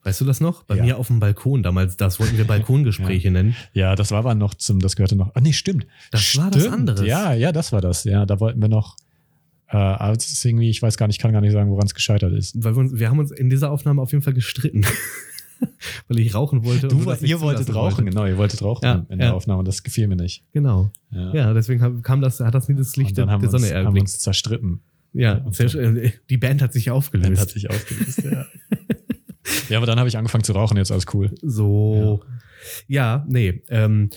[0.03, 0.63] Weißt du das noch?
[0.63, 0.83] Bei Ja.
[0.83, 3.55] mir auf dem Balkon damals, das wollten wir Balkongespräche nennen.
[3.73, 5.31] Ja, das war aber noch zum, das gehörte noch.
[5.35, 5.85] Ah, nee, stimmt.
[6.11, 7.05] Das war das anderes.
[7.05, 8.03] Ja, ja, das war das.
[8.03, 8.95] Ja, da wollten wir noch.
[9.67, 11.85] Äh, aber es ist irgendwie, ich weiß gar nicht, ich kann gar nicht sagen, woran
[11.85, 12.55] es gescheitert ist.
[12.63, 14.85] Weil wir, uns, wir haben uns in dieser Aufnahme auf jeden Fall gestritten.
[16.07, 16.89] Weil ich rauchen wollte.
[16.89, 18.03] und Du, nicht ihr wolltet rauchen, wollte.
[18.05, 19.27] genau, ihr wolltet rauchen Ja, in ja.
[19.27, 20.43] der Aufnahme und das gefiel mir nicht.
[20.53, 20.91] Genau.
[21.11, 21.33] Ja.
[21.35, 23.77] Ja, deswegen kam das, hat das nie das Licht und der, der Sonne haben wir
[23.77, 24.01] erblickt.
[24.05, 24.81] uns zerstritten.
[25.13, 25.55] Ja, und
[26.29, 27.27] die Band hat sich aufgelöst.
[27.29, 28.45] Band hat sich ausgelöst, ja.
[29.69, 31.31] ja, aber dann habe ich angefangen zu rauchen, jetzt alles cool.
[31.41, 32.21] So.
[32.87, 33.63] Ja, nee.
[33.69, 34.09] Ähm,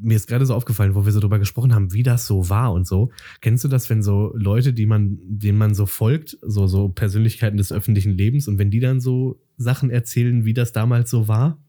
[0.00, 2.72] mir ist gerade so aufgefallen, wo wir so drüber gesprochen haben, wie das so war
[2.72, 3.10] und so.
[3.40, 7.56] Kennst du das, wenn so Leute, die man, denen man so folgt, so, so Persönlichkeiten
[7.56, 11.62] des öffentlichen Lebens und wenn die dann so Sachen erzählen, wie das damals so war?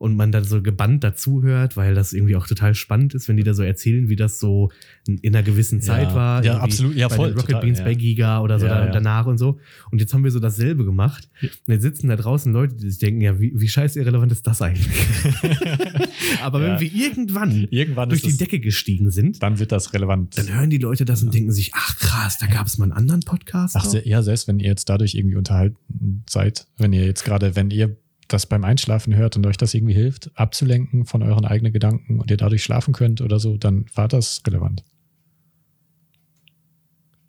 [0.00, 3.42] Und man dann so gebannt dazuhört, weil das irgendwie auch total spannend ist, wenn die
[3.42, 4.70] da so erzählen, wie das so
[5.06, 6.14] in in einer gewissen Zeit Ja.
[6.14, 6.42] war.
[6.42, 6.96] Ja, absolut.
[6.96, 7.84] Ja, bei voll, Rocket total, Beans ja.
[7.84, 9.58] bei Giga oder so Ja, da, danach und so.
[9.90, 11.28] Und jetzt haben wir so dasselbe gemacht.
[11.66, 14.46] Und jetzt sitzen da draußen Leute, die sich denken, ja, wie, wie scheiß irrelevant ist
[14.46, 14.88] das eigentlich?
[16.42, 20.38] Aber wenn wir irgendwann Irgendwann durch die Decke gestiegen sind, dann wird das relevant.
[20.38, 22.92] dann hören die Leute das und denken sich, ach krass, da gab es mal einen
[22.92, 23.76] anderen Podcast.
[23.76, 24.02] Ach, noch?
[24.04, 27.96] ja, selbst wenn ihr jetzt dadurch irgendwie unterhalten seid, wenn ihr jetzt gerade, wenn ihr
[28.32, 32.30] das beim Einschlafen hört und euch das irgendwie hilft, abzulenken von euren eigenen Gedanken und
[32.30, 34.82] ihr dadurch schlafen könnt oder so, dann war das relevant.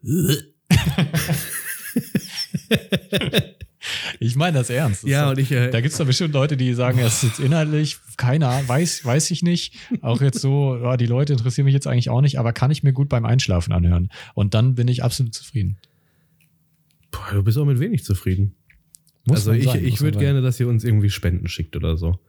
[4.19, 5.03] Ich meine das ernst.
[5.03, 7.23] Das ja, und ich, äh, Da gibt es doch bestimmt Leute, die sagen, es ist
[7.23, 9.75] jetzt inhaltlich, keine Ahnung, weiß, weiß ich nicht.
[10.01, 12.83] Auch jetzt so, ja, die Leute interessieren mich jetzt eigentlich auch nicht, aber kann ich
[12.83, 14.09] mir gut beim Einschlafen anhören.
[14.35, 15.77] Und dann bin ich absolut zufrieden.
[17.09, 18.53] boah, du bist auch mit wenig zufrieden.
[19.25, 22.19] Muss also ich, sein, ich würde gerne, dass ihr uns irgendwie Spenden schickt oder so.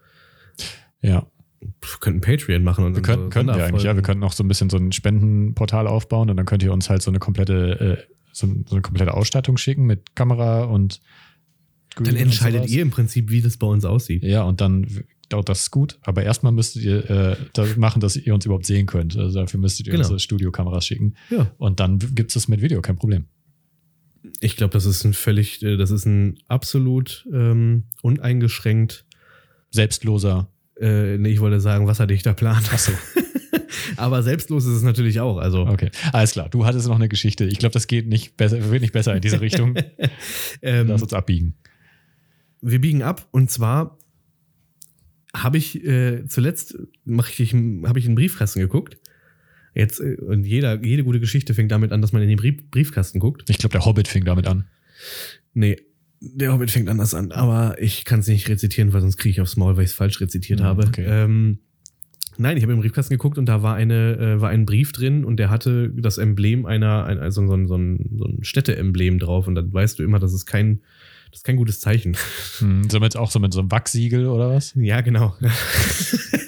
[1.00, 1.26] Ja,
[1.60, 1.70] Wir
[2.00, 4.32] könnten Patreon machen und wir dann könnten, so könnten wir eigentlich, ja, wir könnten auch
[4.32, 7.18] so ein bisschen so ein Spendenportal aufbauen und dann könnt ihr uns halt so eine
[7.18, 11.00] komplette, äh, so, so eine komplette Ausstattung schicken mit Kamera und
[11.94, 14.22] Grün Dann entscheidet ihr im Prinzip, wie das bei uns aussieht.
[14.22, 14.86] Ja, und dann
[15.28, 18.86] dauert das gut, aber erstmal müsstet ihr äh, da machen, dass ihr uns überhaupt sehen
[18.86, 19.16] könnt.
[19.16, 20.04] Also dafür müsstet ihr Genau.
[20.04, 21.14] unsere Studiokameras schicken.
[21.30, 21.50] Ja.
[21.58, 23.26] Und dann gibt es mit Video, kein Problem.
[24.40, 29.04] Ich glaube, das ist ein völlig, äh, das ist ein absolut ähm, uneingeschränkt,
[29.70, 30.48] Selbstloser.
[30.80, 32.62] äh, nee, ich wollte sagen, wasserdichter Plan.
[32.72, 32.92] Achso,
[33.96, 35.38] Aber selbstlos ist es natürlich auch.
[35.38, 35.90] Also, okay.
[36.12, 36.48] Alles klar.
[36.48, 37.44] Du hattest noch eine Geschichte.
[37.44, 39.76] Ich glaube, das geht nicht besser, wird nicht besser in diese Richtung.
[40.62, 41.54] ähm, Lass uns abbiegen.
[42.60, 43.98] wir biegen ab und zwar
[45.34, 48.98] habe ich äh, zuletzt mache ich habe ich in den Briefkasten geguckt.
[49.74, 52.62] Jetzt äh, und jeder jede gute Geschichte fängt damit an, dass man in den Brief,
[52.70, 53.48] Briefkasten guckt.
[53.48, 54.64] Ich glaube, der Hobbit fing damit an.
[55.54, 55.76] Nee,
[56.20, 59.40] der Hobbit fängt anders an, aber ich kann es nicht rezitieren, weil sonst kriege ich
[59.40, 60.84] aufs Maul, weil ich es falsch rezitiert Hm, habe.
[60.86, 61.04] okay.
[61.06, 61.58] Ähm,
[62.38, 65.24] nein, ich habe im Briefkasten geguckt und da war eine äh, war ein Brief drin
[65.24, 69.18] und der hatte das Emblem einer ein, also so ein, so ein, so ein Städteemblem
[69.18, 70.80] drauf und dann weißt du immer, das ist kein
[71.30, 72.14] das ist kein gutes Zeichen.
[72.58, 74.74] Hm, somit auch so mit so einem Wachsiegel oder was?
[74.76, 75.34] Ja, genau.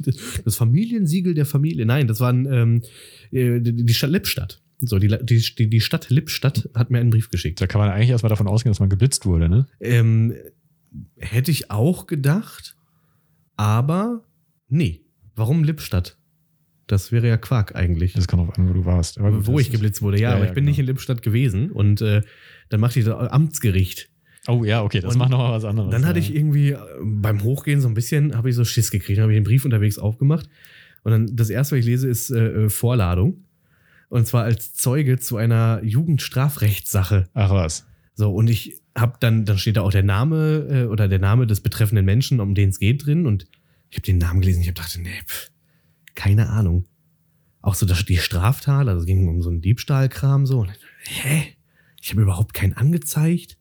[0.44, 1.86] das, Familiensiegel der Familie.
[1.86, 2.82] Nein, das waren ähm,
[3.30, 4.62] äh, die Stadt Lippstadt.
[4.80, 7.60] So, die, die, die Stadt Lippstadt hat mir einen Brief geschickt.
[7.60, 9.66] Da kann man eigentlich erstmal davon ausgehen, dass man geblitzt wurde, ne?
[9.80, 10.34] Ähm,
[11.16, 12.76] hätte ich auch gedacht,
[13.56, 14.24] aber
[14.68, 15.02] nee.
[15.34, 16.16] Warum Lippstadt?
[16.88, 18.14] Das wäre ja Quark eigentlich.
[18.14, 19.18] Das kann auch an, wo du warst.
[19.18, 20.70] Aber gut, wo ich geblitzt wurde, ja, Ja, aber ja, ich bin genau.
[20.70, 22.22] nicht in Lippstadt gewesen und äh,
[22.70, 24.10] dann machte ich das Amtsgericht.
[24.48, 25.90] Oh ja, okay, das Und macht nochmal was anderes.
[25.90, 26.24] Dann hatte ja.
[26.24, 29.32] ich irgendwie äh, beim Hochgehen so ein bisschen, habe ich so Schiss gekriegt, dann habe
[29.32, 30.48] ich den Brief unterwegs aufgemacht
[31.02, 33.44] und dann das erste, was ich lese, ist äh, äh, Vorladung
[34.08, 37.28] und zwar als Zeuge zu einer Jugendstrafrechtssache.
[37.34, 37.86] Ach was.
[38.14, 41.46] So und ich habe dann, dann steht da auch der Name äh, oder der Name
[41.46, 43.46] des betreffenden Menschen, um den es geht drin und
[43.90, 45.50] ich habe den Namen gelesen, ich habe gedacht, nee, pff,
[46.14, 46.86] keine Ahnung.
[47.60, 50.60] Auch so das, die Straftat, also es ging um so einen Diebstahlkram so.
[50.60, 50.70] Und,
[51.04, 51.54] hä?
[52.00, 53.57] Ich habe überhaupt keinen angezeigt.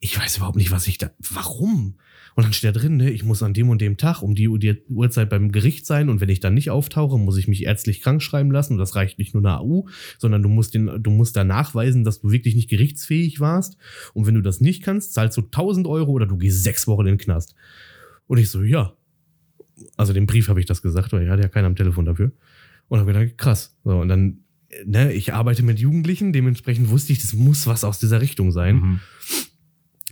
[0.00, 1.10] Ich weiß überhaupt nicht, was ich da.
[1.18, 1.96] Warum?
[2.38, 4.48] Und dann steht da drin, ne, ich muss an dem und dem Tag um die,
[4.60, 8.00] die Uhrzeit beim Gericht sein und wenn ich dann nicht auftauche, muss ich mich ärztlich
[8.00, 8.74] krank schreiben lassen.
[8.74, 9.88] Und das reicht nicht nur eine AU,
[10.18, 13.76] sondern du musst, den, du musst da nachweisen, dass du wirklich nicht gerichtsfähig warst.
[14.14, 17.08] Und wenn du das nicht kannst, zahlst du 1000 Euro oder du gehst sechs Wochen
[17.08, 17.56] in den Knast.
[18.28, 18.92] Und ich so, ja.
[19.96, 22.30] also dem Brief habe ich das gesagt, weil ich hatte ja keiner am Telefon dafür.
[22.86, 23.76] Und habe gedacht, krass.
[23.82, 24.44] So, und dann,
[24.84, 28.76] ne, ich arbeite mit Jugendlichen, dementsprechend wusste ich, das muss was aus dieser Richtung sein.
[28.76, 29.00] Mhm.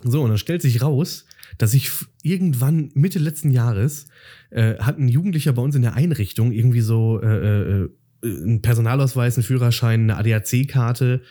[0.02, 1.26] So, und dann stellt sich raus,
[1.58, 1.90] dass ich
[2.22, 4.06] irgendwann Mitte letzten Jahres
[4.50, 7.88] äh, hat ein Jugendlicher bei uns in der Einrichtung irgendwie so äh, äh,
[8.22, 11.22] einen Personalausweis, einen Führerschein, eine ADAC-Karte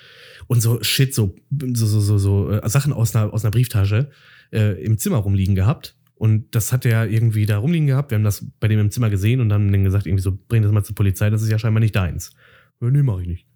[0.48, 4.10] und so Shit, so, so, so, so, so äh, Sachen aus einer, aus einer Brieftasche
[4.52, 5.96] äh, im Zimmer rumliegen gehabt.
[6.16, 8.12] Und das hat er irgendwie da rumliegen gehabt.
[8.12, 10.64] Wir haben das bei dem im Zimmer gesehen und haben dann gesagt, irgendwie so, bring
[10.64, 12.32] das mal zur Polizei, das ist ja scheinbar nicht deins.
[12.80, 13.48] Nee, mach ich nicht.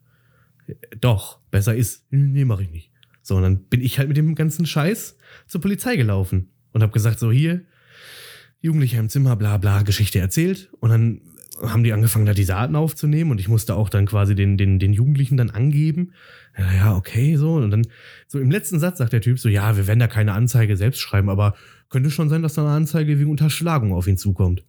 [1.00, 2.92] Doch, besser ist, nee, mach ich nicht.
[3.22, 5.18] So, und dann bin ich halt mit dem ganzen Scheiß
[5.48, 7.62] zur Polizei gelaufen und habe gesagt, so hier,
[8.62, 10.70] Jugendlicher im Zimmer, bla bla, Geschichte erzählt.
[10.80, 11.22] Und dann
[11.62, 14.80] haben die angefangen, da die Daten aufzunehmen und ich musste auch dann quasi den, den,
[14.80, 16.14] den Jugendlichen dann angeben.
[16.58, 17.56] Ja, ja, okay, so.
[17.56, 17.88] Und dann
[18.28, 21.00] so im letzten Satz sagt der Typ so, ja, wir werden da keine Anzeige selbst
[21.00, 21.56] schreiben, aber
[21.90, 24.64] könnte schon sein, dass da eine Anzeige wegen Unterschlagung auf ihn zukommt.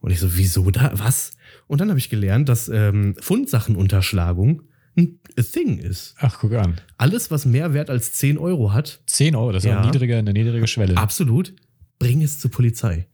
[0.00, 1.36] Und ich so, wieso da, was?
[1.66, 4.62] Und dann habe ich gelernt, dass ähm, Fundsachenunterschlagung
[4.96, 6.14] ein a Thing ist.
[6.18, 6.80] Ach, guck an.
[6.96, 9.78] Alles, was mehr Wert als 10 Euro hat, 10 Euro, das ist Ja.
[9.80, 10.96] eine, niedrige, eine niedrige Schwelle.
[10.96, 11.54] absolut,
[11.98, 13.06] bring es zur Polizei.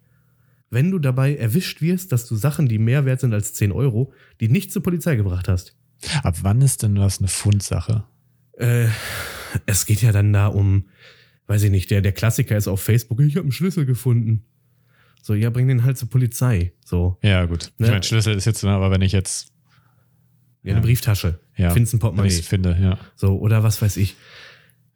[0.70, 4.12] Wenn du dabei erwischt wirst, dass du Sachen, die mehr wert sind als 10 Euro,
[4.40, 5.76] die nicht zur Polizei gebracht hast.
[6.22, 8.04] Ab wann ist denn was eine Fundsache?
[8.58, 8.86] Äh,
[9.66, 10.86] es geht ja dann da um,
[11.46, 14.44] weiß ich nicht, der, der Klassiker ist auf Facebook, ich habe einen Schlüssel gefunden.
[15.20, 16.72] So, ja, bring den halt zur Polizei.
[16.84, 17.70] So, Ja, gut.
[17.78, 17.86] Ne?
[17.86, 19.51] Ich meine, Schlüssel ist jetzt, aber wenn ich jetzt
[20.62, 20.80] ja, eine.
[20.80, 21.40] Brieftasche.
[21.56, 21.70] Ja.
[21.70, 22.28] Findest ein Portemonnaie.
[22.28, 22.98] ich finde, ja.
[23.16, 24.16] So, oder was weiß ich.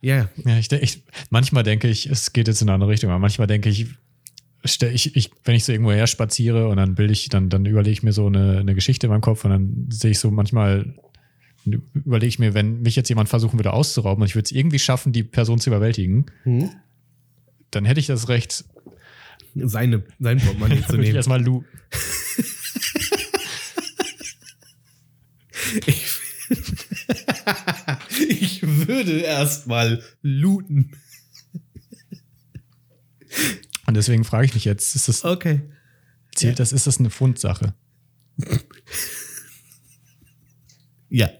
[0.00, 3.18] Ja, Ja, ich, ich, manchmal denke ich, es geht jetzt in eine andere Richtung, aber
[3.18, 3.86] manchmal denke ich,
[4.62, 7.92] ich, ich, wenn ich so irgendwo her spaziere und dann bilde ich, dann, dann überlege
[7.92, 10.94] ich mir so eine, eine Geschichte in meinem Kopf und dann sehe ich so manchmal,
[11.64, 14.78] überlege ich mir, wenn mich jetzt jemand versuchen würde auszurauben und ich würde es irgendwie
[14.78, 16.70] schaffen, die Person zu überwältigen, hm?
[17.70, 18.64] dann hätte ich das Recht,
[19.54, 21.16] seine, sein Portemonnaie zu nehmen.
[21.16, 21.64] erstmal lu
[25.86, 26.06] Ich,
[28.28, 30.92] ich würde erstmal looten.
[33.86, 35.62] Und deswegen frage ich mich jetzt, ist das, Okay.
[36.34, 37.74] zählt das, ist das eine Fundsache?
[41.08, 41.30] Ja.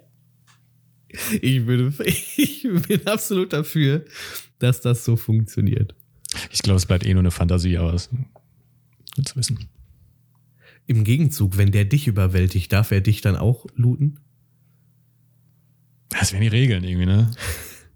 [1.40, 4.04] Ich, würde, ich bin absolut dafür,
[4.58, 5.94] dass das so funktioniert.
[6.50, 8.08] Ich glaube, es bleibt eh nur eine Fantasie, aber es
[9.14, 9.68] gut zu wissen.
[10.86, 14.20] Im Gegenzug, wenn der dich überwältigt, darf er dich dann auch looten?
[16.08, 17.30] Das wären die Regeln irgendwie, ne?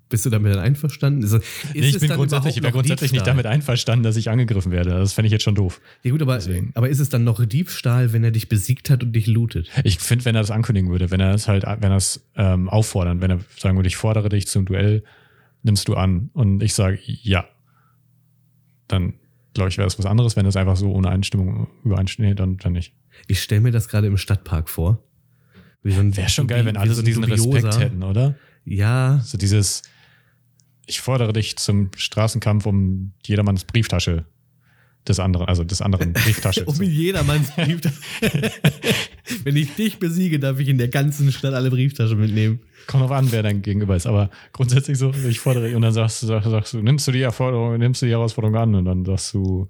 [0.08, 1.22] Bist du damit dann einverstanden?
[1.22, 1.34] Ist,
[1.72, 4.90] Nee, ich bin grundsätzlich, ich wäre grundsätzlich nicht damit einverstanden, dass ich angegriffen werde.
[4.90, 5.80] Das fände ich jetzt schon doof.
[6.02, 6.72] Ja gut, aber, Deswegen.
[6.74, 9.70] aber ist es dann noch Diebstahl, wenn er dich besiegt hat und dich lootet?
[9.84, 12.68] Ich finde, wenn er das ankündigen würde, wenn er es halt, wenn er es ähm,
[12.68, 15.04] auffordern, wenn er sagen würde, ich fordere dich zum Duell,
[15.62, 17.44] nimmst du an und ich sage ja,
[18.88, 19.14] dann
[19.60, 20.36] glaube ich, wäre das was anderes.
[20.36, 22.94] Wenn es einfach so ohne Einstimmung übereinstimmt, dann, dann nicht.
[23.28, 25.02] Ich stelle mir das gerade im Stadtpark vor.
[25.82, 27.80] So Wäre schon geil, wenn alle so diesen Respekt Dubioser.
[27.80, 28.36] hätten, oder?
[28.64, 29.82] Ja, So dieses,
[30.86, 34.24] ich fordere dich zum Straßenkampf um jedermanns Brieftasche
[35.08, 36.64] des anderen, also des anderen Brieftasche.
[36.66, 36.82] um so.
[36.82, 38.00] jedermanns Brieftasche.
[39.44, 42.60] Wenn ich dich besiege, darf ich in der ganzen Stadt alle Brieftaschen mitnehmen.
[42.86, 44.06] Kommt drauf an, wer dein Gegenüber ist.
[44.06, 47.22] Aber grundsätzlich so, ich fordere, und dann sagst du, sagst, sagst du, nimmst du die
[47.22, 49.68] Erforderung, nimmst du die Herausforderung an und dann sagst du,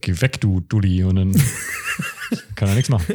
[0.00, 1.32] geh weg, du Dulli, und dann
[2.54, 3.14] kann er nichts machen.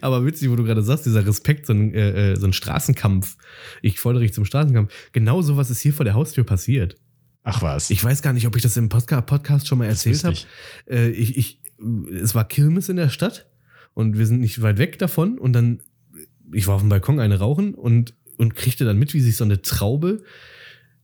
[0.00, 3.36] Aber witzig, wo du gerade sagst, dieser Respekt, so ein, äh, äh, so ein Straßenkampf.
[3.82, 4.92] Ich fordere dich zum Straßenkampf.
[5.12, 6.96] Genau sowas ist hier vor der Haustür passiert.
[7.50, 7.90] Ach was.
[7.90, 10.36] Ich weiß gar nicht, ob ich das im Podcast schon mal erzählt habe.
[10.88, 11.60] Äh, ich, ich,
[12.12, 13.46] es war Kirmes in der Stadt
[13.94, 15.82] und wir sind nicht weit weg davon und dann,
[16.52, 19.44] ich war auf dem Balkon eine rauchen und, und kriegte dann mit, wie sich so
[19.44, 20.22] eine Traube,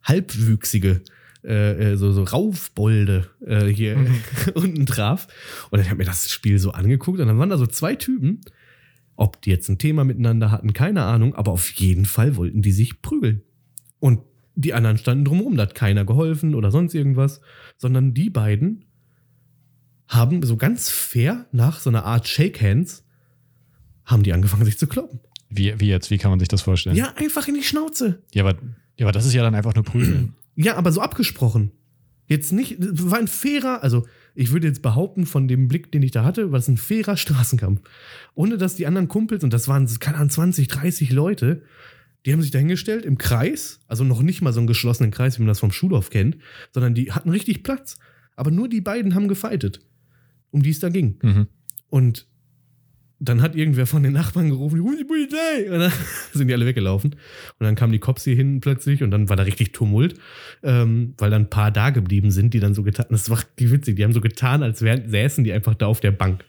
[0.02, 1.02] halbwüchsige,
[1.44, 4.20] äh, äh, so, so Raufbolde äh, hier Mhm.
[4.54, 5.28] unten traf.
[5.70, 8.40] Und ich habe mir das Spiel so angeguckt und dann waren da so zwei Typen,
[9.16, 12.72] ob die jetzt ein Thema miteinander hatten, keine Ahnung, aber auf jeden Fall wollten die
[12.72, 13.42] sich prügeln.
[13.98, 14.20] Und
[14.56, 17.40] die anderen standen drumherum, da hat keiner geholfen oder sonst irgendwas,
[17.76, 18.86] sondern die beiden
[20.08, 23.04] haben so ganz fair nach so einer Art Shake Hands
[24.04, 25.20] haben die angefangen sich zu kloppen.
[25.50, 26.96] Wie, wie jetzt, wie kann man sich das vorstellen?
[26.96, 28.22] Ja, einfach in die Schnauze.
[28.32, 28.58] Ja, aber,
[28.98, 30.34] ja, aber das ist ja dann einfach nur Prügeln.
[30.58, 31.72] Ja, aber so abgesprochen.
[32.28, 36.12] Jetzt nicht, war ein fairer, also ich würde jetzt behaupten, von dem Blick, den ich
[36.12, 37.82] da hatte, war es ein fairer Straßenkampf.
[38.34, 41.62] Ohne dass die anderen Kumpels, und das waren, keine Ahnung, 20, 30 Leute,
[42.26, 45.42] die haben sich dahingestellt im Kreis, also noch nicht mal so einen geschlossenen Kreis, wie
[45.42, 46.36] man das vom Schulhof kennt,
[46.74, 47.96] sondern die hatten richtig Platz.
[48.34, 49.80] Aber nur die beiden haben gefeitet,
[50.50, 51.18] um die es da ging.
[51.22, 51.46] Mhm.
[51.88, 52.26] Und
[53.18, 55.70] dann hat irgendwer von den Nachbarn gerufen, die Polizei!
[55.72, 55.92] Und dann
[56.34, 57.12] sind die alle weggelaufen.
[57.12, 60.14] Und dann kamen die Cops hier hin plötzlich und dann war da richtig Tumult,
[60.62, 63.70] ähm, weil dann ein paar da geblieben sind, die dann so getan, das war richtig
[63.70, 66.44] witzig, die haben so getan, als wären, säßen die einfach da auf der Bank.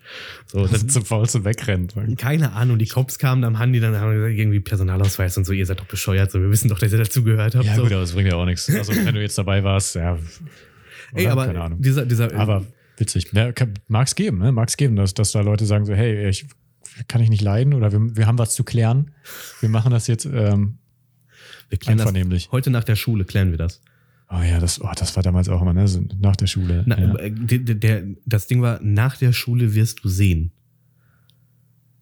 [0.45, 1.87] So, Das sind zum faul zum Wegrennen.
[2.17, 5.53] keine Ahnung, die Cops kamen, dann haben die dann haben gesagt, irgendwie Personalausweis und so,
[5.53, 7.65] ihr seid doch bescheuert, so, wir wissen doch, dass ihr dazugehört habt.
[7.65, 7.83] Ja, so.
[7.83, 8.69] gut, aber das bringt ja auch nichts.
[8.69, 10.17] Also, wenn du jetzt dabei warst, ja.
[11.13, 11.81] Ey, aber keine Ahnung.
[11.81, 12.65] dieser, dieser, Aber
[12.97, 13.31] witzig.
[13.33, 13.51] Ja,
[13.87, 14.51] Mag es geben, ne?
[14.51, 16.47] Mag es geben, dass, dass da Leute sagen so, hey, ich
[17.07, 19.11] kann ich nicht leiden oder wir, wir haben was zu klären.
[19.61, 20.79] Wir machen das jetzt ähm,
[21.69, 22.49] wir klären das, einvernehmlich.
[22.51, 23.81] heute nach der Schule klären wir das.
[24.29, 25.87] Oh ja, das, oh, das war damals auch immer, ne?
[25.87, 26.83] So Nach der Schule.
[26.85, 27.15] Na, ja.
[27.15, 30.51] äh, der, der, das Ding war, nach der Schule wirst du sehen.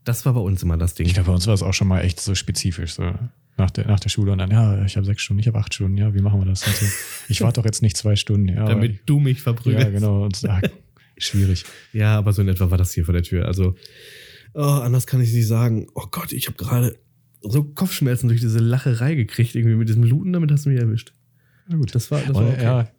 [0.03, 1.05] Das war bei uns immer das Ding.
[1.05, 2.93] Ich glaube, bei uns war es auch schon mal echt so spezifisch.
[2.93, 3.13] So.
[3.57, 5.73] Nach der, nach der Schule und dann, ja, ich habe sechs Stunden, ich habe acht
[5.73, 6.61] Stunden, ja, wie machen wir das?
[6.61, 6.85] So.
[7.29, 8.65] Ich warte doch jetzt nicht zwei Stunden, ja.
[8.65, 9.85] damit du mich verprügelst.
[9.85, 10.25] ja, genau.
[10.25, 10.61] Und, ah,
[11.17, 11.65] schwierig.
[11.93, 13.45] Ja, aber so in etwa war das hier vor der Tür.
[13.45, 13.75] Also,
[14.53, 15.87] oh, anders kann ich nicht sagen.
[15.95, 16.97] Oh Gott, ich habe gerade
[17.41, 21.13] so Kopfschmerzen durch diese Lacherei gekriegt, irgendwie mit diesem Looten, damit hast du mich erwischt.
[21.67, 21.93] Na gut.
[21.93, 22.63] Das war, das war Und, okay.
[22.63, 22.89] ja,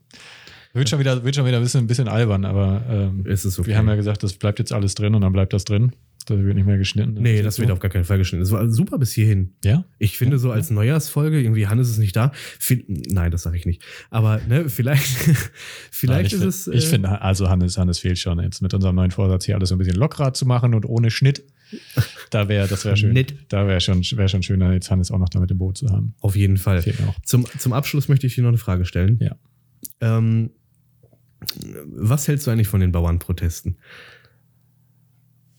[0.77, 3.67] wird schon wieder, wird schon wieder ein bisschen, ein bisschen albern, aber ähm, okay.
[3.67, 5.93] wir haben ja gesagt, das bleibt jetzt alles drin und dann bleibt das drin.
[6.27, 7.15] Das wird nicht mehr geschnitten.
[7.15, 8.43] nee, das wird auf gar keinen Fall geschnitten.
[8.43, 9.55] Das war super bis hierhin.
[9.65, 9.85] Ja?
[9.99, 12.33] Ich finde so als Neujahrsfolge, irgendwie Hannes ist nicht da.
[12.89, 13.83] Nein, das sage ich nicht.
[14.11, 15.07] Aber ne, vielleicht,
[15.93, 16.83] vielleicht Nein, ich ist find- es.
[16.83, 19.69] Ich äh, finde, also Hannes, Hannes fehlt schon jetzt mit unserem neuen Vorsatz hier alles
[19.69, 21.45] so ein bisschen lockerer zu machen und ohne Schnitt.
[22.31, 23.13] Da wäre, das wäre schön.
[23.13, 23.35] Nett.
[23.49, 26.15] Da wäre schon, wäre schon schöner, jetzt Hannes auch noch damit im Boot zu haben.
[26.21, 26.83] Auf jeden Fall.
[27.25, 29.19] Zum, zum Abschluss möchte ich dir noch eine Frage stellen.
[29.21, 29.37] Ja.
[30.01, 30.51] Ähm,
[31.87, 33.77] was hältst du eigentlich von den Bauernprotesten?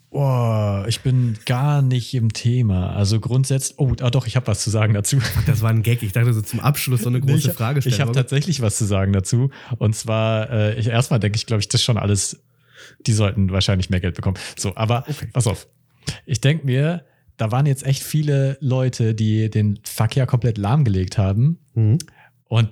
[0.10, 2.96] Boah, ich bin gar nicht im Thema.
[2.96, 5.18] Also grundsätzlich, oh, ah, doch, ich habe was zu sagen dazu.
[5.46, 6.02] Das war ein Gag.
[6.02, 7.94] Ich dachte so zum Abschluss so eine Nee, große ich, Frage stellen.
[7.94, 9.50] Ich habe tatsächlich was zu sagen dazu.
[9.78, 12.40] Und zwar, äh, ich, erstmal denke ich, glaube ich, das ist schon alles,
[13.06, 14.38] die sollten wahrscheinlich mehr Geld bekommen.
[14.58, 15.28] So, aber Okay.
[15.34, 15.68] pass auf.
[16.26, 17.04] Ich denke mir,
[17.36, 21.60] da waren jetzt echt viele Leute, die den Verkehr komplett lahmgelegt haben.
[21.76, 21.98] Mhm.
[22.46, 22.70] Und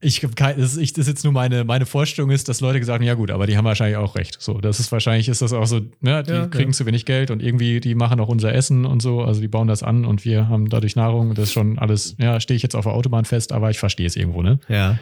[0.00, 2.60] ich habe kein, das ist, ich, das ist jetzt nur meine, meine Vorstellung ist, dass
[2.60, 4.36] Leute gesagt haben, ja gut, aber die haben wahrscheinlich auch recht.
[4.40, 6.76] So, das ist wahrscheinlich ist das auch so, ne, die Ja, kriegen ja.
[6.76, 9.66] zu wenig Geld und irgendwie, die machen auch unser Essen und so, also die bauen
[9.66, 11.34] das an und wir haben dadurch Nahrung.
[11.34, 14.06] Das ist schon alles, ja, stehe ich jetzt auf der Autobahn fest, aber ich verstehe
[14.06, 14.60] es irgendwo, ne?
[14.68, 14.98] Ja.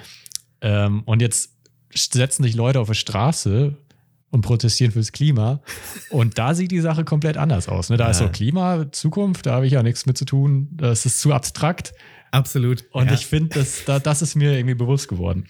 [0.63, 1.53] Ähm, und jetzt
[1.95, 3.77] setzen sich Leute auf die Straße
[4.31, 5.61] und protestieren fürs Klima.
[6.11, 7.91] Und da sieht die Sache komplett anders aus.
[7.91, 7.97] Ne?
[7.97, 8.27] Da ist Ja.
[8.27, 10.69] so Klima, Zukunft, da habe ich ja nichts mit zu tun.
[10.73, 11.93] Das ist zu abstrakt.
[12.31, 12.85] Absolut.
[12.93, 13.15] Und ja.
[13.15, 15.47] ich finde, das, da, das ist mir irgendwie bewusst geworden.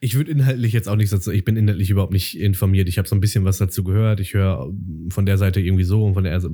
[0.00, 2.88] Ich würde inhaltlich jetzt auch nichts dazu, ich bin inhaltlich überhaupt nicht informiert.
[2.88, 4.20] Ich habe so ein bisschen was dazu gehört.
[4.20, 4.70] Ich höre
[5.08, 6.50] von der Seite irgendwie so und von der also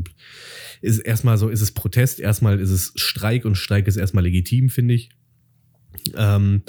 [0.83, 4.71] ist erstmal so, ist es Protest, erstmal ist es Streik und Streik ist erstmal legitim,
[4.71, 5.11] finde ich.
[6.17, 6.63] Ähm,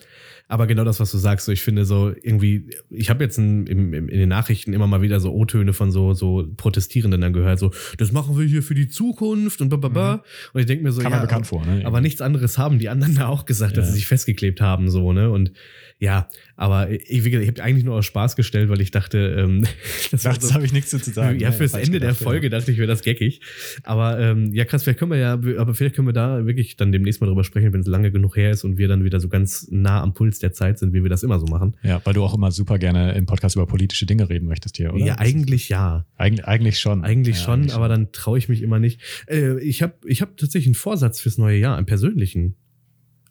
[0.47, 3.65] aber genau das, was du sagst, so ich finde so irgendwie, ich habe jetzt in,
[3.67, 7.57] im, in den Nachrichten immer mal wieder so O-Töne von so, so Protestierenden dann gehört,
[7.57, 10.23] so, das machen wir hier für die Zukunft und blablabla.
[10.53, 11.65] Und ich denke mir so, Kam ja, bekannt vor.
[11.65, 11.85] Ne?
[11.85, 13.91] aber nichts anderes haben die anderen da auch gesagt, dass Ja.
[13.91, 15.29] sie sich festgeklebt haben, so, ne?
[15.29, 15.53] Und
[16.01, 19.35] ja, aber ich, wie gesagt, ich habe eigentlich nur aus Spaß gestellt, weil ich dachte,
[19.37, 19.67] ähm,
[20.11, 21.39] das Dachte, so, habe ich nichts zu sagen.
[21.39, 21.55] ja, Ne?
[21.55, 23.41] fürs Ende der gedacht, Folge dachte ich, wäre das geckig.
[23.83, 26.91] Aber ähm, ja, krass, vielleicht können wir ja, aber vielleicht können wir da wirklich dann
[26.91, 29.29] demnächst mal drüber sprechen, wenn es lange genug her ist und wir dann wieder so
[29.29, 31.77] ganz nah am Puls der Zeit sind, wie wir das immer so machen.
[31.83, 31.89] Ja.
[31.89, 34.95] ja, weil du auch immer super gerne im Podcast über politische Dinge reden möchtest hier,
[34.95, 35.05] oder?
[35.05, 36.07] Ja, eigentlich ja.
[36.17, 37.03] Eigentlich, eigentlich schon.
[37.03, 39.01] Eigentlich ja, schon, eigentlich aber dann traue ich mich immer nicht.
[39.27, 42.55] Äh, ich habe ich hab tatsächlich einen Vorsatz fürs neue Jahr, einen persönlichen.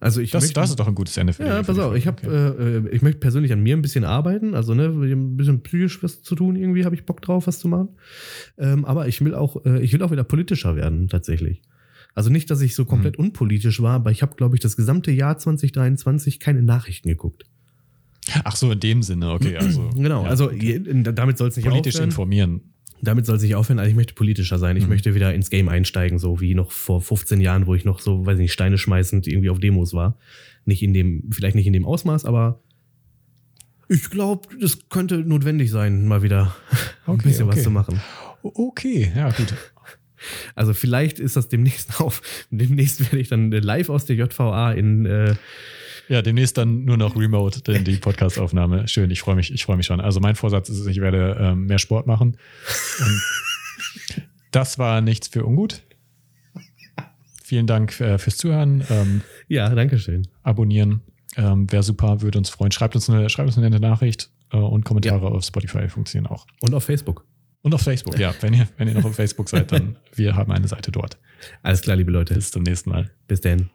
[0.01, 2.07] Also ich Das, möchte, das ist doch ein gutes Ende für Ja, pass auf, ich
[2.07, 2.35] habe, Okay.
[2.63, 6.03] äh, äh, ich möchte persönlich an mir ein bisschen arbeiten, also ne, ein bisschen psychisch
[6.03, 7.91] was zu tun, irgendwie habe ich Bock drauf, was zu machen.
[8.57, 11.61] Ähm, aber ich will auch, äh, ich will auch wieder politischer werden, tatsächlich.
[12.15, 13.27] Also nicht, dass ich so komplett Mhm.
[13.27, 17.45] unpolitisch war, aber ich habe, glaube ich, das gesamte Jahr 2023 keine Nachrichten geguckt.
[18.45, 19.57] Ach so, in dem Sinne, okay.
[19.57, 20.81] Also, Genau, ja, also okay.
[21.15, 22.09] damit soll es nicht politisch aufhören.
[22.11, 22.61] informieren.
[23.03, 24.77] Damit soll es nicht aufhören, also ich möchte politischer sein.
[24.77, 24.91] Ich Mhm.
[24.91, 28.27] möchte wieder ins Game einsteigen, so wie noch vor 15 Jahren, wo ich noch so,
[28.27, 30.19] weiß nicht, Steine schmeißend irgendwie auf Demos war.
[30.67, 32.61] Nicht in dem, vielleicht nicht in dem Ausmaß, aber
[33.89, 36.55] ich glaube, es könnte notwendig sein, mal wieder
[37.07, 37.57] ein Okay, bisschen okay.
[37.57, 38.01] was zu machen.
[38.43, 39.55] Okay, ja, gut.
[40.55, 42.21] Also vielleicht ist das demnächst auf.
[42.51, 45.35] Demnächst werde ich dann live aus der JVA in äh,
[46.11, 48.89] Ja, demnächst dann nur noch remote, denn die Podcastaufnahme.
[48.89, 50.01] Schön, ich freue mich, ich freue mich schon.
[50.01, 52.37] Also mein Vorsatz ist, ich werde ähm, mehr Sport machen.
[52.99, 53.23] Und
[54.51, 55.83] das war nichts für ungut.
[57.45, 58.83] Vielen Dank äh, fürs Zuhören.
[58.91, 60.27] Ähm, Ja, danke schön.
[60.43, 61.01] abonnieren
[61.37, 62.73] ähm, wäre super, würde uns freuen.
[62.73, 66.45] Schreibt uns eine, schreibt uns eine nette Nachricht äh, und Kommentare auf Spotify funktionieren auch.
[66.61, 67.25] Und auf Facebook.
[67.63, 68.35] Und auf Facebook, ja.
[68.41, 71.19] Wenn ihr, wenn ihr noch auf Facebook seid, dann wir haben eine Seite dort.
[71.63, 72.35] Alles klar, liebe Leute.
[72.35, 73.13] Bis zum nächsten Mal.
[73.29, 73.71] Bis dann.